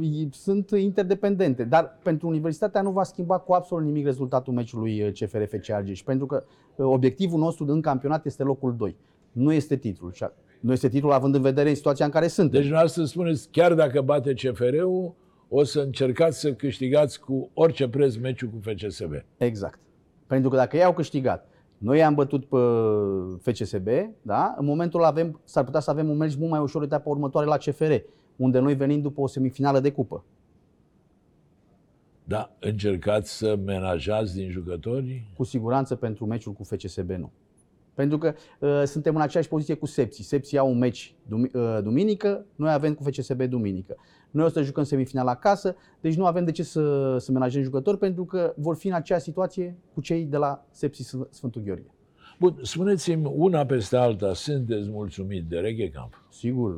i- 0.00 0.28
sunt 0.32 0.70
interdependente. 0.70 1.64
Dar 1.64 1.98
pentru 2.02 2.28
Universitatea 2.28 2.82
nu 2.82 2.90
va 2.90 3.02
schimba 3.02 3.38
cu 3.38 3.52
absolut 3.52 3.84
nimic 3.84 4.04
rezultatul 4.04 4.52
meciului 4.52 5.02
uh, 5.02 5.12
CFR 5.12 5.42
FC 5.56 5.70
Argeș. 5.70 6.02
Pentru 6.02 6.26
că 6.26 6.42
uh, 6.76 6.86
obiectivul 6.86 7.38
nostru 7.38 7.64
în 7.68 7.80
campionat 7.80 8.26
este 8.26 8.42
locul 8.42 8.76
2. 8.76 8.96
Nu 9.32 9.52
este 9.52 9.76
titlul. 9.76 10.12
Și 10.12 10.22
a- 10.24 10.32
Nu 10.60 10.72
este 10.72 10.88
titlul 10.88 11.12
având 11.12 11.34
în 11.34 11.42
vedere 11.42 11.74
situația 11.74 12.04
în 12.04 12.10
care 12.10 12.26
suntem. 12.26 12.52
Deci 12.52 12.60
dumneavoastră 12.60 13.04
spuneți, 13.04 13.48
chiar 13.50 13.74
dacă 13.74 14.00
bate 14.00 14.32
CFR-ul, 14.34 15.14
o 15.48 15.64
să 15.64 15.80
încercați 15.80 16.40
să 16.40 16.52
câștigați 16.52 17.20
cu 17.20 17.50
orice 17.54 17.88
preț 17.88 18.16
meciul 18.16 18.48
cu 18.48 18.60
FCSB. 18.70 19.12
Exact. 19.36 19.78
Pentru 20.26 20.50
că 20.50 20.56
dacă 20.56 20.76
ei 20.76 20.84
au 20.84 20.92
câștigat, 20.92 21.48
noi 21.80 21.98
i-am 21.98 22.14
bătut 22.14 22.44
pe 22.44 22.56
FCSB, 23.50 23.88
da? 24.22 24.54
în 24.58 24.64
momentul 24.64 25.04
avem, 25.04 25.40
s-ar 25.44 25.64
putea 25.64 25.80
să 25.80 25.90
avem 25.90 26.08
un 26.08 26.16
meci 26.16 26.36
mult 26.36 26.50
mai 26.50 26.60
ușor 26.60 26.82
etapa 26.82 27.10
următoare 27.10 27.46
la 27.46 27.56
CFR, 27.56 27.92
unde 28.36 28.58
noi 28.58 28.74
venim 28.74 29.00
după 29.00 29.20
o 29.20 29.26
semifinală 29.26 29.80
de 29.80 29.92
cupă. 29.92 30.24
Da, 32.24 32.50
încercați 32.58 33.36
să 33.36 33.56
menajați 33.64 34.34
din 34.34 34.50
jucători? 34.50 35.24
Cu 35.36 35.44
siguranță 35.44 35.94
pentru 35.96 36.26
meciul 36.26 36.52
cu 36.52 36.64
FCSB 36.64 37.10
nu. 37.10 37.30
Pentru 38.00 38.18
că 38.18 38.32
uh, 38.58 38.82
suntem 38.84 39.14
în 39.14 39.20
aceeași 39.20 39.48
poziție 39.48 39.74
cu 39.74 39.86
Sepsi. 39.86 40.22
Sepsi 40.22 40.56
au 40.58 40.70
un 40.70 40.78
meci 40.78 41.14
dum- 41.22 41.50
uh, 41.54 41.78
duminică, 41.82 42.44
noi 42.56 42.72
avem 42.72 42.94
cu 42.94 43.02
FCSB 43.02 43.42
duminică. 43.42 43.96
Noi 44.30 44.44
o 44.44 44.48
să 44.48 44.62
jucăm 44.62 44.84
semifinala 44.84 45.30
acasă, 45.30 45.76
deci 46.00 46.16
nu 46.16 46.26
avem 46.26 46.44
de 46.44 46.50
ce 46.50 46.62
să, 46.62 47.16
să 47.18 47.32
menajăm 47.32 47.62
jucători 47.62 47.98
pentru 47.98 48.24
că 48.24 48.52
vor 48.56 48.76
fi 48.76 48.88
în 48.88 48.94
aceeași 48.94 49.24
situație 49.24 49.76
cu 49.94 50.00
cei 50.00 50.24
de 50.24 50.36
la 50.36 50.64
Sepsi 50.70 51.04
Sf- 51.04 51.30
Sfântul 51.30 51.62
Gheorghe. 51.62 51.90
Bun, 52.38 52.58
spuneți-mi 52.62 53.32
una 53.36 53.64
peste 53.66 53.96
alta, 53.96 54.34
sunteți 54.34 54.88
mulțumit 54.88 55.44
de 55.44 55.58
Reghe 55.58 55.90
Camp? 55.90 56.24
Sigur, 56.30 56.76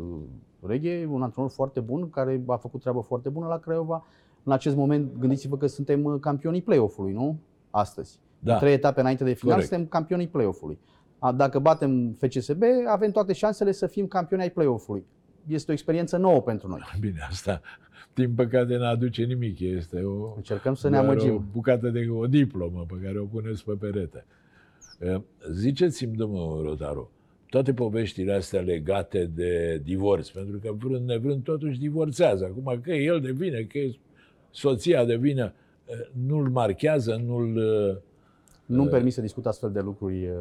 Reghe 0.61 0.91
e 0.91 1.07
un 1.07 1.23
antrenor 1.23 1.51
foarte 1.51 1.81
bun, 1.81 2.11
care 2.11 2.43
a 2.47 2.57
făcut 2.57 2.81
treabă 2.81 3.01
foarte 3.01 3.29
bună 3.29 3.47
la 3.47 3.59
Craiova. 3.59 4.07
În 4.43 4.53
acest 4.53 4.77
moment, 4.77 5.19
gândiți-vă 5.19 5.57
că 5.57 5.67
suntem 5.67 6.05
uh, 6.05 6.21
campionii 6.21 6.63
play-off-ului, 6.63 7.13
nu? 7.13 7.39
Astăzi. 7.71 8.19
Da. 8.45 8.59
Trei 8.59 8.73
etape 8.73 9.01
înainte 9.01 9.25
de 9.25 9.33
final, 9.33 9.55
Corect. 9.55 9.73
suntem 9.73 9.89
campionii 9.89 10.29
play-off-ului. 10.29 10.79
A, 10.79 10.91
Dacă 11.31 11.59
batem 11.59 12.13
FCSB, 12.13 12.63
avem 12.89 13.11
toate 13.11 13.33
șansele 13.33 13.73
să 13.73 13.87
fim 13.87 14.07
campioni 14.07 14.43
ai 14.43 14.51
play-off-ului. 14.51 15.05
Este 15.47 15.71
o 15.71 15.75
experiență 15.75 16.17
nouă 16.17 16.43
pentru 16.43 16.69
noi. 16.69 16.81
Bine, 17.01 17.19
asta 17.29 17.61
din 18.15 18.35
păcate 18.35 18.77
nu 18.77 18.85
aduce 18.85 19.23
nimic, 19.23 19.61
este 19.61 20.01
o, 20.01 20.33
Încercăm 20.37 20.75
să 20.75 20.89
ne 20.89 20.97
doar 20.97 21.09
o 21.09 21.11
amăgim. 21.11 21.49
bucată 21.53 21.89
de 21.89 22.09
o 22.11 22.27
diplomă 22.27 22.87
pe 22.89 22.95
care 23.05 23.19
o 23.19 23.25
puneți 23.25 23.65
pe 23.65 23.73
perete. 23.81 24.25
Eh, 24.99 25.21
Ziceți-mi, 25.51 26.17
domnul 26.17 26.63
Rotaru, 26.63 27.11
toate 27.49 27.73
poveștile 27.73 28.33
astea 28.33 28.61
legate 28.61 29.31
de 29.35 29.81
divorț, 29.85 30.29
pentru 30.29 30.59
că 30.59 30.73
vrând 30.79 31.09
nevrând 31.09 31.43
totuși 31.43 31.79
divorțează. 31.79 32.45
Acum 32.45 32.81
că 32.83 32.93
el 32.93 33.21
de 33.21 33.31
vină, 33.31 33.63
că 33.63 33.79
e 33.79 33.99
soția 34.51 35.05
de 35.05 35.17
vină, 35.17 35.53
eh, 35.85 35.95
nu-l 36.27 36.49
marchează, 36.49 37.23
nu-l... 37.27 37.59
eh, 38.73 38.79
Nu-mi 38.79 38.89
permis 38.91 39.15
să 39.15 39.21
discut 39.21 39.47
astfel 39.47 39.73
de 39.73 39.81
lucruri 39.81 40.27
uh, 40.27 40.35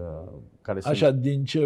care 0.62 0.80
Așa, 0.84 1.08
sunt... 1.08 1.20
din 1.22 1.44
ce, 1.44 1.60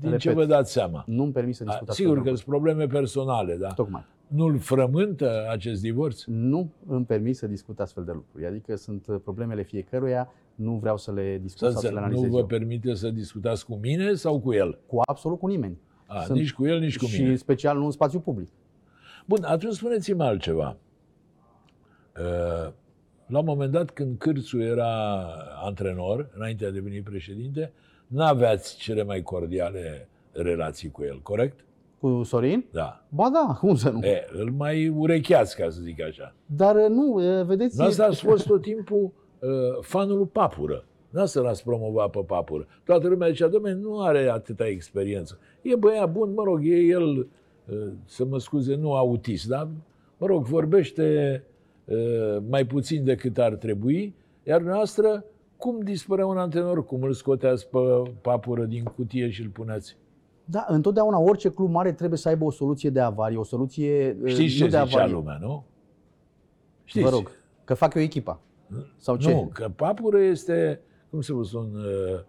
din 0.00 0.16
ce 0.18 0.28
Repet. 0.28 0.34
vă 0.34 0.44
dați 0.44 0.72
seama? 0.72 1.04
Nu-mi 1.06 1.32
permis 1.32 1.56
să 1.56 1.62
A, 1.62 1.66
discut 1.66 1.88
astfel 1.88 2.06
Sigur 2.06 2.22
de 2.22 2.22
că 2.22 2.30
lucruri. 2.30 2.44
sunt 2.50 2.62
probleme 2.62 2.86
personale, 2.86 3.56
dar 3.56 3.72
Tocmai. 3.72 4.04
nu-l 4.26 4.58
frământă 4.58 5.46
acest 5.50 5.80
divorț? 5.82 6.24
Nu 6.26 6.70
îmi 6.86 7.04
permis 7.04 7.38
să 7.38 7.46
discut 7.46 7.80
astfel 7.80 8.04
de 8.04 8.12
lucruri. 8.12 8.46
Adică 8.46 8.76
sunt 8.76 9.06
uh, 9.06 9.16
problemele 9.24 9.62
fiecăruia, 9.62 10.32
nu 10.54 10.72
vreau 10.74 10.96
să 10.96 11.12
le 11.12 11.38
discut 11.42 11.58
Să 11.66 11.70
sau 11.70 11.80
să 11.80 11.86
le 11.86 11.88
înțeleg, 11.88 11.98
analizez 11.98 12.24
nu 12.24 12.30
vă 12.32 12.38
eu. 12.38 12.46
permite 12.46 12.94
să 12.94 13.10
discutați 13.10 13.66
cu 13.66 13.78
mine 13.82 14.14
sau 14.14 14.40
cu 14.40 14.52
el? 14.52 14.78
Cu 14.86 15.00
absolut 15.06 15.38
cu 15.38 15.46
nimeni. 15.46 15.78
A, 16.06 16.20
Sunt- 16.20 16.38
nici 16.38 16.52
cu 16.52 16.66
el, 16.66 16.78
nici 16.78 16.98
cu 16.98 17.04
și 17.04 17.22
mine. 17.22 17.36
special 17.36 17.78
nu 17.78 17.84
în 17.84 17.90
spațiu 17.90 18.20
public. 18.20 18.48
Bun, 19.26 19.42
atunci 19.44 19.72
spuneți-mi 19.74 20.22
altceva. 20.22 20.76
Uh, 22.18 22.72
La 23.32 23.38
un 23.38 23.44
moment 23.44 23.72
dat, 23.72 23.90
când 23.90 24.18
Cârțu 24.18 24.60
era 24.60 25.22
antrenor, 25.64 26.28
înainte 26.34 26.64
de 26.64 26.70
a 26.70 26.72
deveni 26.72 27.00
președinte, 27.00 27.72
n-aveați 28.06 28.76
cele 28.76 29.02
mai 29.02 29.22
cordiale 29.22 30.08
relații 30.32 30.90
cu 30.90 31.02
el, 31.02 31.20
corect? 31.22 31.64
Cu 32.00 32.22
Sorin? 32.22 32.64
Da. 32.70 33.04
Ba 33.08 33.30
da, 33.32 33.54
cum 33.60 33.76
să 33.76 33.90
nu? 33.90 34.00
E, 34.06 34.24
îl 34.32 34.50
mai 34.50 34.88
urecheați, 34.88 35.56
ca 35.56 35.70
să 35.70 35.80
zic 35.82 36.02
așa. 36.02 36.34
Dar 36.46 36.76
uh, 36.76 36.86
nu, 36.88 37.38
uh, 37.38 37.44
vedeți... 37.44 37.82
Asta 37.82 38.04
ați 38.04 38.22
fost 38.22 38.46
tot 38.46 38.62
timpul 38.62 39.12
uh, 39.38 39.48
fanul 39.80 40.16
lui 40.16 40.26
Papură. 40.26 40.84
N-ați 41.10 41.38
l-ați 41.38 41.64
promovat 41.64 42.10
pe 42.10 42.20
Papură. 42.26 42.66
Toată 42.84 43.08
lumea 43.08 43.28
zicea, 43.28 43.48
domnule, 43.48 43.74
nu 43.74 44.00
are 44.00 44.28
atâta 44.28 44.66
experiență. 44.66 45.38
E 45.62 45.76
băiat 45.76 46.12
bun, 46.12 46.32
mă 46.32 46.42
rog, 46.42 46.66
e 46.66 46.76
el, 46.76 47.16
uh, 47.16 47.26
să 48.04 48.24
mă 48.24 48.38
scuze, 48.38 48.74
nu 48.74 48.94
autist, 48.94 49.48
dar, 49.48 49.68
mă 50.18 50.26
rog, 50.26 50.44
vorbește 50.44 51.34
uh, 51.46 51.50
mai 52.48 52.66
puțin 52.66 53.04
decât 53.04 53.38
ar 53.38 53.54
trebui, 53.54 54.14
iar 54.42 54.60
noastră, 54.60 55.24
cum 55.56 55.80
dispărea 55.80 56.26
un 56.26 56.38
antrenor? 56.38 56.84
Cum 56.84 57.02
îl 57.02 57.12
scoteați 57.12 57.68
pe 57.68 57.78
Papură 58.20 58.64
din 58.64 58.82
cutie 58.84 59.30
și 59.30 59.42
îl 59.42 59.48
puneți? 59.48 59.96
Da, 60.44 60.66
întotdeauna 60.68 61.18
orice 61.18 61.48
club 61.50 61.70
mare 61.70 61.92
trebuie 61.92 62.18
să 62.18 62.28
aibă 62.28 62.44
o 62.44 62.50
soluție 62.50 62.90
de 62.90 63.00
avarie, 63.00 63.36
o 63.36 63.44
soluție 63.44 64.16
uh, 64.22 64.30
Știți 64.30 64.60
nu 64.60 64.66
ce 64.66 64.70
de 64.70 64.70
zicea 64.70 64.80
avarie. 64.80 65.12
lumea, 65.12 65.38
nu? 65.40 65.64
Știți? 66.84 67.04
Vă 67.04 67.10
rog, 67.10 67.30
că 67.64 67.74
fac 67.74 67.94
eu 67.94 68.02
echipa. 68.02 68.40
Sau 68.96 69.16
ce? 69.16 69.32
Nu, 69.32 69.50
că 69.52 69.70
Papură 69.76 70.20
este, 70.20 70.80
cum 71.10 71.20
să 71.20 71.32
vă 71.32 71.42
spun, 71.42 71.70
uh, 71.74 72.20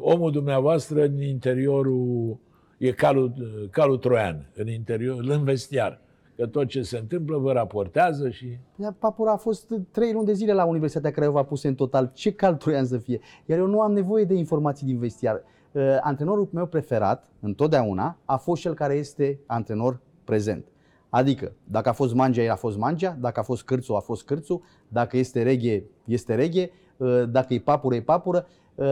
omul 0.00 0.30
dumneavoastră 0.30 1.04
în 1.04 1.22
interiorul, 1.22 2.38
e 2.78 2.90
calul, 2.92 3.32
uh, 3.40 3.68
calul 3.70 3.98
troian, 3.98 4.50
în 4.54 4.68
interior, 4.68 5.24
în 5.28 5.44
vestiar. 5.44 6.00
Că 6.38 6.46
tot 6.46 6.66
ce 6.66 6.82
se 6.82 6.98
întâmplă 6.98 7.38
vă 7.38 7.52
raportează 7.52 8.30
și... 8.30 8.58
Iar 8.76 8.94
Papura 8.98 9.32
a 9.32 9.36
fost 9.36 9.74
trei 9.90 10.12
luni 10.12 10.26
de 10.26 10.32
zile 10.32 10.52
la 10.52 10.64
Universitatea 10.64 11.10
Craiova 11.10 11.42
puse 11.42 11.68
în 11.68 11.74
total. 11.74 12.10
Ce 12.14 12.32
cald 12.32 12.58
troian 12.58 12.84
să 12.84 12.98
fie? 12.98 13.20
Iar 13.46 13.58
eu 13.58 13.66
nu 13.66 13.80
am 13.80 13.92
nevoie 13.92 14.24
de 14.24 14.34
informații 14.34 14.86
din 14.86 14.98
vestiar. 14.98 15.42
Uh, 15.72 15.82
antrenorul 16.00 16.48
meu 16.52 16.66
preferat, 16.66 17.30
întotdeauna, 17.40 18.18
a 18.24 18.36
fost 18.36 18.60
cel 18.60 18.74
care 18.74 18.94
este 18.94 19.40
antrenor 19.46 20.00
prezent. 20.24 20.66
Adică, 21.08 21.52
dacă 21.64 21.88
a 21.88 21.92
fost 21.92 22.14
Mangea, 22.14 22.42
el 22.42 22.50
a 22.50 22.56
fost 22.56 22.76
Mangea, 22.76 23.16
dacă 23.20 23.40
a 23.40 23.42
fost 23.42 23.62
Cârțu, 23.62 23.92
a 23.94 24.00
fost 24.00 24.24
Cârțu, 24.24 24.62
dacă 24.88 25.16
este 25.16 25.42
reghe, 25.42 25.84
este 26.04 26.34
reghe, 26.34 26.70
uh, 26.96 27.22
dacă 27.30 27.54
e 27.54 27.58
papură, 27.58 27.94
e 27.94 28.00
papură. 28.00 28.46
Uh, 28.74 28.86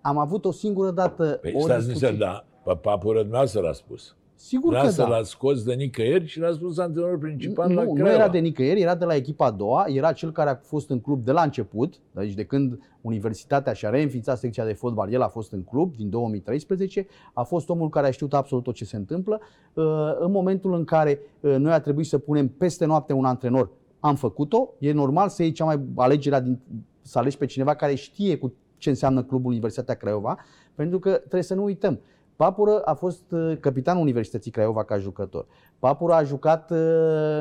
am 0.00 0.18
avut 0.18 0.44
o 0.44 0.50
singură 0.50 0.90
dată 0.90 1.38
Păi 1.40 1.52
o 1.56 1.60
stați 1.60 1.84
discuție. 1.84 2.08
niște, 2.08 2.24
da, 2.24 2.44
pe 2.64 2.78
papură 2.82 3.18
dumneavoastră 3.18 3.60
l-a 3.60 3.72
spus. 3.72 4.16
Sigur 4.38 4.72
că 4.72 4.78
Dumneavoastră 4.78 5.02
da. 5.02 5.08
l-a 5.08 5.22
scos 5.22 5.62
de 5.62 5.74
nicăieri 5.74 6.26
și 6.26 6.40
l-a 6.40 6.52
spus 6.52 6.78
antrenorul 6.78 7.18
principal 7.18 7.72
la 7.72 7.82
Nu, 7.82 7.88
nu 7.88 7.94
Craiova. 7.94 8.14
era 8.14 8.28
de 8.28 8.38
nicăieri, 8.38 8.80
era 8.80 8.94
de 8.94 9.04
la 9.04 9.14
echipa 9.14 9.46
a 9.46 9.50
doua, 9.50 9.84
era 9.88 10.12
cel 10.12 10.32
care 10.32 10.50
a 10.50 10.54
fost 10.54 10.90
în 10.90 11.00
club 11.00 11.24
de 11.24 11.32
la 11.32 11.42
început, 11.42 11.94
deci 12.10 12.32
de 12.34 12.44
când 12.44 12.78
Universitatea 13.00 13.72
și-a 13.72 13.90
reînființat 13.90 14.38
secția 14.38 14.64
de 14.64 14.72
fotbal, 14.72 15.12
el 15.12 15.22
a 15.22 15.28
fost 15.28 15.52
în 15.52 15.62
club 15.62 15.96
din 15.96 16.10
2013, 16.10 17.06
a 17.32 17.42
fost 17.42 17.68
omul 17.68 17.88
care 17.88 18.06
a 18.06 18.10
știut 18.10 18.34
absolut 18.34 18.64
tot 18.64 18.74
ce 18.74 18.84
se 18.84 18.96
întâmplă. 18.96 19.40
Uh, 19.72 19.84
În 20.18 20.30
momentul 20.30 20.74
în 20.74 20.84
care 20.84 21.20
uh, 21.40 21.54
noi 21.56 21.72
a 21.72 21.80
trebuit 21.80 22.06
să 22.06 22.18
punem 22.18 22.48
peste 22.48 22.84
noapte 22.84 23.12
un 23.12 23.24
antrenor, 23.24 23.70
am 24.00 24.14
făcut-o, 24.14 24.68
e 24.78 24.92
normal 24.92 25.28
să 25.28 25.42
iei 25.42 25.52
cea 25.52 25.64
mai 25.64 25.80
alegerea 25.94 26.40
din, 26.40 26.60
să 27.02 27.18
alegi 27.18 27.38
pe 27.38 27.46
cineva 27.46 27.74
care 27.74 27.94
știe 27.94 28.38
cu 28.38 28.52
ce 28.78 28.88
înseamnă 28.88 29.22
clubul 29.22 29.50
Universitatea 29.50 29.94
Craiova, 29.94 30.38
pentru 30.74 30.98
că 30.98 31.10
trebuie 31.10 31.42
să 31.42 31.54
nu 31.54 31.64
uităm, 31.64 32.00
Papură 32.36 32.80
a 32.84 32.94
fost 32.94 33.22
uh, 33.30 33.56
capitanul 33.60 34.02
Universității 34.02 34.50
Craiova 34.50 34.84
ca 34.84 34.98
jucător. 34.98 35.46
Papură 35.78 36.12
a 36.12 36.22
jucat 36.22 36.70
uh, 36.70 36.78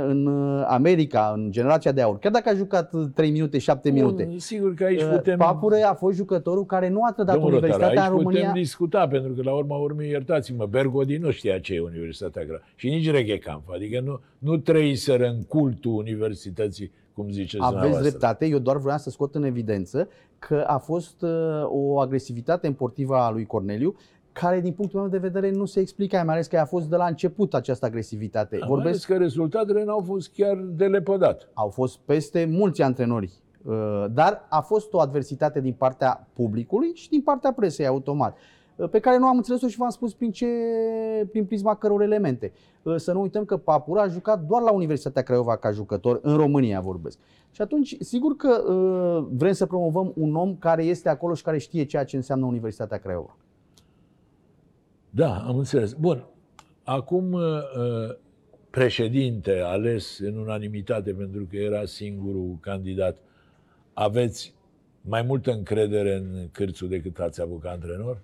în 0.08 0.26
uh, 0.26 0.66
America, 0.68 1.32
în 1.36 1.52
generația 1.52 1.92
de 1.92 2.02
aur. 2.02 2.18
Chiar 2.20 2.32
dacă 2.32 2.50
a 2.50 2.54
jucat 2.54 2.94
uh, 2.94 3.06
3 3.14 3.32
minute, 3.32 3.58
7 3.58 3.90
minute. 3.90 4.24
Bun, 4.24 4.40
sigur 4.40 4.74
că 4.74 4.84
aici 4.84 5.02
Uh, 5.02 5.10
putem... 5.12 5.38
Papură 5.38 5.76
a 5.90 5.94
fost 5.94 6.16
jucătorul 6.16 6.66
care 6.66 6.90
nu 6.90 7.04
a 7.04 7.12
trădat 7.12 7.36
Domnul 7.36 7.52
Rotar, 7.52 7.70
Universitatea 7.70 8.02
aici 8.02 8.12
în 8.12 8.18
România. 8.18 8.40
putem 8.40 8.62
discuta, 8.62 9.08
pentru 9.08 9.34
că 9.34 9.42
la 9.44 9.54
urma 9.54 9.78
urmei, 9.78 10.10
iertați-mă, 10.10 10.66
Bergodi 10.66 11.18
nu 11.18 11.32
știa 11.32 11.60
ce 11.60 11.74
e 11.74 11.82
Universitatea 11.82 12.42
Craiova. 12.42 12.64
Și 12.76 12.90
nici 12.90 13.10
Reghe 13.12 13.38
Camp. 13.38 13.64
Adică 13.74 14.00
nu, 14.00 14.20
nu 14.38 14.58
trăiseră 14.58 15.28
în 15.28 15.44
cultul 15.44 15.92
universității, 15.92 16.92
cum 17.14 17.30
ziceți 17.30 17.64
Aveți 17.64 17.72
dumneavoastră. 17.72 18.10
dreptate, 18.10 18.46
eu 18.46 18.60
doar 18.60 18.78
vreau 18.78 18.98
să 18.98 19.10
scot 19.10 19.36
în 19.36 19.44
evidență 19.44 20.08
că 20.40 20.64
a 20.68 20.78
fost 20.78 21.22
uh, 21.22 21.30
o 21.64 22.00
agresivitate 22.00 22.68
împotriva 22.68 23.26
a 23.26 23.32
lui 23.32 23.46
Corneliu, 23.46 23.96
care 24.42 24.60
din 24.60 24.74
punctul 24.74 25.00
meu 25.00 25.10
de 25.10 25.18
vedere 25.18 25.52
nu 25.52 25.66
se 25.66 25.80
explică, 25.80 26.22
mai 26.26 26.34
ales 26.34 26.48
că 26.48 26.58
a 26.58 26.66
fost 26.66 26.90
de 26.90 26.96
la 26.96 27.06
început 27.06 27.54
această 27.54 27.86
agresivitate. 27.86 28.58
Am 28.62 28.68
Vorbesc 28.68 28.84
Vorbesc 28.84 29.08
că 29.08 29.18
rezultatele 29.18 29.84
n-au 29.84 30.04
fost 30.06 30.32
chiar 30.34 30.56
de 30.56 30.86
lepădat. 30.86 31.50
au 31.54 31.70
fost 31.70 32.00
peste 32.06 32.48
mulți 32.52 32.82
antrenori, 32.82 33.32
uh, 33.64 34.06
dar 34.14 34.46
a 34.50 34.62
fost 34.62 34.94
o 34.94 35.00
adversitate 35.00 35.62
din 35.62 35.74
partea 35.74 36.28
publicului 36.34 36.92
și 36.94 37.10
din 37.10 37.22
partea 37.22 37.52
presei 37.54 37.86
automat, 37.88 38.38
uh, 38.76 38.90
pe 38.90 39.00
care 39.00 39.18
nu 39.18 39.28
am 39.28 39.36
înțeles-o 39.36 39.68
și 39.68 39.78
v-am 39.78 39.90
spus 39.90 40.14
prin, 40.14 40.32
ce, 40.32 40.48
prin 41.32 41.46
prisma 41.46 41.76
căror 41.76 42.02
elemente. 42.02 42.52
Uh, 42.84 42.96
Să 42.96 43.12
nu 43.12 43.22
uităm 43.22 43.46
că 43.46 43.58
Papura 43.58 44.02
a 44.02 44.08
jucat 44.08 44.44
doar 44.44 44.62
la 44.62 44.72
Universitatea 44.72 45.22
Craiova 45.22 45.56
ca 45.56 45.72
jucător, 45.72 46.20
în 46.22 46.36
România 46.36 46.80
vorbesc. 46.80 47.18
Și 47.52 47.62
atunci, 47.62 47.96
sigur 48.00 48.36
că 48.36 48.64
uh, 48.72 49.28
vrem 49.32 49.54
să 49.54 49.66
promovăm 49.66 50.12
un 50.16 50.36
om 50.36 50.56
care 50.56 50.84
este 50.84 51.10
acolo 51.10 51.34
și 51.34 51.44
care 51.44 51.58
știe 51.58 51.84
ceea 51.84 52.04
ce 52.04 52.16
înseamnă 52.16 52.46
Universitatea 52.46 52.98
Craiova. 52.98 53.36
Da, 55.16 55.44
am 55.48 55.58
înțeles. 55.58 55.94
Bun. 55.94 56.26
Acum, 56.84 57.32
uh, 57.32 57.42
uh, 57.42 58.16
președinte 58.70 59.62
ales 59.64 60.20
în 60.20 60.38
unanimitate 60.38 61.14
pentru 61.14 61.48
că 61.50 61.56
era 61.56 61.86
singurul 61.86 62.58
candidat, 62.62 63.18
aveți 63.94 64.54
mai 65.02 65.22
multă 65.22 65.52
încredere 65.52 66.16
în 66.16 66.50
Cârțu 66.52 66.86
decât 66.86 67.20
ați 67.20 67.42
avut 67.42 67.62
ca 67.62 67.70
antrenor? 67.70 68.22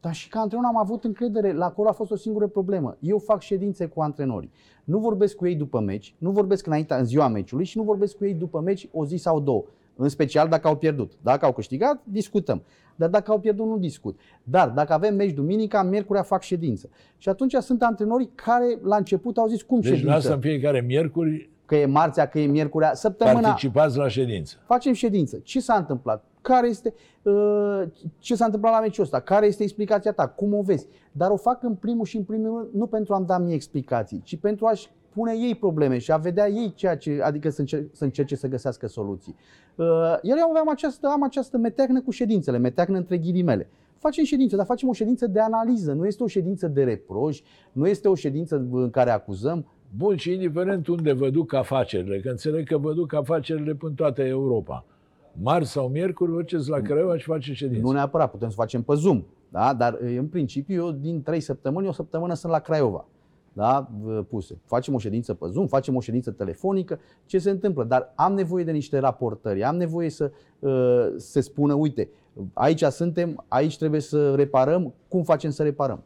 Dar 0.00 0.14
și 0.14 0.28
ca 0.28 0.40
antrenor 0.40 0.66
am 0.66 0.76
avut 0.76 1.04
încredere. 1.04 1.52
La 1.52 1.64
acolo 1.64 1.88
a 1.88 1.92
fost 1.92 2.10
o 2.10 2.16
singură 2.16 2.46
problemă. 2.46 2.96
Eu 3.00 3.18
fac 3.18 3.40
ședințe 3.40 3.86
cu 3.86 4.00
antrenorii. 4.00 4.50
Nu 4.84 4.98
vorbesc 4.98 5.36
cu 5.36 5.46
ei 5.46 5.54
după 5.54 5.80
meci, 5.80 6.14
nu 6.18 6.30
vorbesc 6.30 6.66
înainte, 6.66 6.94
în 6.94 7.04
ziua 7.04 7.28
meciului 7.28 7.64
și 7.64 7.76
nu 7.76 7.82
vorbesc 7.82 8.16
cu 8.16 8.24
ei 8.24 8.34
după 8.34 8.60
meci 8.60 8.88
o 8.92 9.06
zi 9.06 9.16
sau 9.16 9.40
două. 9.40 9.64
În 9.96 10.08
special 10.08 10.48
dacă 10.48 10.68
au 10.68 10.76
pierdut. 10.76 11.12
Dacă 11.22 11.44
au 11.44 11.52
câștigat, 11.52 12.00
discutăm. 12.04 12.62
Dar 13.00 13.08
dacă 13.08 13.30
au 13.30 13.38
pierdut, 13.40 13.66
nu 13.66 13.78
discut. 13.78 14.20
Dar 14.42 14.68
dacă 14.68 14.92
avem 14.92 15.14
meci 15.14 15.32
duminica, 15.32 15.82
miercurea 15.82 16.22
fac 16.22 16.42
ședință. 16.42 16.88
Și 17.18 17.28
atunci 17.28 17.54
sunt 17.54 17.82
antrenorii 17.82 18.30
care 18.34 18.78
la 18.82 18.96
început 18.96 19.36
au 19.36 19.46
zis 19.46 19.62
cum 19.62 19.80
Deci 19.80 19.84
ședință? 19.84 20.06
dumneavoastră 20.06 20.34
în 20.34 20.40
fiecare 20.40 20.80
miercuri 20.80 21.50
Că 21.66 21.76
e 21.76 21.86
marțea, 21.86 22.26
că 22.28 22.38
e 22.38 22.46
miercurea, 22.46 22.94
săptămâna 22.94 23.40
participați 23.40 23.96
la 23.96 24.08
ședință. 24.08 24.56
facem 24.66 24.92
ședință. 24.92 25.38
Ce 25.42 25.60
s-a 25.60 25.74
întâmplat? 25.74 26.24
Care 26.40 26.68
este, 26.68 26.94
uh, 27.22 27.82
ce 28.18 28.34
s-a 28.34 28.44
întâmplat 28.44 28.72
la 28.72 28.80
meciul 28.80 29.04
ăsta? 29.04 29.20
Care 29.20 29.46
este 29.46 29.62
explicația 29.62 30.12
ta? 30.12 30.28
Cum 30.28 30.54
o 30.54 30.62
vezi? 30.62 30.86
Dar 31.12 31.30
o 31.30 31.36
fac 31.36 31.62
în 31.62 31.74
primul 31.74 32.04
și 32.04 32.16
în 32.16 32.22
primul 32.22 32.58
rând 32.58 32.68
nu 32.74 32.86
pentru 32.86 33.14
a-mi 33.14 33.26
da 33.26 33.38
mie 33.38 33.54
explicații, 33.54 34.20
ci 34.24 34.36
pentru 34.36 34.66
a-și 34.66 34.88
pune 35.12 35.32
ei 35.32 35.54
probleme 35.54 35.98
și 35.98 36.12
a 36.12 36.16
vedea 36.16 36.48
ei 36.48 36.72
ceea 36.74 36.96
ce, 36.96 37.20
adică 37.22 37.50
să, 37.50 37.62
încer- 37.62 37.90
să 37.92 38.04
încerce 38.04 38.36
să 38.36 38.48
găsească 38.48 38.86
soluții. 38.86 39.36
Uh, 39.74 39.86
iar 40.22 40.38
eu 40.38 40.48
aveam 40.48 40.68
această, 40.68 41.06
am 41.06 41.22
această 41.22 41.58
meteahnă 41.58 42.00
cu 42.02 42.10
ședințele, 42.10 42.58
meteahnă 42.58 42.96
între 42.96 43.18
ghilimele. 43.18 43.68
Facem 43.98 44.24
ședință, 44.24 44.56
dar 44.56 44.66
facem 44.66 44.88
o 44.88 44.92
ședință 44.92 45.26
de 45.26 45.40
analiză, 45.40 45.92
nu 45.92 46.06
este 46.06 46.22
o 46.22 46.26
ședință 46.26 46.68
de 46.68 46.84
reproș, 46.84 47.40
nu 47.72 47.86
este 47.86 48.08
o 48.08 48.14
ședință 48.14 48.66
în 48.70 48.90
care 48.90 49.10
acuzăm, 49.10 49.66
Bun, 49.96 50.16
și 50.16 50.32
indiferent 50.32 50.86
unde 50.86 51.12
vă 51.12 51.30
duc 51.30 51.52
afacerile, 51.52 52.20
că 52.20 52.28
înțeleg 52.28 52.66
că 52.66 52.78
vă 52.78 52.92
duc 52.92 53.12
afacerile 53.12 53.74
până 53.74 53.92
toată 53.96 54.22
Europa. 54.22 54.84
Marți 55.32 55.70
sau 55.70 55.88
miercuri 55.88 56.30
vă 56.30 56.36
duceți 56.36 56.68
la 56.68 56.80
Craiova 56.80 57.16
și 57.18 57.24
faceți 57.24 57.56
ședință. 57.58 57.82
Nu 57.82 57.90
neapărat, 57.90 58.30
putem 58.30 58.48
să 58.48 58.54
facem 58.54 58.82
pe 58.82 58.94
Zoom, 58.94 59.24
da? 59.48 59.74
dar 59.74 59.98
în 60.00 60.26
principiu 60.26 60.84
eu 60.84 60.90
din 60.90 61.22
trei 61.22 61.40
săptămâni, 61.40 61.88
o 61.88 61.92
săptămână 61.92 62.34
sunt 62.34 62.52
la 62.52 62.58
Craiova. 62.58 63.06
Da? 63.52 63.88
v- 64.02 64.22
puse. 64.28 64.58
Facem 64.64 64.94
o 64.94 64.98
ședință 64.98 65.34
pe 65.34 65.46
Zoom, 65.50 65.66
facem 65.66 65.96
o 65.96 66.00
ședință 66.00 66.30
telefonică, 66.30 66.98
ce 67.26 67.38
se 67.38 67.50
întâmplă? 67.50 67.84
Dar 67.84 68.12
am 68.16 68.32
nevoie 68.34 68.64
de 68.64 68.70
niște 68.70 68.98
raportări, 68.98 69.64
am 69.64 69.76
nevoie 69.76 70.10
să 70.10 70.30
uh, 70.58 71.12
se 71.16 71.40
spună, 71.40 71.74
uite, 71.74 72.08
aici 72.52 72.82
suntem, 72.82 73.44
aici 73.48 73.78
trebuie 73.78 74.00
să 74.00 74.34
reparăm, 74.34 74.94
cum 75.08 75.22
facem 75.22 75.50
să 75.50 75.62
reparăm? 75.62 76.02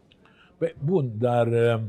Păi, 0.59 0.75
bun, 0.85 1.11
dar 1.19 1.47
uh, 1.47 1.81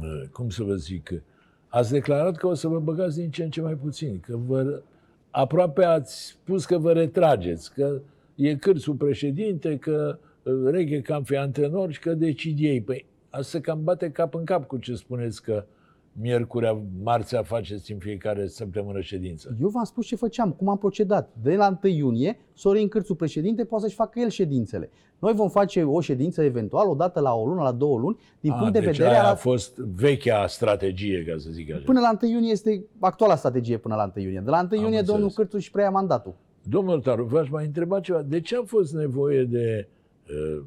uh, 0.00 0.28
cum 0.32 0.48
să 0.48 0.62
vă 0.62 0.74
zic, 0.74 1.22
ați 1.68 1.90
declarat 1.90 2.36
că 2.36 2.46
o 2.46 2.54
să 2.54 2.68
vă 2.68 2.78
băgați 2.78 3.16
din 3.16 3.30
ce 3.30 3.42
în 3.42 3.50
ce 3.50 3.60
mai 3.60 3.74
puțin, 3.74 4.20
că 4.20 4.36
vă, 4.46 4.82
aproape 5.30 5.84
ați 5.84 6.26
spus 6.26 6.64
că 6.64 6.78
vă 6.78 6.92
retrageți, 6.92 7.74
că 7.74 8.00
e 8.34 8.56
cârțul 8.56 8.94
președinte, 8.94 9.76
că 9.76 10.18
uh, 10.42 10.70
Reghe 10.70 11.00
cam 11.00 11.22
fi 11.22 11.36
antrenor 11.36 11.92
și 11.92 12.00
că 12.00 12.14
decid 12.14 12.58
ei. 12.60 12.82
Păi, 12.82 13.06
asta 13.30 13.48
se 13.48 13.60
cam 13.60 13.84
bate 13.84 14.10
cap 14.10 14.34
în 14.34 14.44
cap 14.44 14.66
cu 14.66 14.76
ce 14.76 14.94
spuneți 14.94 15.42
că 15.42 15.64
miercurea, 16.12 16.82
marțea 17.02 17.42
faceți 17.42 17.92
în 17.92 17.98
fiecare 17.98 18.46
săptămână 18.46 19.00
ședință. 19.00 19.56
Eu 19.60 19.68
v-am 19.68 19.84
spus 19.84 20.06
ce 20.06 20.16
făceam, 20.16 20.52
cum 20.52 20.68
am 20.68 20.78
procedat. 20.78 21.30
De 21.42 21.54
la 21.54 21.78
1 21.82 21.92
iunie, 21.92 22.38
Sorin 22.54 22.88
Cârțu, 22.88 23.14
președinte, 23.14 23.64
poate 23.64 23.84
să-și 23.84 23.96
facă 23.96 24.18
el 24.18 24.28
ședințele. 24.28 24.90
Noi 25.18 25.32
vom 25.32 25.48
face 25.48 25.82
o 25.82 26.00
ședință 26.00 26.42
eventual, 26.42 26.88
o 26.88 26.94
dată 26.94 27.20
la 27.20 27.34
o 27.34 27.46
lună, 27.46 27.62
la 27.62 27.72
două 27.72 27.98
luni, 27.98 28.18
din 28.40 28.50
A, 28.50 28.56
punct 28.56 28.72
de 28.72 28.78
deci 28.78 28.90
vedere 28.90 29.10
aia 29.10 29.24
al 29.24 29.30
a 29.30 29.34
fost 29.34 29.76
vechea 29.76 30.46
strategie, 30.46 31.24
ca 31.24 31.34
să 31.38 31.50
zic 31.50 31.72
așa. 31.72 31.82
Până 31.84 32.00
la 32.00 32.18
1 32.22 32.32
iunie 32.32 32.50
este 32.50 32.84
actuala 32.98 33.36
strategie 33.36 33.76
până 33.78 33.94
la 33.94 34.12
1 34.16 34.24
iunie. 34.24 34.40
De 34.40 34.50
la 34.50 34.58
1 34.58 34.68
iunie 34.70 34.86
înțeles. 34.86 35.06
domnul 35.06 35.30
Cârțu 35.30 35.56
își 35.56 35.70
preia 35.70 35.90
mandatul. 35.90 36.34
Domnul 36.62 37.00
Taru, 37.00 37.24
v-aș 37.24 37.48
mai 37.48 37.64
întreba 37.64 38.00
ceva. 38.00 38.22
De 38.22 38.40
ce 38.40 38.56
a 38.56 38.62
fost 38.64 38.94
nevoie 38.94 39.44
de, 39.44 39.88
uh, 40.28 40.62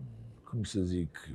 cum 0.49 0.63
să 0.63 0.79
zic, 0.79 1.29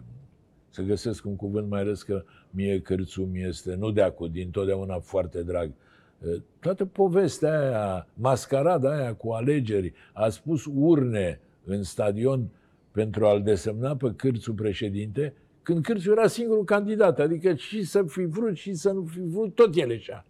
să 0.69 0.83
găsesc 0.83 1.27
un 1.27 1.37
cuvânt 1.37 1.69
mai 1.69 1.85
răs 1.85 2.03
că 2.03 2.25
mie 2.51 2.81
Cârțu 2.81 3.23
mi 3.23 3.43
este, 3.43 3.75
nu 3.75 3.91
de 3.91 4.03
acum, 4.03 4.29
din 4.33 4.51
totdeauna 4.51 4.99
foarte 4.99 5.43
drag. 5.43 5.71
Uh, 6.19 6.43
Toată 6.61 6.85
povestea 6.85 7.61
aia, 7.61 8.07
mascarada 8.15 8.97
aia 8.97 9.15
cu 9.15 9.31
alegeri, 9.31 9.93
a 10.13 10.29
spus 10.29 10.65
urne 10.75 11.41
în 11.65 11.83
stadion 11.83 12.49
pentru 12.91 13.27
a-l 13.27 13.43
desemna 13.43 13.97
pe 13.97 14.13
Cârțu 14.17 14.55
președinte, 14.55 15.35
când 15.63 15.83
Cârțu 15.85 16.11
era 16.11 16.27
singurul 16.27 16.65
candidat, 16.65 17.19
adică 17.19 17.55
și 17.55 17.83
să 17.85 18.03
fi 18.03 18.25
vrut 18.25 18.57
și 18.57 18.75
să 18.75 18.91
nu 18.91 19.05
fi 19.05 19.21
vrut, 19.21 19.55
tot 19.55 19.77
el 19.77 19.91
ieșea. 19.91 20.27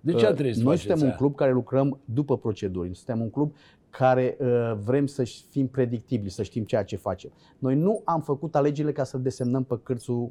De 0.00 0.12
ce 0.12 0.26
a 0.26 0.32
trebuit 0.32 0.54
să 0.54 0.62
Noi 0.62 0.76
faceți 0.76 0.86
suntem 0.86 1.02
un 1.02 1.08
aia? 1.08 1.16
club 1.16 1.34
care 1.34 1.52
lucrăm 1.52 2.00
după 2.04 2.38
proceduri. 2.38 2.94
Suntem 2.94 3.20
un 3.20 3.30
club 3.30 3.54
care 3.90 4.36
uh, 4.40 4.72
vrem 4.84 5.06
să 5.06 5.22
fim 5.50 5.66
predictibili, 5.66 6.30
să 6.30 6.42
știm 6.42 6.64
ceea 6.64 6.84
ce 6.84 6.96
facem. 6.96 7.30
Noi 7.58 7.74
nu 7.74 8.02
am 8.04 8.20
făcut 8.20 8.54
alegerile 8.54 8.92
ca 8.92 9.04
să 9.04 9.18
desemnăm 9.18 9.64
pe 9.64 9.78
Cârțu 9.82 10.12
uh, 10.12 10.28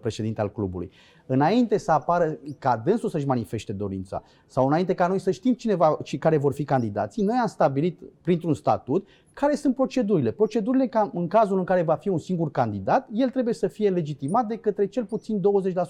președinte 0.00 0.40
al 0.40 0.52
clubului. 0.52 0.90
Înainte 1.26 1.78
să 1.78 1.92
apară 1.92 2.38
ca 2.58 2.82
dânsul 2.84 3.08
să-și 3.08 3.26
manifeste 3.26 3.72
dorința 3.72 4.22
sau 4.46 4.66
înainte 4.66 4.94
ca 4.94 5.06
noi 5.06 5.18
să 5.18 5.30
știm 5.30 5.54
cine 5.54 5.74
va, 5.74 5.98
care 6.18 6.36
vor 6.36 6.52
fi 6.52 6.64
candidații, 6.64 7.22
noi 7.22 7.36
am 7.40 7.46
stabilit 7.46 8.00
printr-un 8.22 8.54
statut 8.54 9.08
care 9.32 9.54
sunt 9.54 9.74
procedurile. 9.74 10.30
Procedurile 10.30 10.86
ca 10.86 11.10
în 11.14 11.26
cazul 11.26 11.58
în 11.58 11.64
care 11.64 11.82
va 11.82 11.94
fi 11.94 12.08
un 12.08 12.18
singur 12.18 12.50
candidat, 12.50 13.08
el 13.12 13.30
trebuie 13.30 13.54
să 13.54 13.66
fie 13.66 13.90
legitimat 13.90 14.46
de 14.46 14.56
către 14.56 14.86
cel 14.86 15.04
puțin 15.04 15.40
20% 15.40 15.42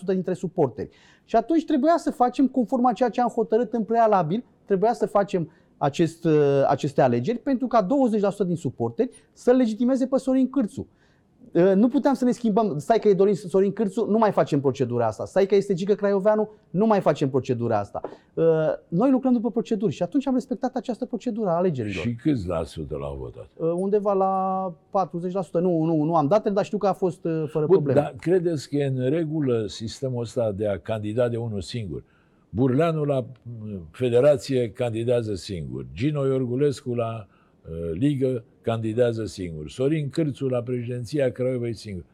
dintre 0.07 0.35
suporteri. 0.35 0.89
Și 1.25 1.37
atunci 1.37 1.65
trebuia 1.65 1.95
să 1.97 2.11
facem 2.11 2.47
conform 2.49 2.85
a 2.85 2.93
ceea 2.93 3.09
ce 3.09 3.21
am 3.21 3.29
hotărât 3.29 3.73
în 3.73 3.83
prealabil, 3.83 4.45
trebuia 4.65 4.93
să 4.93 5.07
facem 5.07 5.51
acest, 5.77 6.25
uh, 6.25 6.65
aceste 6.69 7.03
alegeri 7.03 7.39
pentru 7.39 7.67
ca 7.67 7.83
20% 7.83 8.45
din 8.47 8.57
suporteri 8.57 9.11
să 9.33 9.51
legitimeze 9.51 10.07
pe 10.07 10.17
Sorin 10.19 10.51
Cârțu. 10.51 10.87
Uh, 11.55 11.73
nu 11.75 11.89
puteam 11.89 12.15
să 12.15 12.25
ne 12.25 12.31
schimbăm, 12.31 12.79
stai 12.79 12.99
că 12.99 13.09
e 13.09 13.15
Dorin 13.15 13.35
Sorin 13.35 13.73
Cârțu, 13.73 14.07
nu 14.11 14.19
mai 14.19 14.33
facem 14.33 14.61
procedura 14.61 15.07
asta. 15.07 15.25
Stai 15.25 15.47
că 15.47 15.55
este 15.55 15.75
Gică 15.75 15.95
Craioveanu, 15.95 16.51
nu 16.71 16.87
mai 16.87 17.01
facem 17.01 17.31
procedura 17.31 17.79
asta. 17.79 18.01
Uh, 18.35 18.45
noi 18.89 19.11
lucrăm 19.11 19.33
după 19.33 19.51
proceduri 19.51 19.93
și 19.93 20.03
atunci 20.03 20.27
am 20.27 20.35
respectat 20.35 20.75
această 20.75 21.05
procedură 21.05 21.49
a 21.49 21.57
alegerilor. 21.57 22.05
Și 22.05 22.15
câți 22.15 22.47
la 22.47 22.65
sută 22.65 22.97
l-au 22.97 23.17
votat? 23.21 23.75
Undeva 23.75 24.13
la 24.13 24.73
40%. 25.49 25.51
Nu, 25.53 25.85
nu, 25.85 26.03
nu 26.03 26.17
am 26.17 26.27
date, 26.27 26.51
dar 26.51 26.65
știu 26.65 26.79
că 26.79 26.87
a 26.87 26.93
fost 26.93 27.21
fără 27.23 27.67
Bun, 27.67 27.67
probleme. 27.67 28.01
Dar 28.01 28.15
credeți 28.21 28.69
că 28.69 28.77
e 28.77 28.85
în 28.85 29.11
regulă 29.11 29.67
sistemul 29.67 30.23
ăsta 30.23 30.53
de 30.53 30.69
a 30.69 30.79
candida 30.79 31.29
de 31.29 31.37
unul 31.37 31.61
singur? 31.61 32.03
Burleanu 32.49 33.05
la 33.05 33.25
federație 33.91 34.71
candidează 34.71 35.35
singur. 35.35 35.87
Gino 35.93 36.27
Iorgulescu 36.27 36.95
la 36.95 37.27
uh, 37.29 37.34
ligă 37.93 38.45
candidează 38.61 39.25
singur. 39.25 39.71
Sorin 39.71 40.11
Cârțu 40.11 40.47
la 40.47 40.63
președinția 40.63 41.33
Craiovei 41.33 41.75
singur. 41.75 42.05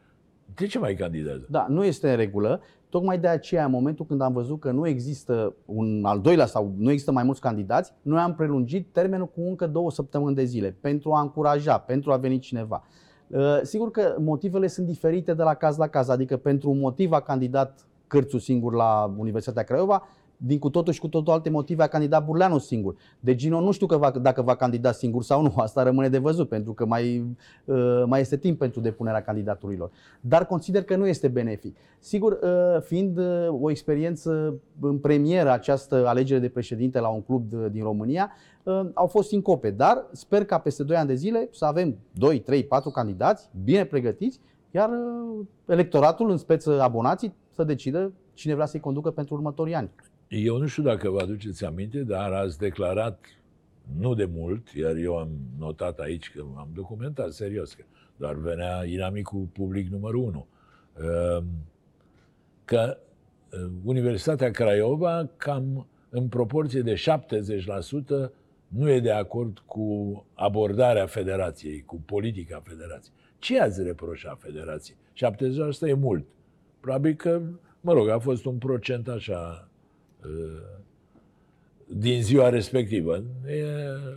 De 0.55 0.65
ce 0.65 0.79
mai 0.79 0.95
candidează? 0.95 1.47
Da, 1.49 1.65
nu 1.69 1.83
este 1.83 2.09
în 2.09 2.15
regulă. 2.15 2.61
Tocmai 2.89 3.19
de 3.19 3.27
aceea, 3.27 3.65
în 3.65 3.71
momentul 3.71 4.05
când 4.05 4.21
am 4.21 4.33
văzut 4.33 4.59
că 4.59 4.71
nu 4.71 4.87
există 4.87 5.55
un 5.65 6.05
al 6.05 6.21
doilea 6.21 6.45
sau 6.45 6.73
nu 6.77 6.89
există 6.91 7.11
mai 7.11 7.23
mulți 7.23 7.41
candidați, 7.41 7.93
noi 8.01 8.19
am 8.19 8.35
prelungit 8.35 8.87
termenul 8.91 9.27
cu 9.27 9.41
încă 9.41 9.67
două 9.67 9.91
săptămâni 9.91 10.35
de 10.35 10.43
zile 10.43 10.77
pentru 10.81 11.11
a 11.11 11.21
încuraja, 11.21 11.77
pentru 11.77 12.11
a 12.11 12.17
veni 12.17 12.39
cineva. 12.39 12.83
Uh, 13.27 13.59
sigur 13.61 13.91
că 13.91 14.15
motivele 14.19 14.67
sunt 14.67 14.85
diferite 14.85 15.33
de 15.33 15.43
la 15.43 15.53
caz 15.53 15.77
la 15.77 15.87
caz, 15.87 16.09
adică 16.09 16.37
pentru 16.37 16.69
un 16.69 16.79
motiv 16.79 17.11
a 17.11 17.21
candidat 17.21 17.85
Cârțu 18.07 18.37
singur 18.37 18.73
la 18.73 19.13
Universitatea 19.17 19.63
Craiova, 19.63 20.03
din 20.43 20.59
cu 20.59 20.69
totul 20.69 20.93
și 20.93 20.99
cu 20.99 21.07
totul 21.07 21.33
alte 21.33 21.49
motive 21.49 21.83
a 21.83 21.87
candidat 21.87 22.25
Burleanu 22.25 22.57
singur. 22.57 22.95
De 23.19 23.35
Gino 23.35 23.61
nu 23.61 23.71
știu 23.71 23.85
că 23.85 23.97
va, 23.97 24.09
dacă 24.09 24.41
va 24.41 24.55
candida 24.55 24.91
singur 24.91 25.23
sau 25.23 25.41
nu, 25.41 25.53
asta 25.61 25.83
rămâne 25.83 26.09
de 26.09 26.17
văzut, 26.17 26.49
pentru 26.49 26.73
că 26.73 26.85
mai, 26.85 27.25
uh, 27.65 28.03
mai 28.05 28.19
este 28.19 28.37
timp 28.37 28.59
pentru 28.59 28.79
depunerea 28.79 29.21
candidaturilor. 29.21 29.91
Dar 30.21 30.45
consider 30.45 30.83
că 30.83 30.95
nu 30.95 31.07
este 31.07 31.27
benefic. 31.27 31.77
Sigur, 31.99 32.39
uh, 32.41 32.81
fiind 32.81 33.17
uh, 33.17 33.47
o 33.61 33.69
experiență 33.69 34.59
în 34.79 34.97
premieră 34.97 35.51
această 35.51 36.07
alegere 36.07 36.39
de 36.39 36.49
președinte 36.49 36.99
la 36.99 37.07
un 37.07 37.21
club 37.21 37.49
de, 37.49 37.69
din 37.69 37.83
România, 37.83 38.31
uh, 38.63 38.81
au 38.93 39.07
fost 39.07 39.27
sincope, 39.27 39.69
dar 39.69 40.05
sper 40.11 40.45
ca 40.45 40.57
peste 40.57 40.83
2 40.83 40.95
ani 40.95 41.07
de 41.07 41.15
zile 41.15 41.49
să 41.51 41.65
avem 41.65 41.97
2, 42.11 42.39
3, 42.39 42.63
4 42.63 42.89
candidați 42.89 43.49
bine 43.63 43.85
pregătiți, 43.85 44.39
iar 44.71 44.89
uh, 44.89 45.45
electoratul, 45.65 46.29
în 46.29 46.37
speță 46.37 46.81
abonații, 46.81 47.33
să 47.49 47.63
decidă 47.63 48.11
cine 48.33 48.53
vrea 48.53 48.65
să-i 48.65 48.79
conducă 48.79 49.11
pentru 49.11 49.33
următorii 49.33 49.75
ani. 49.75 49.89
Eu 50.33 50.57
nu 50.57 50.67
știu 50.67 50.83
dacă 50.83 51.09
vă 51.09 51.19
aduceți 51.19 51.65
aminte, 51.65 52.03
dar 52.03 52.31
ați 52.31 52.57
declarat 52.57 53.25
nu 53.99 54.13
de 54.13 54.25
mult, 54.25 54.69
iar 54.69 54.95
eu 54.95 55.17
am 55.17 55.29
notat 55.57 55.99
aici 55.99 56.31
că 56.31 56.43
am 56.57 56.69
documentat 56.73 57.31
serios, 57.31 57.73
că 57.73 57.83
doar 58.15 58.35
venea 58.35 58.85
inamicul 58.85 59.47
public 59.53 59.89
numărul 59.89 60.23
unu, 60.23 60.47
ehm, 60.97 61.45
că 62.65 62.97
eh, 63.49 63.59
Universitatea 63.83 64.51
Craiova 64.51 65.29
cam 65.37 65.87
în 66.09 66.27
proporție 66.27 66.81
de 66.81 66.93
70% 66.93 68.31
nu 68.67 68.89
e 68.89 68.99
de 68.99 69.11
acord 69.11 69.59
cu 69.65 70.25
abordarea 70.33 71.05
federației, 71.05 71.81
cu 71.81 72.01
politica 72.05 72.61
federației. 72.63 73.15
Ce 73.39 73.59
ați 73.59 73.83
reproșat 73.83 74.39
federației? 74.39 74.97
70% 75.13 75.87
e 75.87 75.93
mult. 75.93 76.25
Probabil 76.79 77.13
că, 77.13 77.41
mă 77.81 77.93
rog, 77.93 78.09
a 78.09 78.19
fost 78.19 78.45
un 78.45 78.57
procent 78.57 79.07
așa 79.07 79.70
din 81.97 82.21
ziua 82.21 82.49
respectivă. 82.49 83.15
E 83.15 83.63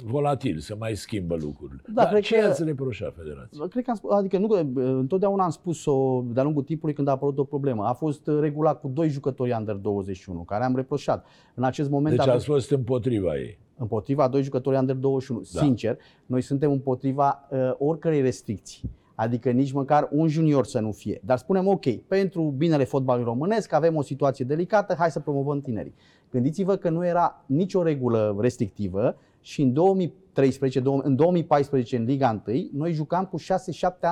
volatil, 0.04 0.58
se 0.58 0.74
mai 0.74 0.94
schimbă 0.94 1.36
lucrurile. 1.40 1.82
Da, 1.94 2.04
Dar 2.04 2.20
ce 2.20 2.38
că, 2.38 2.46
ați 2.46 2.64
reproșat 2.64 3.14
federația? 3.14 3.66
Cred 3.66 3.84
că 3.84 3.90
am 3.90 3.96
spus, 3.96 4.12
adică 4.12 4.38
nu, 4.38 4.48
întotdeauna 4.74 5.44
am 5.44 5.50
spus-o 5.50 6.24
de-a 6.26 6.42
lungul 6.42 6.62
timpului 6.62 6.94
când 6.94 7.08
a 7.08 7.10
apărut 7.10 7.38
o 7.38 7.44
problemă. 7.44 7.84
A 7.84 7.92
fost 7.92 8.26
regulat 8.40 8.80
cu 8.80 8.88
doi 8.88 9.08
jucători 9.08 9.54
under 9.58 9.74
21, 9.74 10.42
care 10.42 10.64
am 10.64 10.76
reproșat. 10.76 11.26
În 11.54 11.64
acest 11.64 11.90
moment 11.90 12.16
deci 12.16 12.26
ați 12.26 12.44
fost 12.44 12.70
împotriva 12.70 13.36
ei. 13.36 13.58
Împotriva 13.76 14.28
doi 14.28 14.42
jucători 14.42 14.76
under 14.76 14.94
21. 14.94 15.42
Da. 15.52 15.60
Sincer, 15.60 15.98
noi 16.26 16.40
suntem 16.40 16.70
împotriva 16.70 17.48
uh, 17.50 17.58
oricărei 17.78 18.20
restricții. 18.20 18.90
Adică 19.14 19.50
nici 19.50 19.72
măcar 19.72 20.08
un 20.10 20.28
junior 20.28 20.66
să 20.66 20.80
nu 20.80 20.92
fie. 20.92 21.20
Dar 21.24 21.38
spunem, 21.38 21.66
ok, 21.68 21.90
pentru 21.90 22.42
binele 22.42 22.84
fotbalului 22.84 23.28
românesc 23.28 23.72
avem 23.72 23.96
o 23.96 24.02
situație 24.02 24.44
delicată, 24.44 24.94
hai 24.98 25.10
să 25.10 25.20
promovăm 25.20 25.60
tinerii. 25.60 25.94
Gândiți-vă 26.30 26.76
că 26.76 26.90
nu 26.90 27.06
era 27.06 27.44
nicio 27.46 27.82
regulă 27.82 28.36
restrictivă 28.40 29.16
și 29.40 29.62
în 29.62 29.72
2013, 29.72 30.82
în 31.02 31.16
2014 31.16 31.96
în 31.96 32.04
Liga 32.04 32.42
1, 32.46 32.68
noi 32.72 32.92
jucam 32.92 33.24
cu 33.24 33.40
6-7 33.40 33.42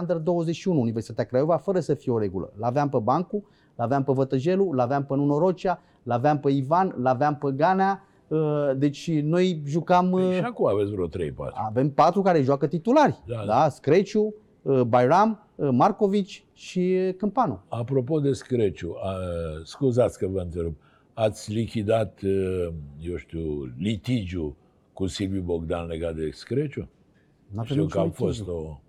under 0.01 0.17
21 0.17 0.81
Universitatea 0.81 1.25
Craiova 1.25 1.57
fără 1.57 1.81
să 1.81 1.95
fie 1.95 2.13
o 2.13 2.19
regulă. 2.19 2.53
L-aveam 2.59 2.89
pe 2.89 2.99
Bancu, 3.03 3.45
l-aveam 3.77 4.03
pe 4.03 4.13
Vătăjelu, 4.13 4.73
l-aveam 4.73 5.05
pe 5.05 5.15
Nuno 5.15 5.39
Rocea, 5.39 5.81
l-aveam 6.03 6.39
pe 6.39 6.51
Ivan, 6.51 6.95
l-aveam 6.99 7.37
pe 7.37 7.53
Ganea, 7.57 8.05
uh, 8.29 8.39
deci 8.77 9.21
noi 9.21 9.63
jucam... 9.67 10.11
Păi 10.11 10.33
și 10.33 10.39
uh, 10.39 10.45
acum 10.45 10.67
aveți 10.67 10.91
vreo 10.91 11.09
3-4. 11.09 11.11
Avem 11.69 11.91
patru 11.91 12.23
care 12.23 12.43
joacă 12.43 12.67
titulari. 12.67 13.23
Da, 13.27 13.37
da. 13.37 13.45
da 13.45 13.69
Screciu, 13.69 14.35
Uh, 14.63 14.81
Bayram, 14.81 15.49
uh, 15.55 15.69
Marcovici 15.73 16.45
și 16.53 17.15
Câmpanu. 17.17 17.63
Apropo 17.69 18.21
de 18.21 18.33
Screciu, 18.33 18.97
scuzați 19.65 20.19
că 20.19 20.27
vă 20.27 20.41
întrerup, 20.41 20.77
ați 21.15 21.53
lichidat, 21.53 22.21
uh, 22.23 22.69
eu 23.01 23.17
știu, 23.17 23.73
litigiu 23.79 24.57
cu 24.93 25.07
Silviu 25.07 25.41
Bogdan 25.41 25.87
legat 25.87 26.15
de 26.15 26.31
Screciu? 26.31 26.89
N-a 27.47 27.65
știu 27.65 27.87
că 27.87 27.99
a 27.99 28.09
fost 28.09 28.49
o... 28.49 28.81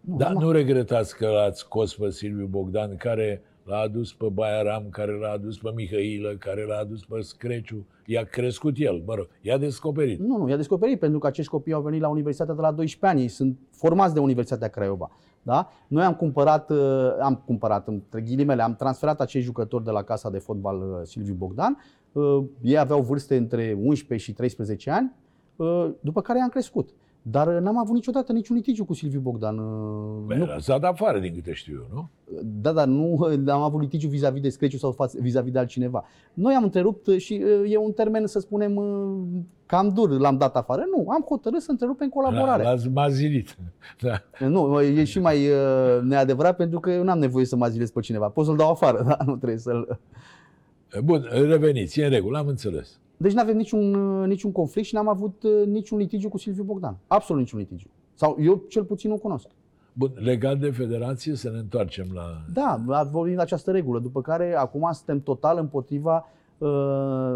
Nu, 0.00 0.16
Dar 0.16 0.32
nu 0.32 0.50
regretați 0.50 1.16
că 1.16 1.28
l-ați 1.28 1.58
scos 1.58 1.94
pe 1.94 2.10
Silviu 2.10 2.46
Bogdan, 2.46 2.96
care 2.96 3.42
l-a 3.64 3.78
adus 3.78 4.12
pe 4.12 4.26
Baiaram, 4.32 4.86
care 4.90 5.12
l-a 5.12 5.30
adus 5.30 5.58
pe 5.58 5.70
Mihailă, 5.74 6.36
care 6.38 6.64
l-a 6.64 6.78
adus 6.78 7.04
pe 7.04 7.20
Screciu. 7.20 7.86
I-a 8.06 8.24
crescut 8.24 8.74
el, 8.78 9.02
mă 9.06 9.14
rog, 9.14 9.28
i-a 9.40 9.58
descoperit. 9.58 10.18
Nu, 10.18 10.36
nu, 10.36 10.48
i-a 10.48 10.56
descoperit 10.56 10.98
pentru 10.98 11.18
că 11.18 11.26
acești 11.26 11.50
copii 11.50 11.72
au 11.72 11.82
venit 11.82 12.00
la 12.00 12.08
universitatea 12.08 12.54
de 12.54 12.60
la 12.60 12.72
12 12.72 13.06
ani, 13.06 13.20
ei 13.20 13.28
sunt 13.28 13.58
formați 13.70 14.14
de 14.14 14.20
Universitatea 14.20 14.68
Craiova. 14.68 15.10
Da? 15.42 15.68
Noi 15.88 16.04
am 16.04 16.14
cumpărat, 16.14 16.70
uh, 16.70 16.78
am 17.20 17.42
cumpărat, 17.46 17.88
între 17.88 18.20
ghilimele, 18.20 18.62
am 18.62 18.74
transferat 18.74 19.20
acești 19.20 19.46
jucători 19.46 19.84
de 19.84 19.90
la 19.90 20.02
casa 20.02 20.30
de 20.30 20.38
fotbal 20.38 20.76
uh, 20.76 21.00
Silviu 21.02 21.34
Bogdan. 21.34 21.78
Uh, 22.12 22.44
ei 22.60 22.78
aveau 22.78 23.00
vârste 23.00 23.36
între 23.36 23.76
11 23.82 24.28
și 24.28 24.36
13 24.36 24.90
ani, 24.90 25.12
după 26.00 26.20
care 26.20 26.38
i-am 26.38 26.48
crescut. 26.48 26.90
Dar 27.22 27.48
n-am 27.48 27.78
avut 27.78 27.94
niciodată 27.94 28.32
niciun 28.32 28.56
litigiu 28.56 28.84
cu 28.84 28.94
Silviu 28.94 29.20
Bogdan. 29.20 29.56
Bă, 30.26 30.34
nu... 30.34 30.46
s-a 30.58 30.78
dat 30.78 30.90
afară, 30.90 31.18
din 31.18 31.34
câte 31.34 31.52
știu 31.52 31.74
eu, 31.74 31.96
nu? 31.96 32.08
Da, 32.60 32.72
dar 32.72 32.86
nu 32.86 33.34
am 33.46 33.62
avut 33.62 33.80
litigiu 33.80 34.08
vis-a-vis 34.08 34.42
de 34.42 34.48
Screciu 34.48 34.76
sau 34.76 34.96
vis-a-vis 35.20 35.52
de 35.52 35.58
altcineva. 35.58 36.04
Noi 36.34 36.54
am 36.54 36.62
întrerupt 36.62 37.18
și 37.18 37.34
e 37.66 37.76
un 37.76 37.92
termen, 37.92 38.26
să 38.26 38.38
spunem, 38.38 38.74
cam 39.66 39.88
dur, 39.88 40.10
l-am 40.10 40.36
dat 40.36 40.56
afară. 40.56 40.84
Nu, 40.96 41.10
am 41.10 41.24
hotărât 41.28 41.60
să 41.60 41.70
întrerupem 41.70 42.08
colaborarea. 42.08 42.70
L-ați 42.70 42.88
mazilit. 42.88 43.56
Da. 44.00 44.46
Nu, 44.46 44.80
e 44.80 45.04
și 45.04 45.18
mai 45.18 45.48
neadevărat 46.02 46.56
pentru 46.56 46.80
că 46.80 46.90
eu 46.90 47.02
n-am 47.02 47.18
nevoie 47.18 47.44
să 47.44 47.56
mazilez 47.56 47.90
pe 47.90 48.00
cineva. 48.00 48.28
Pot 48.28 48.44
să-l 48.44 48.56
dau 48.56 48.70
afară, 48.70 49.02
da? 49.08 49.16
nu 49.26 49.36
trebuie 49.36 49.58
să-l... 49.58 49.98
Bun, 51.04 51.28
reveniți, 51.30 52.00
e 52.00 52.04
în 52.04 52.10
regulă, 52.10 52.38
am 52.38 52.46
înțeles. 52.46 53.00
Deci 53.22 53.32
nu 53.32 53.40
avem 53.40 53.56
niciun, 53.56 53.90
niciun 54.22 54.52
conflict 54.52 54.86
și 54.86 54.94
n-am 54.94 55.08
avut 55.08 55.42
uh, 55.42 55.66
niciun 55.66 55.98
litigiu 55.98 56.28
cu 56.28 56.38
Silviu 56.38 56.62
Bogdan. 56.62 56.96
Absolut 57.06 57.42
niciun 57.42 57.58
litigiu. 57.58 57.88
Sau 58.14 58.36
eu 58.40 58.64
cel 58.68 58.84
puțin 58.84 59.10
nu 59.10 59.16
cunosc. 59.16 59.48
Bun, 59.92 60.12
legat 60.14 60.58
de 60.58 60.70
federație, 60.70 61.34
să 61.34 61.50
ne 61.50 61.58
întoarcem 61.58 62.06
la... 62.14 62.22
Da, 62.52 62.80
vorbim 63.10 63.34
de 63.34 63.40
această 63.40 63.70
regulă, 63.70 63.98
după 63.98 64.20
care 64.20 64.54
acum 64.54 64.88
suntem 64.92 65.20
total 65.20 65.58
împotriva 65.58 66.28
uh, 66.58 66.68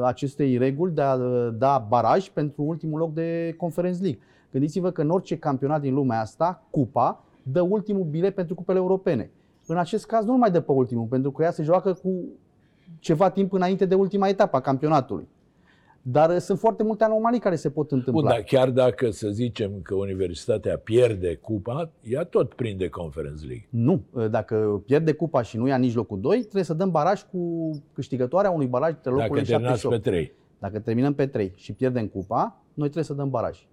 acestei 0.03 0.57
reguli 0.57 0.93
de 0.93 1.01
a 1.01 1.15
uh, 1.15 1.49
da 1.59 1.87
baraj 1.89 2.29
pentru 2.29 2.63
ultimul 2.63 2.99
loc 2.99 3.13
de 3.13 3.55
Conference 3.59 4.03
League. 4.03 4.21
Gândiți-vă 4.51 4.91
că 4.91 5.03
în 5.03 5.11
orice 5.11 5.39
campionat 5.39 5.81
din 5.81 5.95
lumea 5.95 6.21
asta, 6.21 6.67
cupa 6.71 7.25
dă 7.43 7.61
ultimul 7.61 8.05
bilet 8.05 8.35
pentru 8.35 8.55
cupele 8.55 8.79
europene. 8.79 9.31
În 9.67 9.77
acest 9.77 10.07
caz 10.07 10.25
nu 10.25 10.37
mai 10.37 10.51
dă 10.51 10.61
pe 10.61 10.73
ultimul, 10.73 11.07
pentru 11.07 11.31
că 11.31 11.43
ea 11.43 11.51
se 11.51 11.63
joacă 11.63 11.93
cu 11.93 12.25
ceva 12.99 13.31
timp 13.31 13.53
înainte 13.53 13.85
de 13.85 13.95
ultima 13.95 14.29
etapă 14.29 14.57
a 14.57 14.61
campionatului. 14.61 15.29
Dar 16.07 16.31
uh, 16.31 16.37
sunt 16.37 16.59
foarte 16.59 16.83
multe 16.83 17.05
anomalii 17.05 17.41
care 17.41 17.57
se 17.57 17.71
pot 17.71 17.91
întâmpla. 17.91 18.23
Bun, 18.23 18.31
dar 18.31 18.41
chiar 18.43 18.71
dacă 18.71 19.11
să 19.11 19.29
zicem 19.29 19.81
că 19.83 19.95
universitatea 19.95 20.79
pierde 20.79 21.35
cupa, 21.35 21.91
ea 22.03 22.25
tot 22.25 22.55
prinde 22.55 22.89
Conference 22.89 23.47
League. 23.47 23.67
Nu. 23.71 24.03
Uh, 24.11 24.31
Dacă 24.31 24.83
pierde 24.87 25.13
cupa 25.13 25.43
și 25.43 25.57
nu 25.57 25.67
ia 25.69 25.77
nici 25.77 25.95
locul 25.95 26.21
2, 26.21 26.41
trebuie 26.41 26.63
să 26.63 26.75
dăm 26.75 26.91
baraj 26.91 27.23
cu 27.23 27.71
câștigătoarea 27.93 28.51
unui 28.51 28.67
baraj 28.67 28.91
între 28.91 29.11
Dacă 29.11 29.23
locurile 29.23 29.45
7 29.45 29.53
terminați 29.57 29.81
și 29.81 29.89
pe 29.89 29.95
8. 29.95 30.03
3. 30.05 30.33
Dacă 30.59 30.79
terminăm 30.81 31.15
pe 31.15 31.27
3 31.27 31.53
și 31.57 31.73
pierdem 31.73 32.07
cupa, 32.07 32.63
noi 32.75 32.87
trebuie 32.89 33.05
să 33.05 33.15
dăm 33.15 33.31
baraj. 33.31 33.67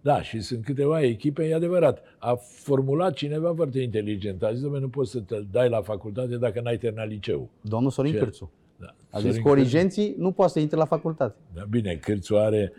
Da, 0.00 0.22
și 0.22 0.40
sunt 0.40 0.64
câteva 0.64 1.02
echipe, 1.02 1.44
e 1.44 1.54
adevărat. 1.54 2.02
A 2.18 2.34
formulat 2.34 3.12
cineva 3.12 3.52
foarte 3.54 3.80
inteligent. 3.80 4.42
A 4.42 4.52
zis, 4.52 4.66
"Dom'le, 4.66 4.80
nu 4.80 4.88
poți 4.88 5.10
să 5.10 5.20
te 5.20 5.36
dai 5.50 5.68
la 5.68 5.82
facultate 5.82 6.36
dacă 6.36 6.60
n-ai 6.60 6.76
terminat 6.76 7.08
liceu. 7.08 7.48
Domnul 7.60 7.90
Sorin 7.90 8.12
Ce? 8.12 8.18
Cârțu. 8.18 8.52
Da. 8.80 8.94
A 9.10 9.18
zis 9.18 9.28
Sorin 9.28 9.42
corigenții 9.42 10.14
nu 10.18 10.32
poate 10.32 10.52
să 10.52 10.58
intre 10.60 10.76
la 10.76 10.84
facultate. 10.84 11.34
Cârțu- 11.34 11.58
Da, 11.60 11.64
bine, 11.70 11.94
Cârțu 11.94 12.36
are... 12.36 12.72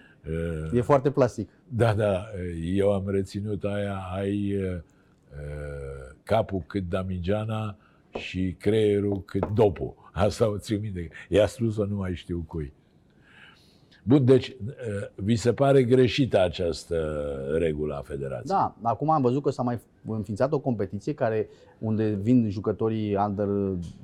Uh, 0.72 0.78
E 0.78 0.82
foarte 0.82 1.12
plastic. 1.12 1.50
Da, 1.68 1.94
da, 1.94 2.26
eu 2.64 2.94
am 2.94 3.04
reținut 3.10 3.64
aia, 3.64 3.96
ai 4.16 4.56
uh, 4.56 4.62
uh, 4.72 6.16
capul 6.24 6.64
cât 6.68 6.90
Damigeana 6.90 7.78
și 8.18 8.56
creierul 8.60 9.24
cât 9.24 9.48
Dopu. 9.54 9.96
Asta 10.14 10.50
o 10.50 10.58
țin 10.58 10.80
minte. 10.82 11.10
I-a 11.30 11.46
spus-o, 11.48 11.86
nu 11.86 11.96
mai 11.96 12.16
știu 12.16 12.44
cui. 12.48 12.74
Bun, 14.04 14.26
deci, 14.26 14.48
uh, 14.50 14.56
vi 15.16 15.36
se 15.36 15.54
pare 15.54 15.84
greșită 15.84 16.42
această 16.42 16.96
regulă 17.58 17.96
a 17.96 18.02
federației? 18.02 18.58
Da, 18.58 18.76
acum 18.82 19.10
am 19.10 19.22
văzut 19.22 19.44
că 19.44 19.50
s-a 19.50 19.64
mai 19.64 19.80
înființat 20.08 20.52
o 20.52 20.60
competiție 20.60 21.14
care, 21.14 21.50
unde 21.80 22.10
vin 22.10 22.50
jucătorii 22.50 23.16
under 23.16 23.48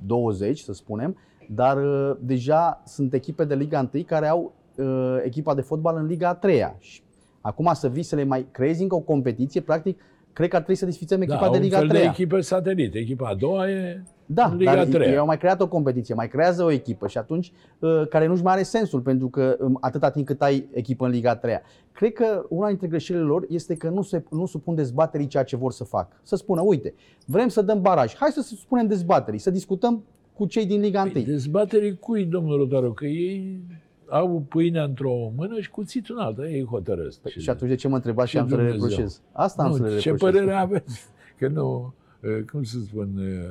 20, 0.06 0.58
să 0.58 0.72
spunem, 0.72 1.16
dar 1.50 1.76
uh, 1.76 2.16
deja 2.20 2.82
sunt 2.86 3.14
echipe 3.14 3.44
de 3.44 3.54
Liga 3.54 3.90
1 3.94 4.02
care 4.04 4.28
au 4.28 4.52
uh, 4.74 5.16
echipa 5.24 5.54
de 5.54 5.60
fotbal 5.60 5.96
în 5.96 6.06
Liga 6.06 6.28
a 6.28 6.34
3 6.34 6.74
Și 6.78 7.02
acum 7.40 7.70
să 7.74 7.88
vii 7.88 8.02
să 8.02 8.16
le 8.16 8.24
mai 8.24 8.46
creezi 8.50 8.82
încă 8.82 8.94
o 8.94 9.00
competiție, 9.00 9.60
practic, 9.60 10.00
cred 10.32 10.48
că 10.48 10.56
ar 10.56 10.62
trebui 10.62 10.80
să 10.80 10.84
desfițăm 10.84 11.20
echipa 11.20 11.40
da, 11.40 11.50
de 11.50 11.56
un 11.56 11.62
Liga 11.62 11.78
fel 11.78 11.88
3 11.88 12.00
de 12.00 12.06
echipă 12.06 12.40
satelit. 12.40 12.94
Echipa 12.94 13.28
a 13.28 13.34
doua 13.34 13.70
e 13.70 14.02
Da, 14.26 14.44
în 14.44 14.56
Liga 14.56 14.74
dar 14.74 14.84
3 14.84 15.08
ei 15.08 15.16
au 15.16 15.26
mai 15.26 15.38
creat 15.38 15.60
o 15.60 15.68
competiție, 15.68 16.14
mai 16.14 16.28
creează 16.28 16.64
o 16.64 16.70
echipă 16.70 17.06
și 17.06 17.18
atunci 17.18 17.52
uh, 17.78 18.08
care 18.08 18.26
nu-și 18.26 18.42
mai 18.42 18.52
are 18.52 18.62
sensul 18.62 19.00
pentru 19.00 19.28
că 19.28 19.56
um, 19.60 19.78
atâta 19.80 20.10
timp 20.10 20.26
cât 20.26 20.42
ai 20.42 20.68
echipă 20.72 21.04
în 21.04 21.10
Liga 21.10 21.36
3 21.36 21.60
Cred 21.92 22.12
că 22.12 22.44
una 22.48 22.68
dintre 22.68 22.86
greșelile 22.86 23.24
lor 23.24 23.46
este 23.48 23.76
că 23.76 23.88
nu 23.88 24.02
se 24.02 24.24
nu 24.30 24.46
supun 24.46 24.74
dezbaterii 24.74 25.26
ceea 25.26 25.44
ce 25.44 25.56
vor 25.56 25.72
să 25.72 25.84
facă. 25.84 26.16
Să 26.22 26.36
spună, 26.36 26.60
uite, 26.60 26.94
vrem 27.26 27.48
să 27.48 27.62
dăm 27.62 27.80
baraj, 27.80 28.14
hai 28.14 28.30
să 28.30 28.40
spunem 28.42 28.86
dezbaterii, 28.86 29.38
să 29.40 29.50
discutăm 29.50 30.04
cu 30.34 30.46
cei 30.46 30.66
din 30.66 30.80
Liga 30.80 31.02
1. 31.02 31.10
Păi, 31.10 31.24
dezbaterii 31.24 31.96
cui, 31.98 32.24
domnul 32.24 32.56
Rotaru? 32.56 32.92
Că 32.92 33.06
ei 33.06 33.60
au 34.08 34.44
pâinea 34.48 34.84
într-o 34.84 35.32
mână 35.36 35.60
și 35.60 35.70
cuțitul 35.70 36.16
în 36.18 36.22
alta. 36.24 36.48
Ei 36.48 36.64
hotărăsc. 36.64 37.18
Păi, 37.20 37.32
și 37.38 37.50
atunci 37.50 37.70
de 37.70 37.76
ce 37.76 37.88
mă 37.88 37.94
întrebați 37.94 38.28
și 38.28 38.34
Ce 38.36 38.40
am 38.42 38.48
să 38.48 38.56
le 38.56 38.62
Dumnezeu? 38.62 38.88
reproșez? 38.88 39.20
Asta 39.32 39.62
am 39.62 39.72
să 39.72 39.82
le 39.82 39.92
nu, 39.92 39.98
ce 39.98 40.10
reproșez. 40.10 40.34
părere 40.34 40.56
aveți? 40.58 41.04
Că 41.38 41.48
nu, 41.48 41.94
uh, 42.22 42.44
cum 42.52 42.62
să 42.62 42.78
spun, 42.86 43.16
uh, 43.18 43.50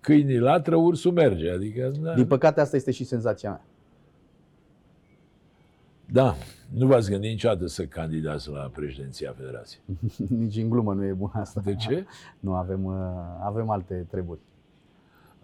câinii 0.00 0.38
latră, 0.38 0.76
ursul 0.76 1.12
merge. 1.12 1.50
Adică, 1.50 1.92
da, 2.02 2.14
Din 2.14 2.26
păcate 2.26 2.60
asta 2.60 2.76
este 2.76 2.90
și 2.90 3.04
senzația 3.04 3.50
mea. 3.50 3.64
da, 6.12 6.34
nu 6.78 6.86
v-ați 6.86 7.10
gândit 7.10 7.30
niciodată 7.30 7.66
să 7.66 7.84
candidați 7.84 8.50
la 8.50 8.70
președinția 8.74 9.34
Federației. 9.36 9.82
Nici 10.38 10.56
în 10.56 10.68
glumă 10.68 10.94
nu 10.94 11.04
e 11.04 11.12
bună 11.12 11.32
asta. 11.34 11.60
De 11.64 11.74
ce? 11.74 12.04
Nu, 12.40 12.54
avem, 12.54 12.84
uh, 12.84 12.94
avem 13.44 13.70
alte 13.70 14.06
treburi. 14.10 14.38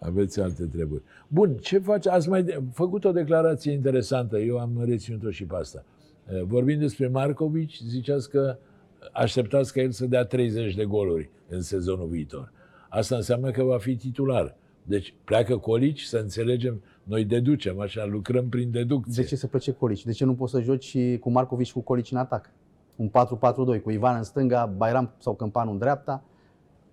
Aveți 0.03 0.39
alte 0.39 0.65
treburi. 0.65 1.01
Bun, 1.27 1.55
ce 1.57 1.79
faci? 1.79 2.07
Ați 2.07 2.29
mai 2.29 2.43
de- 2.43 2.61
făcut 2.73 3.05
o 3.05 3.11
declarație 3.11 3.71
interesantă, 3.71 4.37
eu 4.37 4.57
am 4.59 4.81
reținut-o 4.85 5.29
și 5.29 5.45
pe 5.45 5.55
asta. 5.55 5.83
Uh, 6.33 6.41
Vorbind 6.43 6.79
despre 6.79 7.07
Marcovici, 7.07 7.81
ziceați 7.87 8.29
că 8.29 8.57
așteptați 9.13 9.73
ca 9.73 9.81
el 9.81 9.91
să 9.91 10.05
dea 10.05 10.23
30 10.25 10.75
de 10.75 10.85
goluri 10.85 11.29
în 11.49 11.61
sezonul 11.61 12.07
viitor. 12.07 12.51
Asta 12.89 13.15
înseamnă 13.15 13.51
că 13.51 13.63
va 13.63 13.77
fi 13.77 13.95
titular. 13.95 14.55
Deci 14.83 15.13
pleacă 15.23 15.57
Colici, 15.57 16.01
să 16.01 16.17
înțelegem, 16.17 16.81
noi 17.03 17.25
deducem, 17.25 17.79
așa, 17.79 18.05
lucrăm 18.05 18.49
prin 18.49 18.71
deducție. 18.71 19.21
De 19.23 19.29
ce 19.29 19.35
să 19.35 19.47
plece 19.47 19.71
Colici? 19.71 20.05
De 20.05 20.11
ce 20.11 20.25
nu 20.25 20.33
poți 20.35 20.51
să 20.51 20.61
joci 20.61 20.83
și 20.83 21.17
cu 21.19 21.29
Marcovici 21.31 21.67
și 21.67 21.73
cu 21.73 21.79
Colici 21.81 22.11
în 22.11 22.17
atac? 22.17 22.49
Un 22.95 23.09
4-4-2, 23.09 23.81
cu 23.83 23.91
Ivan 23.91 24.17
în 24.17 24.23
stânga, 24.23 24.65
Bairam 24.77 25.13
sau 25.17 25.35
Câmpanu 25.35 25.71
în 25.71 25.77
dreapta? 25.77 26.23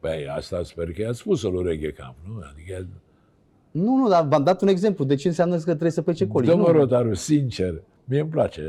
Păi 0.00 0.26
asta 0.36 0.62
sper 0.62 0.92
că 0.92 1.02
i-a 1.02 1.12
spus-o 1.12 1.50
lui 1.50 1.62
Reghecam, 1.64 2.14
nu? 2.26 2.40
Adică, 2.52 2.86
Nu, 3.70 3.96
nu, 3.96 4.08
dar 4.08 4.26
v-am 4.26 4.44
dat 4.44 4.62
un 4.62 4.68
exemplu. 4.68 5.04
De 5.04 5.14
ce 5.14 5.28
înseamnă 5.28 5.56
că 5.56 5.62
trebuie 5.62 5.90
să 5.90 6.02
plece 6.02 6.26
Colici? 6.26 6.48
Domnul 6.50 6.72
Nu. 6.72 6.78
Rotaru, 6.78 7.14
sincer, 7.14 7.82
mie 8.04 8.20
îmi 8.20 8.30
place. 8.30 8.60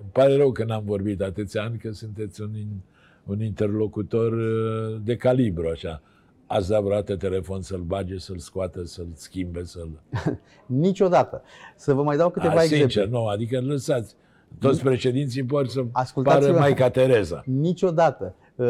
Îmi 0.00 0.08
pare 0.12 0.36
rău 0.36 0.52
că 0.52 0.64
n-am 0.64 0.82
vorbit 0.84 1.20
atâția 1.22 1.62
ani, 1.62 1.78
că 1.78 1.90
sunteți 1.90 2.40
un, 2.42 2.50
in- 2.54 2.84
un 3.24 3.42
interlocutor 3.42 4.32
uh, 4.32 4.96
de 5.04 5.16
calibru, 5.16 5.68
așa. 5.68 6.02
Ați 6.46 6.68
dat 6.68 6.80
vreodată 6.82 7.16
telefon 7.16 7.62
să-l 7.62 7.80
bage, 7.80 8.18
să-l 8.18 8.38
scoată, 8.38 8.84
să-l 8.84 9.08
schimbe, 9.14 9.64
să-l... 9.64 9.88
Niciodată. 10.66 11.42
Să 11.76 11.94
vă 11.94 12.02
mai 12.02 12.16
dau 12.16 12.30
câteva 12.30 12.52
A, 12.52 12.62
exemple. 12.62 12.78
sincer, 12.90 13.06
nu, 13.08 13.26
adică 13.26 13.60
lăsați. 13.60 14.14
Toți 14.58 14.82
președinții 14.82 15.44
pot 15.44 15.70
să 15.70 15.84
Ascultați-vă. 15.92 16.46
pară 16.46 16.58
Maica 16.58 16.90
Tereza. 16.90 17.42
Niciodată. 17.46 18.34
Uh, 18.60 18.66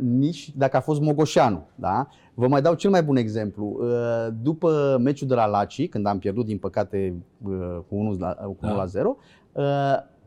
nici 0.00 0.52
dacă 0.56 0.76
a 0.76 0.80
fost 0.80 1.00
Mogoșanu. 1.00 1.66
Da? 1.74 2.08
Vă 2.34 2.48
mai 2.48 2.62
dau 2.62 2.74
cel 2.74 2.90
mai 2.90 3.02
bun 3.02 3.16
exemplu. 3.16 3.76
Uh, 3.80 4.32
după 4.42 4.96
meciul 5.00 5.28
de 5.28 5.34
la 5.34 5.46
Laci, 5.46 5.88
când 5.88 6.06
am 6.06 6.18
pierdut, 6.18 6.46
din 6.46 6.58
păcate, 6.58 7.14
uh, 7.44 7.78
cu 7.88 7.94
1 7.94 8.16
la, 8.18 8.28
cu 8.32 8.56
1 8.60 8.72
Da. 8.72 8.76
la 8.76 8.84
0, 8.84 9.16
uh, 9.52 9.64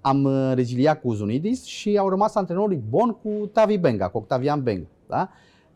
am 0.01 0.23
uh, 0.23 0.51
reziliat 0.53 1.01
cu 1.01 1.13
Zunidis 1.13 1.63
și 1.63 1.97
au 1.97 2.09
rămas 2.09 2.35
antrenorii 2.35 2.83
Bon 2.89 3.09
cu 3.09 3.29
Tavi 3.53 3.77
Benga, 3.77 4.07
cu 4.07 4.17
Octavian 4.17 4.63
Benga. 4.63 4.87
Da? 5.07 5.29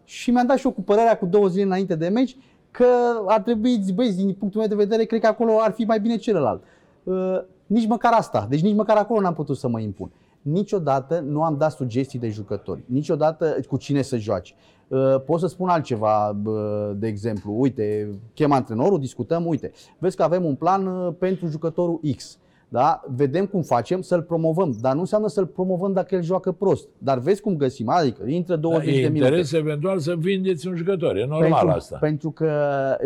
Și 0.03 0.31
mi-am 0.31 0.47
dat 0.47 0.57
și 0.57 0.65
eu 0.65 0.71
cu 0.71 0.81
părerea 0.81 1.17
cu 1.17 1.25
două 1.25 1.47
zile 1.47 1.63
înainte 1.63 1.95
de 1.95 2.07
meci 2.07 2.37
că 2.71 2.85
ar 3.27 3.41
trebui, 3.41 3.83
băi, 3.93 4.13
din 4.13 4.33
punctul 4.33 4.59
meu 4.59 4.69
de 4.69 4.75
vedere, 4.75 5.03
cred 5.03 5.21
că 5.21 5.27
acolo 5.27 5.51
ar 5.59 5.71
fi 5.71 5.83
mai 5.83 5.99
bine 5.99 6.15
celălalt. 6.15 6.63
Uh, 7.03 7.41
nici 7.65 7.87
măcar 7.87 8.13
asta. 8.13 8.45
Deci 8.49 8.61
nici 8.61 8.75
măcar 8.75 8.97
acolo 8.97 9.21
n-am 9.21 9.33
putut 9.33 9.57
să 9.57 9.67
mă 9.67 9.79
impun. 9.79 10.11
Niciodată 10.51 11.19
nu 11.19 11.43
am 11.43 11.57
dat 11.57 11.71
sugestii 11.71 12.19
de 12.19 12.29
jucători. 12.29 12.83
Niciodată 12.85 13.55
cu 13.67 13.77
cine 13.77 14.01
să 14.01 14.17
joaci. 14.17 14.55
Uh, 14.87 15.21
Pot 15.25 15.39
să 15.39 15.47
spun 15.47 15.69
altceva, 15.69 16.37
bă, 16.41 16.93
de 16.97 17.07
exemplu, 17.07 17.59
uite, 17.59 18.09
chem 18.33 18.51
antrenorul, 18.51 18.99
discutăm, 18.99 19.45
uite, 19.45 19.71
vezi 19.99 20.15
că 20.15 20.23
avem 20.23 20.45
un 20.45 20.55
plan 20.55 20.87
uh, 20.87 21.13
pentru 21.19 21.47
jucătorul 21.47 21.99
X. 22.15 22.37
Da? 22.69 23.03
Vedem 23.15 23.45
cum 23.45 23.61
facem 23.61 24.01
să-l 24.01 24.21
promovăm, 24.21 24.77
dar 24.81 24.93
nu 24.93 24.99
înseamnă 24.99 25.27
să-l 25.27 25.45
promovăm 25.45 25.93
dacă 25.93 26.15
el 26.15 26.21
joacă 26.21 26.51
prost. 26.51 26.87
Dar 26.97 27.19
vezi 27.19 27.41
cum 27.41 27.55
găsim, 27.57 27.89
adică 27.89 28.23
intră 28.27 28.55
20 28.55 28.85
Da, 28.85 28.91
e 28.91 28.93
de 29.01 29.07
minute. 29.07 29.17
interes 29.25 29.51
eventual 29.51 29.99
să 29.99 30.15
vindeți 30.15 30.67
un 30.67 30.75
jucător, 30.75 31.15
e 31.17 31.25
normal 31.25 31.49
pentru, 31.51 31.67
asta. 31.69 31.97
Pentru 31.97 32.31
că, 32.31 32.49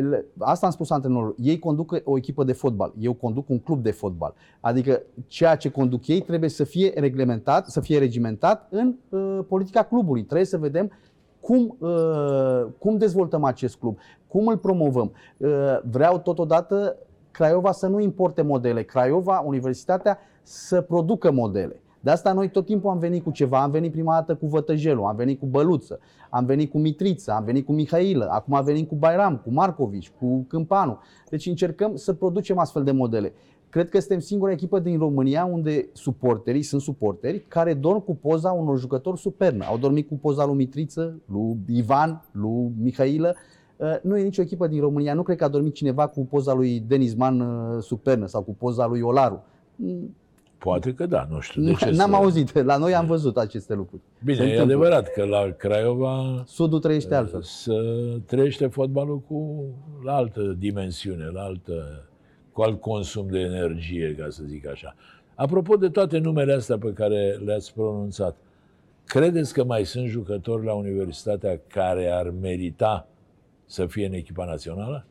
le- 0.09 0.25
asta 0.37 0.65
am 0.65 0.71
spus 0.71 0.89
antrenorul, 0.89 1.35
ei 1.37 1.59
conduc 1.59 2.01
o 2.03 2.17
echipă 2.17 2.43
de 2.43 2.53
fotbal, 2.53 2.93
eu 2.99 3.13
conduc 3.13 3.49
un 3.49 3.59
club 3.59 3.83
de 3.83 3.91
fotbal. 3.91 4.33
Adică 4.59 5.01
ceea 5.27 5.55
ce 5.55 5.69
conduc 5.69 6.07
ei 6.07 6.21
trebuie 6.21 6.49
să 6.49 6.63
fie 6.63 6.91
reglementat, 6.95 7.67
să 7.67 7.79
fie 7.81 7.99
regimentat 7.99 8.67
în 8.69 8.93
uh, 9.09 9.39
politica 9.47 9.83
clubului. 9.83 10.23
Trebuie 10.23 10.45
să 10.45 10.57
vedem 10.57 10.91
cum, 11.39 11.75
uh, 11.79 12.65
cum 12.77 12.97
dezvoltăm 12.97 13.43
acest 13.43 13.75
club, 13.75 13.97
cum 14.27 14.47
îl 14.47 14.57
promovăm. 14.57 15.11
Uh, 15.37 15.49
vreau 15.91 16.19
totodată 16.19 16.95
Craiova 17.39 17.71
să 17.71 17.87
nu 17.87 17.99
importe 17.99 18.41
modele, 18.41 18.83
Craiova, 18.83 19.39
Universitatea, 19.39 20.19
să 20.43 20.81
producă 20.81 21.31
modele. 21.31 21.81
De 21.99 22.09
asta 22.09 22.33
noi 22.33 22.49
tot 22.49 22.65
timpul 22.65 22.89
am 22.89 22.97
venit 22.97 23.23
cu 23.23 23.31
ceva. 23.31 23.61
Am 23.61 23.71
venit 23.71 23.91
prima 23.91 24.13
dată 24.13 24.35
cu 24.35 24.47
Vătăjelul, 24.47 25.05
am 25.05 25.15
venit 25.15 25.39
cu 25.39 25.45
Băluță, 25.45 25.99
am 26.29 26.45
venit 26.45 26.71
cu 26.71 26.77
Mitriță, 26.77 27.31
am 27.31 27.43
venit 27.43 27.65
cu 27.65 27.71
Mihailă, 27.71 28.27
acum 28.31 28.63
venim 28.63 28.85
cu 28.85 28.95
Bairam, 28.95 29.37
cu 29.37 29.51
Marcovici, 29.51 30.11
cu 30.19 30.45
Câmpanu. 30.47 30.99
Deci 31.29 31.45
încercăm 31.45 31.95
să 31.95 32.13
producem 32.13 32.57
astfel 32.57 32.83
de 32.83 32.91
modele. 32.91 33.33
Cred 33.69 33.89
că 33.89 33.99
suntem 33.99 34.19
singura 34.19 34.51
echipă 34.51 34.79
din 34.79 34.97
România 34.97 35.45
unde 35.45 35.89
suporterii 35.93 36.61
sunt 36.61 36.81
suporteri 36.81 37.45
care 37.47 37.73
dorm 37.73 38.03
cu 38.03 38.15
poza 38.15 38.51
unor 38.51 38.79
jucători 38.79 39.19
supernă. 39.19 39.65
Au 39.65 39.77
dormit 39.77 40.07
cu 40.07 40.15
poza 40.15 40.45
lui 40.45 40.55
Mitriță, 40.55 41.21
lui 41.25 41.57
Ivan, 41.67 42.25
lui 42.31 42.71
Mihailă. 42.81 43.35
Uh, 43.79 43.95
Nu 44.01 44.17
e 44.17 44.23
nicio 44.23 44.41
echipă 44.41 44.67
din 44.67 44.79
România. 44.81 45.13
Nu 45.13 45.23
cred 45.23 45.37
că 45.37 45.43
a 45.43 45.47
dormit 45.47 45.73
cineva 45.73 46.07
cu 46.07 46.25
poza 46.25 46.53
lui 46.53 46.79
Denis 46.87 47.13
Man 47.15 47.39
uh, 47.39 47.81
supernă 47.83 48.25
sau 48.25 48.41
cu 48.41 48.55
poza 48.55 48.85
lui 48.87 49.01
Olaru. 49.01 49.43
Mm, 49.75 50.15
Poate 50.57 50.93
că 50.93 51.05
da, 51.05 51.27
nu 51.29 51.39
știu 51.39 51.61
de 51.63 51.73
ce 51.73 51.89
N-am 51.89 52.09
să... 52.09 52.15
auzit. 52.15 52.63
La 52.63 52.77
noi 52.77 52.95
am 52.95 53.05
văzut 53.05 53.37
aceste 53.37 53.73
lucruri. 53.73 54.01
Bine, 54.23 54.35
Se 54.37 54.43
e 54.43 54.45
întâmplă. 54.45 54.73
adevărat 54.75 55.13
că 55.13 55.23
la 55.25 55.51
Craiova 55.57 56.43
Sudul 56.45 56.79
trăiește 56.79 57.15
altfel. 57.15 57.41
să 57.41 57.73
trăiește 58.25 58.67
fotbalul 58.67 59.19
cu 59.19 59.63
la 60.03 60.13
altă 60.13 60.55
dimensiune, 60.57 61.25
la 61.33 61.41
altă, 61.41 62.05
cu 62.51 62.61
alt 62.61 62.81
consum 62.81 63.27
de 63.29 63.39
energie, 63.39 64.15
ca 64.19 64.25
să 64.29 64.43
zic 64.47 64.67
așa. 64.67 64.95
Apropo 65.35 65.75
de 65.75 65.89
toate 65.89 66.17
numele 66.17 66.53
astea 66.53 66.77
pe 66.77 66.93
care 66.93 67.39
le-ați 67.45 67.73
pronunțat, 67.73 68.35
credeți 69.05 69.53
că 69.53 69.63
mai 69.63 69.85
sunt 69.85 70.07
jucători 70.07 70.65
la 70.65 70.73
universitatea 70.73 71.59
care 71.67 72.07
ar 72.11 72.33
merita 72.41 73.07
să 73.69 73.85
fie 73.85 74.05
în 74.05 74.13
echipa 74.13 74.45
națională? 74.45 75.05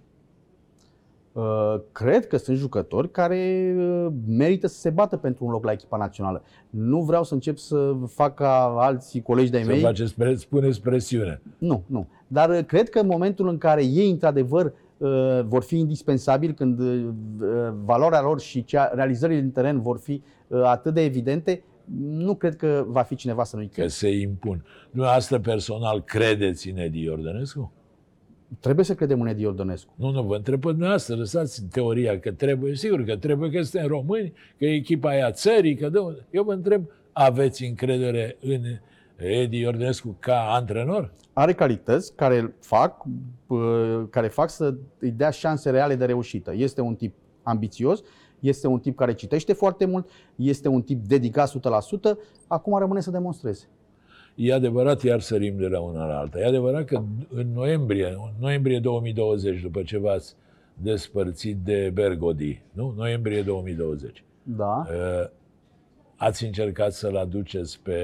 Uh, 1.32 1.74
Cred 1.92 2.26
că 2.26 2.36
sunt 2.36 2.56
jucători 2.56 3.10
care 3.10 3.74
uh, 3.78 4.06
merită 4.28 4.66
să 4.66 4.78
se 4.78 4.90
bată 4.90 5.16
pentru 5.16 5.44
un 5.44 5.50
loc 5.50 5.64
la 5.64 5.72
echipa 5.72 5.96
națională. 5.96 6.42
Nu 6.70 7.00
vreau 7.02 7.24
să 7.24 7.34
încep 7.34 7.56
să 7.56 7.96
fac 8.06 8.34
ca 8.34 8.74
alții 8.78 9.22
colegi 9.22 9.50
de-ai 9.50 9.62
Să 9.62 9.70
mei. 9.70 9.80
faceți, 9.80 10.14
pre- 10.14 10.34
spuneți 10.34 10.80
presiune. 10.80 11.40
Nu, 11.58 11.82
nu. 11.86 12.08
Dar 12.26 12.50
uh, 12.50 12.64
cred 12.66 12.88
că 12.88 12.98
în 12.98 13.06
momentul 13.06 13.48
în 13.48 13.58
care 13.58 13.84
ei, 13.84 14.10
într-adevăr, 14.10 14.72
uh, 14.96 15.40
vor 15.44 15.62
fi 15.62 15.78
indispensabili, 15.78 16.54
când 16.54 16.78
uh, 16.80 17.08
valoarea 17.84 18.20
lor 18.20 18.40
și 18.40 18.64
cea, 18.64 18.90
realizările 18.94 19.40
din 19.40 19.50
teren 19.50 19.80
vor 19.80 19.98
fi 19.98 20.22
uh, 20.48 20.62
atât 20.64 20.94
de 20.94 21.04
evidente, 21.04 21.62
nu 22.00 22.34
cred 22.34 22.56
că 22.56 22.84
va 22.86 23.02
fi 23.02 23.14
cineva 23.14 23.44
să 23.44 23.56
nu-i 23.56 23.66
Că 23.66 23.72
crede. 23.72 23.88
se 23.88 24.08
impun. 24.10 24.64
Dumneavoastră 24.90 25.38
personal 25.38 26.02
credeți 26.02 26.68
în 26.70 26.76
Edi 26.76 27.02
Iordănescu? 27.02 27.72
Trebuie 28.60 28.84
să 28.84 28.94
credem 28.94 29.20
în 29.20 29.26
Edi 29.26 29.42
Iordănescu. 29.42 29.92
Nu, 29.94 30.10
nu, 30.10 30.22
vă 30.22 30.36
întreb 30.36 30.60
pe 30.60 30.68
dumneavoastră, 30.68 31.14
lăsați 31.14 31.62
teoria 31.70 32.18
că 32.18 32.32
trebuie, 32.32 32.74
sigur 32.74 33.04
că 33.04 33.16
trebuie 33.16 33.50
că 33.50 33.62
suntem 33.62 33.88
români, 33.88 34.32
că 34.58 34.64
e 34.64 34.74
echipa 34.74 35.08
aia 35.08 35.30
țării, 35.30 35.76
că 35.76 35.88
de 35.88 35.98
unde. 35.98 36.26
Eu 36.30 36.42
vă 36.42 36.52
întreb, 36.52 36.90
aveți 37.12 37.64
încredere 37.64 38.36
în 38.40 38.62
Edi 39.16 39.58
Iordănescu 39.58 40.16
ca 40.18 40.52
antrenor? 40.52 41.12
Are 41.32 41.52
calități 41.52 42.14
care 42.14 42.38
îl 42.38 42.54
fac, 42.60 43.04
uh, 43.46 44.02
care 44.10 44.28
fac 44.28 44.50
să 44.50 44.74
îi 44.98 45.10
dea 45.10 45.30
șanse 45.30 45.70
reale 45.70 45.94
de 45.94 46.04
reușită. 46.04 46.52
Este 46.54 46.80
un 46.80 46.94
tip 46.94 47.14
ambițios, 47.42 48.02
este 48.40 48.66
un 48.66 48.78
tip 48.78 48.96
care 48.96 49.14
citește 49.14 49.52
foarte 49.52 49.84
mult, 49.84 50.08
este 50.36 50.68
un 50.68 50.82
tip 50.82 51.06
dedicat 51.06 51.48
100%, 51.48 52.18
acum 52.46 52.78
rămâne 52.78 53.00
să 53.00 53.10
demonstreze. 53.10 53.68
E 54.40 54.52
adevărat, 54.52 55.02
iar 55.02 55.20
sărim 55.20 55.56
de 55.56 55.66
la 55.66 55.80
una 55.80 56.06
la 56.06 56.18
alta. 56.18 56.38
E 56.38 56.44
adevărat 56.46 56.84
că 56.84 57.02
în 57.34 57.46
noiembrie, 57.54 58.06
în 58.06 58.32
noiembrie 58.40 58.78
2020, 58.78 59.60
după 59.62 59.82
ce 59.82 59.98
v-ați 59.98 60.34
despărțit 60.82 61.56
de 61.64 61.90
Bergodi, 61.94 62.62
nu? 62.72 62.94
Noiembrie 62.96 63.42
2020, 63.42 64.24
Da? 64.42 64.86
uh, 64.90 65.28
ați 66.16 66.44
încercat 66.44 66.92
să-l 66.92 67.16
aduceți 67.16 67.80
pe 67.82 67.94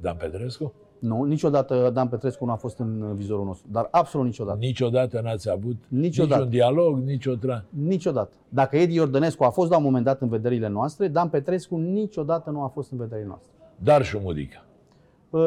Dan 0.00 0.16
Petrescu? 0.18 0.72
Nu, 0.98 1.22
niciodată 1.22 1.90
Dan 1.94 2.08
Petrescu 2.08 2.44
nu 2.44 2.52
a 2.52 2.56
fost 2.56 2.78
în 2.78 3.14
vizorul 3.16 3.44
nostru, 3.44 3.66
dar 3.72 3.88
absolut 3.90 4.26
niciodată. 4.26 4.58
Niciodată 4.60 5.20
n-ați 5.20 5.50
avut 5.50 5.76
Niciodată. 5.88 6.34
niciun 6.44 6.50
dialog, 6.58 6.98
nicio 6.98 7.34
tra... 7.34 7.64
Niciodată. 7.68 8.34
Dacă 8.48 8.76
Edi 8.76 8.94
Iordănescu 8.94 9.44
a 9.44 9.50
fost 9.50 9.70
la 9.70 9.76
un 9.76 9.82
moment 9.82 10.04
dat 10.04 10.20
în 10.20 10.28
vederile 10.28 10.68
noastre, 10.68 11.08
Dan 11.08 11.28
Petrescu 11.28 11.76
niciodată 11.76 12.50
nu 12.50 12.62
a 12.62 12.68
fost 12.68 12.90
în 12.92 12.98
vederile 12.98 13.26
noastre. 13.26 13.50
Dar 13.82 14.04
Șumudica. 14.04 14.58
Uh, 14.60 14.65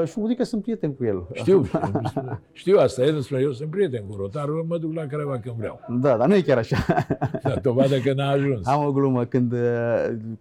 și 0.05 0.19
mă 0.19 0.33
că 0.37 0.43
sunt 0.43 0.61
prieten 0.61 0.93
cu 0.93 1.05
el. 1.05 1.27
Știu, 1.33 1.65
știu 2.51 2.77
asta, 2.77 3.03
el 3.03 3.13
îmi 3.13 3.23
spune, 3.23 3.41
eu 3.41 3.51
sunt 3.51 3.69
prieten 3.69 4.03
cu 4.09 4.15
rotarul, 4.17 4.65
mă 4.67 4.77
duc 4.77 4.93
la 4.93 5.05
Craiova 5.05 5.39
când 5.39 5.55
vreau. 5.55 5.79
Da, 5.87 6.17
dar 6.17 6.27
nu 6.27 6.35
e 6.35 6.41
chiar 6.41 6.57
așa. 6.57 6.77
Da, 7.43 7.55
dovadă 7.61 7.97
că 7.97 8.13
n-a 8.13 8.29
ajuns. 8.29 8.67
Am 8.67 8.85
o 8.85 8.91
glumă. 8.91 9.25
Când 9.25 9.51
uh, 9.51 9.59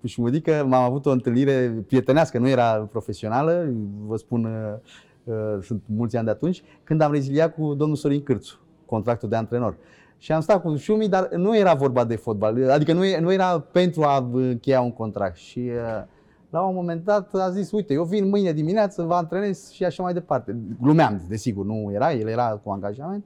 cu 0.00 0.06
Șumudică 0.06 0.64
m-am 0.68 0.82
avut 0.82 1.06
o 1.06 1.10
întâlnire 1.10 1.84
prietenească, 1.86 2.38
nu 2.38 2.48
era 2.48 2.88
profesională, 2.90 3.72
vă 4.06 4.16
spun, 4.16 4.44
uh, 4.44 5.34
uh, 5.34 5.62
sunt 5.62 5.82
mulți 5.86 6.16
ani 6.16 6.24
de 6.24 6.30
atunci, 6.30 6.62
când 6.84 7.00
am 7.00 7.12
reziliat 7.12 7.54
cu 7.54 7.74
domnul 7.74 7.96
Sorin 7.96 8.22
Cârțu, 8.22 8.60
contractul 8.86 9.28
de 9.28 9.36
antrenor. 9.36 9.76
Și 10.18 10.32
am 10.32 10.40
stat 10.40 10.62
cu 10.62 10.76
Șumi, 10.76 11.08
dar 11.08 11.28
nu 11.36 11.56
era 11.56 11.74
vorba 11.74 12.04
de 12.04 12.16
fotbal, 12.16 12.70
adică 12.70 12.92
nu, 12.92 13.04
e- 13.04 13.20
nu 13.20 13.32
era 13.32 13.60
pentru 13.60 14.02
a 14.02 14.28
încheia 14.32 14.80
un 14.80 14.92
contract. 14.92 15.36
Și 15.36 15.58
uh, 15.58 16.04
la 16.50 16.60
un 16.60 16.74
moment 16.74 17.04
dat 17.04 17.34
a 17.34 17.50
zis, 17.50 17.70
uite, 17.70 17.92
eu 17.92 18.04
vin 18.04 18.28
mâine 18.28 18.52
dimineață, 18.52 19.02
vă 19.02 19.14
antrenez 19.14 19.70
și 19.70 19.84
așa 19.84 20.02
mai 20.02 20.12
departe. 20.12 20.56
Glumeam, 20.80 21.22
desigur, 21.28 21.64
nu 21.64 21.90
era, 21.92 22.12
el 22.12 22.28
era 22.28 22.60
cu 22.62 22.70
angajament. 22.70 23.24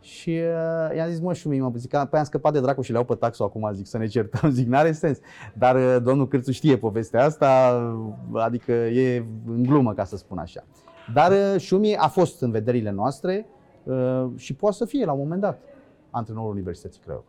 Și 0.00 0.30
uh, 0.30 0.96
i-am 0.96 1.08
zis, 1.08 1.20
mă, 1.20 1.32
Șumi, 1.32 1.58
mă, 1.58 1.72
zic, 1.76 1.90
că, 1.90 2.06
păi 2.10 2.18
am 2.18 2.24
scăpat 2.24 2.52
de 2.52 2.60
dracu 2.60 2.82
și 2.82 2.90
le 2.90 2.96
iau 2.96 3.06
pe 3.06 3.14
taxul 3.14 3.44
acum, 3.44 3.70
zic, 3.72 3.86
să 3.86 3.98
ne 3.98 4.06
certăm, 4.06 4.50
zic, 4.58 4.66
n-are 4.66 4.92
sens. 4.92 5.18
Dar 5.54 5.76
uh, 5.76 5.96
domnul 6.02 6.28
Cârțu 6.28 6.52
știe 6.52 6.76
povestea 6.76 7.24
asta, 7.24 7.80
uh, 8.32 8.42
adică 8.42 8.72
e 8.72 9.24
în 9.46 9.62
glumă, 9.62 9.94
ca 9.94 10.04
să 10.04 10.16
spun 10.16 10.38
așa. 10.38 10.64
Dar 11.12 11.32
uh, 11.32 11.60
Șumi 11.60 11.96
a 11.96 12.08
fost 12.08 12.42
în 12.42 12.50
vederile 12.50 12.90
noastre 12.90 13.46
uh, 13.82 14.26
și 14.36 14.54
poate 14.54 14.76
să 14.76 14.84
fie 14.84 15.04
la 15.04 15.12
un 15.12 15.18
moment 15.18 15.40
dat 15.40 15.60
antrenorul 16.10 16.50
Universității 16.50 17.00
Craiova. 17.00 17.24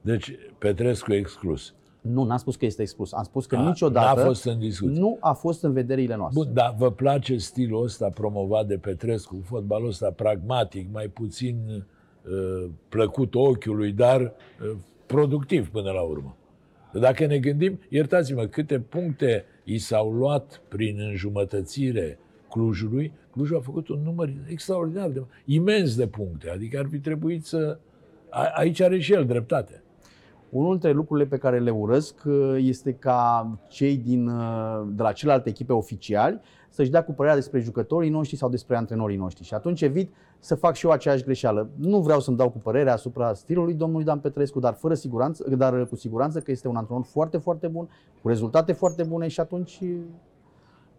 Deci, 0.00 0.36
Petrescu 0.58 1.12
exclus. 1.12 1.74
Nu, 2.02 2.24
n-am 2.24 2.36
spus 2.36 2.56
că 2.56 2.64
este 2.64 2.82
exclus. 2.82 3.12
Am 3.12 3.22
spus 3.22 3.46
că 3.46 3.56
A, 3.56 3.66
niciodată 3.66 4.20
n-a 4.20 4.26
fost 4.26 4.44
în 4.44 4.58
discuție. 4.58 5.00
nu 5.00 5.16
a 5.20 5.32
fost 5.32 5.62
în 5.62 5.72
vederile 5.72 6.16
noastre. 6.16 6.42
Bun, 6.44 6.54
dar 6.54 6.74
vă 6.78 6.90
place 6.90 7.36
stilul 7.36 7.82
ăsta 7.82 8.08
promovat 8.08 8.66
de 8.66 8.76
Petrescu, 8.76 9.42
fotbalul 9.44 9.88
ăsta 9.88 10.10
pragmatic, 10.10 10.86
mai 10.92 11.06
puțin 11.06 11.56
uh, 12.24 12.70
plăcut 12.88 13.34
ochiului, 13.34 13.92
dar 13.92 14.20
uh, 14.20 14.76
productiv 15.06 15.70
până 15.70 15.90
la 15.90 16.00
urmă. 16.00 16.36
Dacă 16.92 17.26
ne 17.26 17.38
gândim, 17.38 17.80
iertați-mă, 17.88 18.44
câte 18.44 18.80
puncte 18.80 19.44
i 19.64 19.78
s-au 19.78 20.12
luat 20.12 20.62
prin 20.68 20.96
înjumătățire 21.00 22.18
Clujului, 22.50 23.12
Clujul 23.30 23.56
a 23.56 23.60
făcut 23.60 23.88
un 23.88 24.00
număr 24.04 24.32
extraordinar 24.48 25.08
de 25.08 25.22
imens 25.44 25.96
de 25.96 26.06
puncte, 26.06 26.50
adică 26.50 26.78
ar 26.78 26.86
fi 26.90 26.98
trebuit 26.98 27.44
să... 27.44 27.78
A, 28.28 28.50
aici 28.54 28.80
are 28.80 28.98
și 28.98 29.12
el 29.12 29.26
dreptate. 29.26 29.82
Unul 30.52 30.70
dintre 30.70 30.90
lucrurile 30.90 31.26
pe 31.26 31.36
care 31.36 31.58
le 31.58 31.70
urăsc 31.70 32.22
uh, 32.24 32.56
este 32.58 32.92
ca 32.92 33.48
cei 33.68 33.96
din, 33.96 34.28
uh, 34.28 34.82
de 34.86 35.02
la 35.02 35.12
celelalte 35.12 35.48
echipe 35.48 35.72
oficiali 35.72 36.40
să-și 36.68 36.90
dea 36.90 37.04
cu 37.04 37.12
părerea 37.12 37.36
despre 37.36 37.60
jucătorii 37.60 38.10
noștri 38.10 38.36
sau 38.36 38.48
despre 38.48 38.76
antrenorii 38.76 39.16
noștri. 39.16 39.44
Și 39.44 39.54
atunci 39.54 39.80
evit 39.82 40.14
să 40.38 40.54
fac 40.54 40.74
și 40.74 40.86
eu 40.86 40.92
aceeași 40.92 41.24
greșeală. 41.24 41.70
Nu 41.76 42.00
vreau 42.00 42.20
să-mi 42.20 42.36
dau 42.36 42.50
cu 42.50 42.58
părerea 42.58 42.92
asupra 42.92 43.34
stilului 43.34 43.74
domnului 43.74 44.04
Dan 44.04 44.18
Petrescu, 44.18 44.60
dar, 44.60 44.74
fără 44.74 44.94
siguranță, 44.94 45.54
dar 45.56 45.80
uh, 45.80 45.86
cu 45.86 45.96
siguranță 45.96 46.40
că 46.40 46.50
este 46.50 46.68
un 46.68 46.76
antrenor 46.76 47.04
foarte, 47.04 47.38
foarte 47.38 47.66
bun, 47.66 47.88
cu 48.22 48.28
rezultate 48.28 48.72
foarte 48.72 49.02
bune 49.02 49.28
și 49.28 49.40
atunci 49.40 49.78
uh, 49.82 49.96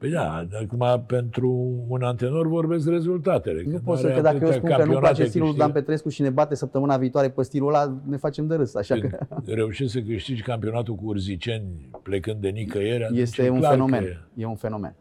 Păi 0.03 0.11
da, 0.11 0.47
acum 0.61 1.03
pentru 1.07 1.49
un 1.87 2.01
antrenor 2.03 2.47
vorbesc 2.47 2.87
rezultatele. 2.87 3.63
nu 3.65 3.71
că 3.71 3.81
pot 3.83 3.97
să 3.97 4.05
are 4.05 4.15
că 4.15 4.21
dacă 4.21 4.35
eu 4.35 4.41
atâtea 4.41 4.57
spun 4.57 4.69
că 4.69 4.75
nu 4.75 4.81
campionate 4.83 5.13
place 5.13 5.29
stilul 5.29 5.47
lui 5.47 5.57
Dan 5.57 5.65
câștigate. 5.65 5.85
Petrescu 5.85 6.09
și 6.09 6.21
ne 6.21 6.29
bate 6.29 6.55
săptămâna 6.55 6.97
viitoare 6.97 7.29
pe 7.29 7.41
stilul 7.43 7.67
ăla, 7.67 7.97
ne 8.05 8.17
facem 8.17 8.47
de 8.47 8.55
râs. 8.55 8.75
Așa 8.75 8.95
că 8.99 9.17
reușești 9.45 9.91
să 9.91 10.01
câștigi 10.01 10.41
campionatul 10.41 10.95
cu 10.95 11.05
urziceni 11.05 11.89
plecând 12.03 12.41
de 12.41 12.49
nicăieri, 12.49 13.03
atunci 13.03 13.19
este 13.19 13.43
e 13.43 13.49
un 13.49 13.57
clar 13.59 13.71
fenomen. 13.71 14.03
că- 14.03 14.41
E 14.41 14.45
un 14.45 14.55
fenomen. 14.55 14.95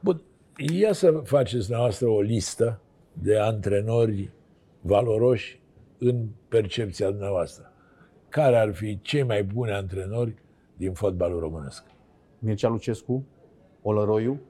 Bun, 0.00 0.22
ia 0.72 0.92
să 0.92 1.20
faceți 1.24 1.64
dumneavoastră 1.64 2.06
o 2.08 2.20
listă 2.20 2.80
de 3.12 3.38
antrenori 3.38 4.30
valoroși 4.80 5.60
în 5.98 6.26
percepția 6.48 7.10
dumneavoastră. 7.10 7.72
Care 8.28 8.56
ar 8.56 8.72
fi 8.72 8.98
cei 9.02 9.22
mai 9.22 9.42
buni 9.44 9.70
antrenori 9.70 10.34
din 10.76 10.92
fotbalul 10.92 11.40
românesc? 11.40 11.84
Mircea 12.38 12.68
Lucescu, 12.68 13.24
Olăroiu, 13.82 14.40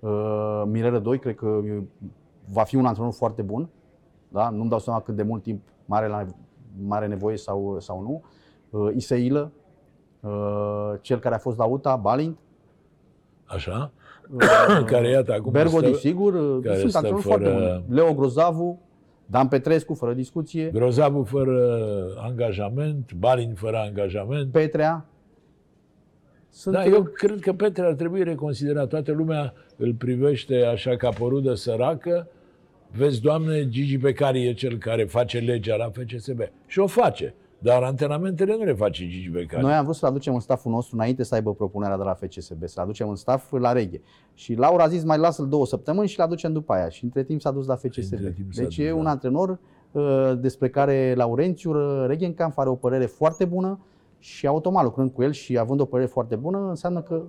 uh, 0.00 0.62
Mirel 0.66 1.00
2, 1.00 1.18
cred 1.18 1.34
că 1.34 1.46
uh, 1.46 1.82
va 2.52 2.62
fi 2.62 2.76
un 2.76 2.86
antrenor 2.86 3.12
foarte 3.12 3.42
bun. 3.42 3.68
Da? 4.28 4.50
Nu-mi 4.50 4.68
dau 4.68 4.78
seama 4.78 5.00
cât 5.00 5.14
de 5.16 5.22
mult 5.22 5.42
timp 5.42 5.62
mai 5.84 5.98
are, 5.98 6.08
la, 6.08 6.26
mai 6.86 6.98
are 6.98 7.06
nevoie 7.06 7.36
sau, 7.36 7.76
sau 7.80 8.00
nu. 8.00 8.22
Uh, 8.80 8.94
Iseilă, 8.94 9.50
uh, 10.20 10.92
cel 11.00 11.18
care 11.18 11.34
a 11.34 11.38
fost 11.38 11.58
la 11.58 11.64
UTA, 11.64 11.96
Balint, 11.96 12.38
Așa? 13.44 13.90
uh, 14.30 14.84
care, 14.92 15.08
iată, 15.08 15.32
acum 15.32 15.52
Bergodi, 15.52 15.86
stă, 15.86 15.96
sigur, 15.96 16.34
uh, 16.34 16.58
care 16.62 16.78
sunt 16.78 16.88
stă 16.90 16.96
antrenori 16.98 17.22
fără- 17.24 17.48
foarte 17.48 17.80
buni. 17.84 17.96
Leo 17.96 18.14
Grozavu, 18.14 18.80
Dan 19.26 19.48
Petrescu, 19.48 19.94
fără 19.94 20.12
discuție, 20.14 20.70
Grozavul 20.70 21.24
fără 21.24 21.78
angajament, 22.22 23.12
Balin 23.12 23.54
fără 23.54 23.76
angajament. 23.76 24.52
Petrea. 24.52 25.06
Sunt 26.50 26.74
Da, 26.74 26.84
eu 26.84 27.02
cred 27.02 27.40
că 27.40 27.52
Petre 27.52 27.86
ar 27.86 27.94
trebui 27.94 28.22
reconsiderat. 28.22 28.88
Toată 28.88 29.12
lumea 29.12 29.52
îl 29.76 29.94
privește 29.94 30.64
așa 30.64 30.96
ca 30.96 31.08
pe 31.08 31.22
o 31.22 31.28
rudă 31.28 31.54
săracă. 31.54 32.28
Vezi, 32.96 33.20
Doamne, 33.20 33.68
Gigi 33.68 33.96
Becari 33.96 34.46
e 34.46 34.52
cel 34.52 34.78
care 34.78 35.04
face 35.04 35.38
legea 35.38 35.76
la 35.76 35.90
FCSB. 35.90 36.40
Și 36.66 36.78
o 36.78 36.86
face. 36.86 37.34
Dar 37.58 37.82
antrenamentele 37.82 38.56
nu 38.56 38.64
le 38.64 38.72
face 38.72 39.08
Gigi 39.08 39.30
Becari. 39.30 39.62
Noi 39.62 39.72
am 39.72 39.84
vrut 39.84 39.96
să-l 39.96 40.08
aducem 40.08 40.34
în 40.34 40.40
staful 40.40 40.72
nostru 40.72 40.96
înainte 40.96 41.22
să 41.22 41.34
aibă 41.34 41.54
propunerea 41.54 41.96
de 41.96 42.02
la 42.02 42.14
FCSB, 42.14 42.62
să-l 42.64 42.82
aducem 42.82 43.08
în 43.08 43.14
staf 43.14 43.52
la 43.52 43.72
Reghe. 43.72 44.00
Și 44.34 44.54
Laura 44.54 44.84
a 44.84 44.88
zis 44.88 45.04
mai 45.04 45.18
lasă-l 45.18 45.48
două 45.48 45.66
săptămâni 45.66 46.08
și 46.08 46.18
l 46.18 46.22
aducem 46.22 46.52
după 46.52 46.72
aia. 46.72 46.88
Și 46.88 47.04
între 47.04 47.24
timp 47.24 47.40
s-a 47.40 47.50
dus 47.50 47.66
la 47.66 47.76
FCSB. 47.76 48.12
Între 48.12 48.30
timp 48.30 48.52
s-a 48.52 48.62
Deci 48.62 48.76
dus, 48.76 48.86
e 48.86 48.92
un 48.92 49.04
da. 49.04 49.10
antrenor 49.10 49.58
uh, 49.92 50.32
despre 50.40 50.68
care 50.68 51.14
Laurențiu 51.16 51.72
uh, 51.72 52.04
Regenkamp 52.06 52.58
are 52.58 52.68
o 52.68 52.74
părere 52.74 53.06
foarte 53.06 53.44
bună 53.44 53.78
și 54.18 54.46
automat 54.46 54.84
lucrând 54.84 55.10
cu 55.10 55.22
el 55.22 55.32
și 55.32 55.58
având 55.58 55.80
o 55.80 55.84
părere 55.84 56.08
foarte 56.08 56.36
bună, 56.36 56.68
înseamnă 56.68 57.02
că 57.02 57.22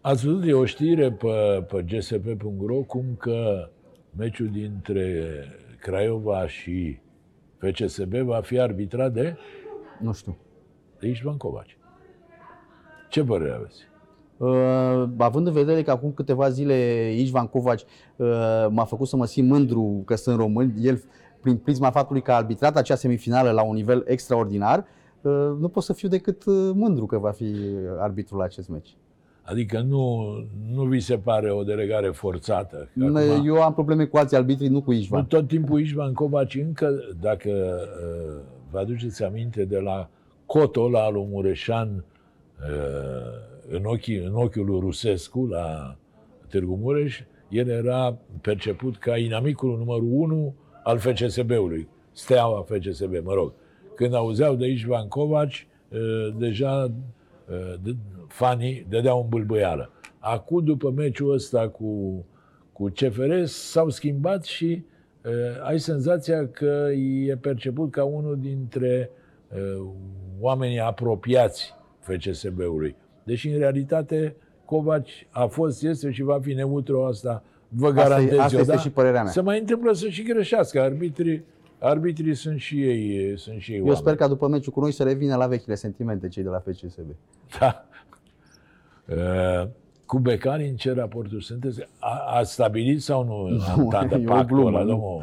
Ați 0.00 0.26
văzut, 0.26 0.46
e 0.46 0.52
o 0.52 0.64
știre 0.64 1.12
pe, 1.12 1.64
pe 1.68 1.82
gsp.ro 1.82 2.74
cum 2.74 3.04
că 3.18 3.68
meciul 4.16 4.48
dintre 4.48 5.24
Craiova 5.80 6.46
și 6.46 6.98
FCSB 7.58 8.14
va 8.14 8.40
fi 8.40 8.58
arbitrat 8.58 9.12
de, 9.12 9.36
nu 10.00 10.12
știu. 10.12 10.36
de 11.00 11.08
Ișvan 11.08 11.36
Covaci. 11.36 11.78
Ce 13.08 13.24
părere 13.24 13.54
aveți? 13.54 13.82
Uh, 14.36 15.08
având 15.18 15.46
în 15.46 15.52
vedere 15.52 15.82
că 15.82 15.90
acum 15.90 16.12
câteva 16.12 16.48
zile 16.48 16.74
Ișvan 17.16 17.46
Covaci 17.46 17.84
uh, 18.16 18.26
m-a 18.70 18.84
făcut 18.84 19.08
să 19.08 19.16
mă 19.16 19.26
simt 19.26 19.48
mândru 19.48 20.02
că 20.04 20.14
sunt 20.14 20.36
român, 20.36 20.74
el 20.80 21.02
prin 21.40 21.56
prisma 21.56 21.90
faptului 21.90 22.22
că 22.22 22.32
a 22.32 22.36
arbitrat 22.36 22.76
acea 22.76 22.94
semifinală 22.94 23.50
la 23.50 23.62
un 23.62 23.74
nivel 23.74 24.04
extraordinar, 24.06 24.78
uh, 24.78 24.84
nu 25.58 25.68
pot 25.68 25.82
să 25.82 25.92
fiu 25.92 26.08
decât 26.08 26.44
uh, 26.44 26.70
mândru 26.74 27.06
că 27.06 27.18
va 27.18 27.30
fi 27.30 27.54
arbitrul 27.98 28.38
la 28.38 28.44
acest 28.44 28.68
meci. 28.68 28.96
Adică 29.42 29.80
nu, 29.80 30.24
nu 30.74 30.82
vi 30.82 31.00
se 31.00 31.18
pare 31.18 31.50
o 31.52 31.62
delegare 31.62 32.08
forțată? 32.08 32.88
Că 32.98 33.04
N- 33.04 33.16
acum- 33.16 33.46
Eu 33.46 33.62
am 33.62 33.72
probleme 33.74 34.04
cu 34.04 34.16
alții 34.16 34.36
arbitri, 34.36 34.68
nu 34.68 34.82
cu 34.82 34.90
Nu, 34.90 34.96
Ișvan. 34.96 35.24
tot 35.26 35.48
timpul 35.48 35.80
Ișvan 35.80 36.12
Covaci 36.12 36.54
încă, 36.54 36.90
dacă 37.20 37.50
uh, 37.50 38.40
vă 38.70 38.78
aduceți 38.78 39.22
aminte 39.24 39.64
de 39.64 39.78
la 39.78 40.08
cotul 40.46 40.84
ăla 40.86 41.04
al 41.04 41.12
lui 41.12 41.26
Mureșan 41.30 42.04
uh, 42.60 43.76
în, 43.76 43.84
ochii, 43.84 44.16
în 44.24 44.34
ochiul 44.34 44.64
lui 44.64 44.80
Rusescu 44.80 45.46
la 45.46 45.96
Târgu 46.48 46.78
Mureș, 46.82 47.20
el 47.48 47.68
era 47.68 48.16
perceput 48.40 48.96
ca 48.96 49.16
inamicul 49.16 49.78
numărul 49.78 50.08
1 50.12 50.54
al 50.84 50.98
FCSB-ului, 50.98 51.88
steaua 52.12 52.64
FCSB, 52.68 53.12
mă 53.24 53.32
rog. 53.34 53.52
Când 53.94 54.14
auzeau 54.14 54.54
de 54.54 54.66
Ișvan 54.66 55.08
Covaci, 55.08 55.66
uh, 55.88 55.98
deja 56.38 56.92
uh, 57.50 57.74
de- 57.82 57.96
fanii 58.28 58.86
dădeau 58.88 59.20
în 59.22 59.28
bâlbâială. 59.28 59.90
Acum, 60.18 60.64
după 60.64 60.90
meciul 60.90 61.32
ăsta 61.32 61.68
cu, 61.68 62.24
cu 62.72 62.84
CFR, 62.88 63.42
s-au 63.44 63.88
schimbat 63.88 64.44
și 64.44 64.84
uh, 65.24 65.30
ai 65.66 65.78
senzația 65.80 66.48
că 66.48 66.88
e 67.26 67.36
perceput 67.36 67.90
ca 67.90 68.04
unul 68.04 68.38
dintre 68.40 69.10
uh, 69.54 69.86
oamenii 70.40 70.80
apropiați 70.80 71.74
FCSB-ului. 72.00 72.96
Deși, 73.24 73.48
în 73.48 73.58
realitate, 73.58 74.36
Covaci 74.64 75.26
a 75.30 75.46
fost, 75.46 75.82
este 75.82 76.10
și 76.10 76.22
va 76.22 76.38
fi 76.42 76.52
neutru 76.52 77.02
asta, 77.04 77.42
vă 77.68 77.86
Asta 77.86 78.00
e- 78.00 78.02
garantez 78.02 78.38
asta 78.38 78.54
eu, 78.54 78.60
este 78.60 78.72
da? 78.74 78.78
și 78.80 78.90
părerea 78.90 79.22
mea. 79.22 79.30
Se 79.30 79.40
mai 79.40 79.58
întâmplă 79.58 79.92
să 79.92 80.08
și 80.08 80.22
greșească. 80.22 80.80
Arbitrii, 80.80 81.44
arbitrii 81.78 82.34
sunt 82.34 82.58
și 82.60 82.82
ei, 82.82 83.34
sunt 83.38 83.60
și 83.60 83.70
ei 83.70 83.76
Eu 83.78 83.82
oameni. 83.84 84.00
sper 84.00 84.16
ca 84.16 84.28
după 84.28 84.48
meciul 84.48 84.72
cu 84.72 84.80
noi 84.80 84.92
să 84.92 85.02
revină 85.02 85.36
la 85.36 85.46
vechile 85.46 85.74
sentimente 85.74 86.28
cei 86.28 86.42
de 86.42 86.48
la 86.48 86.58
FCSB. 86.58 87.06
Da. 87.60 87.84
Uh, 89.08 89.68
Cu 90.06 90.18
Becali 90.18 90.68
în 90.68 90.76
ce 90.76 90.92
raporturi 90.92 91.44
sunteți? 91.44 91.80
A, 91.98 92.36
a 92.38 92.42
stabilit 92.42 93.02
sau 93.02 93.24
nu 93.24 93.48
entată, 93.82 94.14
e 94.16 94.24
o 94.26 94.28
pactul 94.32 94.56
glumă, 94.56 94.78
ăla, 94.78 94.84
nu. 94.84 94.90
domnul 94.90 95.22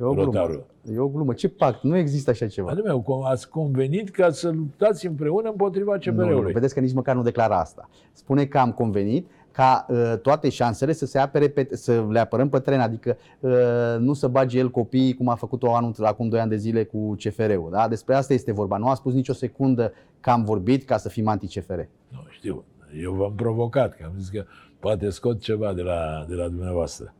E 0.00 0.04
o 0.04 0.12
glumă. 0.14 0.24
Rotaru? 0.24 0.66
E 0.94 0.98
o 0.98 1.08
glumă. 1.08 1.32
Ce 1.32 1.48
pact? 1.48 1.82
Nu 1.82 1.96
există 1.96 2.30
așa 2.30 2.46
ceva. 2.46 2.70
Adică, 2.70 2.86
meu, 2.86 3.22
ați 3.24 3.48
convenit 3.48 4.10
ca 4.10 4.30
să 4.30 4.50
luptați 4.50 5.06
împreună 5.06 5.48
împotriva 5.48 5.96
Nu, 6.04 6.12
nu, 6.12 6.22
CPR-ului. 6.24 6.52
vedeți 6.52 6.74
că 6.74 6.80
nici 6.80 6.92
măcar 6.92 7.14
nu 7.14 7.22
declară 7.22 7.52
asta. 7.54 7.88
Spune 8.12 8.44
că 8.44 8.58
am 8.58 8.72
convenit 8.72 9.26
ca 9.52 9.86
uh, 9.88 10.14
toate 10.22 10.48
șansele 10.48 10.92
să 10.92 11.06
se 11.06 11.18
apere 11.18 11.48
pe, 11.48 11.68
să 11.72 12.06
le 12.10 12.18
apărăm 12.18 12.48
pe 12.48 12.58
teren, 12.58 12.80
adică 12.80 13.16
uh, 13.40 13.52
nu 13.98 14.12
să 14.12 14.28
bage 14.28 14.58
el 14.58 14.70
copiii 14.70 15.14
cum 15.14 15.28
a 15.28 15.34
făcut-o 15.34 15.74
anul 15.74 15.94
acum 16.02 16.28
2 16.28 16.40
ani 16.40 16.50
de 16.50 16.56
zile 16.56 16.84
cu 16.84 17.14
CFR-ul. 17.18 17.68
Da? 17.70 17.88
Despre 17.88 18.14
asta 18.14 18.32
este 18.32 18.52
vorba. 18.52 18.76
Nu 18.76 18.88
a 18.88 18.94
spus 18.94 19.12
nicio 19.12 19.32
secundă 19.32 19.92
că 20.20 20.30
am 20.30 20.44
vorbit 20.44 20.84
ca 20.84 20.96
să 20.96 21.08
fim 21.08 21.28
anti-CFR. 21.28 21.80
Nu, 22.08 22.24
știu. 22.30 22.64
Eu 23.02 23.12
v-am 23.12 23.34
provocat, 23.34 23.96
că 23.96 24.04
am 24.04 24.12
zis 24.18 24.28
că 24.28 24.44
poate 24.78 25.10
scot 25.10 25.40
ceva 25.40 25.72
de 25.72 25.82
la, 25.82 26.24
de 26.28 26.34
la 26.34 26.48
dumneavoastră. 26.48 27.14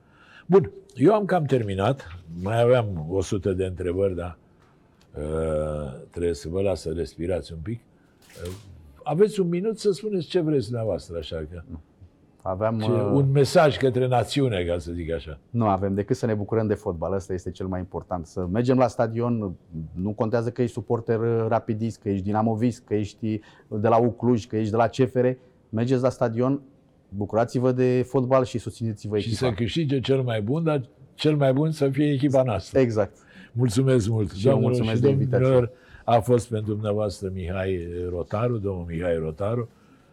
Bun, 0.46 0.70
eu 0.94 1.14
am 1.14 1.24
cam 1.24 1.44
terminat. 1.44 2.18
Mai 2.42 2.62
aveam 2.62 3.06
100 3.10 3.52
de 3.52 3.64
întrebări, 3.64 4.14
dar 4.14 4.38
uh, 5.14 5.92
trebuie 6.10 6.34
să 6.34 6.48
vă 6.48 6.60
las 6.60 6.80
să 6.80 6.90
respirați 6.90 7.52
un 7.52 7.58
pic. 7.62 7.80
Uh, 8.44 8.52
aveți 9.02 9.40
un 9.40 9.48
minut 9.48 9.78
să 9.78 9.90
spuneți 9.90 10.26
ce 10.26 10.40
vreți 10.40 10.64
dumneavoastră, 10.64 11.18
așa 11.18 11.46
că... 11.50 11.62
Aveam, 12.44 12.78
Ce, 12.78 12.90
uh, 12.90 13.10
un 13.12 13.30
mesaj 13.30 13.76
către 13.76 14.06
națiune, 14.06 14.64
ca 14.64 14.78
să 14.78 14.92
zic 14.92 15.12
așa. 15.12 15.38
Nu 15.50 15.66
avem 15.66 15.94
decât 15.94 16.16
să 16.16 16.26
ne 16.26 16.34
bucurăm 16.34 16.66
de 16.66 16.74
fotbal. 16.74 17.12
Asta 17.12 17.32
este 17.32 17.50
cel 17.50 17.66
mai 17.66 17.78
important. 17.80 18.26
Să 18.26 18.46
mergem 18.52 18.78
la 18.78 18.86
stadion, 18.88 19.54
nu 19.94 20.10
contează 20.12 20.50
că 20.50 20.62
ești 20.62 20.74
suporter 20.74 21.20
uh, 21.20 21.44
rapidist, 21.48 22.00
că 22.00 22.08
ești 22.08 22.24
dinamovist, 22.24 22.84
că 22.84 22.94
ești 22.94 23.40
de 23.68 23.88
la 23.88 23.96
Ucluj, 23.96 24.46
că 24.46 24.56
ești 24.56 24.70
de 24.70 24.76
la 24.76 24.86
CFR. 24.88 25.26
Mergeți 25.68 26.02
la 26.02 26.08
stadion, 26.08 26.60
bucurați-vă 27.08 27.72
de 27.72 28.02
fotbal 28.08 28.44
și 28.44 28.58
susțineți-vă 28.58 29.18
Și 29.18 29.28
echipa. 29.28 29.46
să 29.46 29.52
câștige 29.54 30.00
cel 30.00 30.22
mai 30.22 30.42
bun, 30.42 30.64
dar 30.64 30.80
cel 31.14 31.36
mai 31.36 31.52
bun 31.52 31.70
să 31.70 31.88
fie 31.88 32.12
echipa 32.12 32.42
noastră. 32.42 32.78
Exact. 32.78 33.16
Mulțumesc 33.52 34.08
mult. 34.08 34.30
Și 34.30 34.46
eu 34.46 34.50
Doamnelor 34.52 34.70
mulțumesc 34.76 34.96
și 34.96 35.02
de 35.02 35.08
invitație. 35.10 35.46
domnilor, 35.46 35.70
a 36.04 36.18
fost 36.18 36.48
pentru 36.48 36.72
dumneavoastră 36.72 37.30
Mihai 37.34 37.86
Rotaru, 38.10 38.58
domnul 38.58 38.84
Mihai 38.88 39.16
Rotaru, 39.16 39.68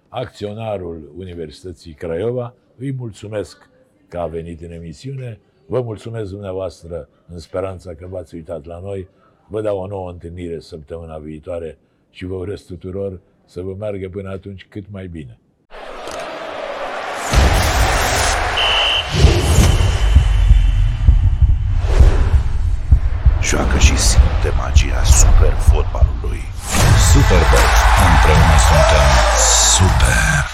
acționarul 0.10 1.12
Universității 1.18 1.94
Craiova. 1.94 2.54
Îi 2.78 2.94
mulțumesc 2.94 3.70
că 4.08 4.18
a 4.18 4.28
venit 4.28 4.62
în 4.62 4.72
emisiune. 4.72 5.40
Vă 5.66 5.82
mulțumesc 5.82 6.30
dumneavoastră 6.30 7.10
în 7.28 7.40
speranța 7.40 7.94
că 7.94 8.08
v-ați 8.10 8.36
uitat 8.36 8.66
la 8.66 8.80
noi. 8.80 9.08
Vă 9.48 9.62
dau 9.62 9.78
o 9.80 9.88
nouă 9.88 10.12
întâlnire 10.12 10.60
săptămâna 10.60 11.18
viitoare 11.18 11.78
și 12.10 12.26
vă 12.26 12.36
urez 12.36 12.62
tuturor 12.62 13.20
să 13.46 13.62
vă 13.62 13.76
meargă 13.78 14.10
până 14.10 14.30
atunci 14.30 14.68
cât 14.70 14.86
mai 14.92 15.08
bine. 15.08 15.40
Joacă 23.44 23.78
și 23.78 23.98
simte 23.98 24.50
magia 24.58 25.04
super 25.04 25.54
fotbalului. 25.54 26.42
Superbox. 27.12 27.70
Împreună 28.08 28.58
Super. 29.80 30.49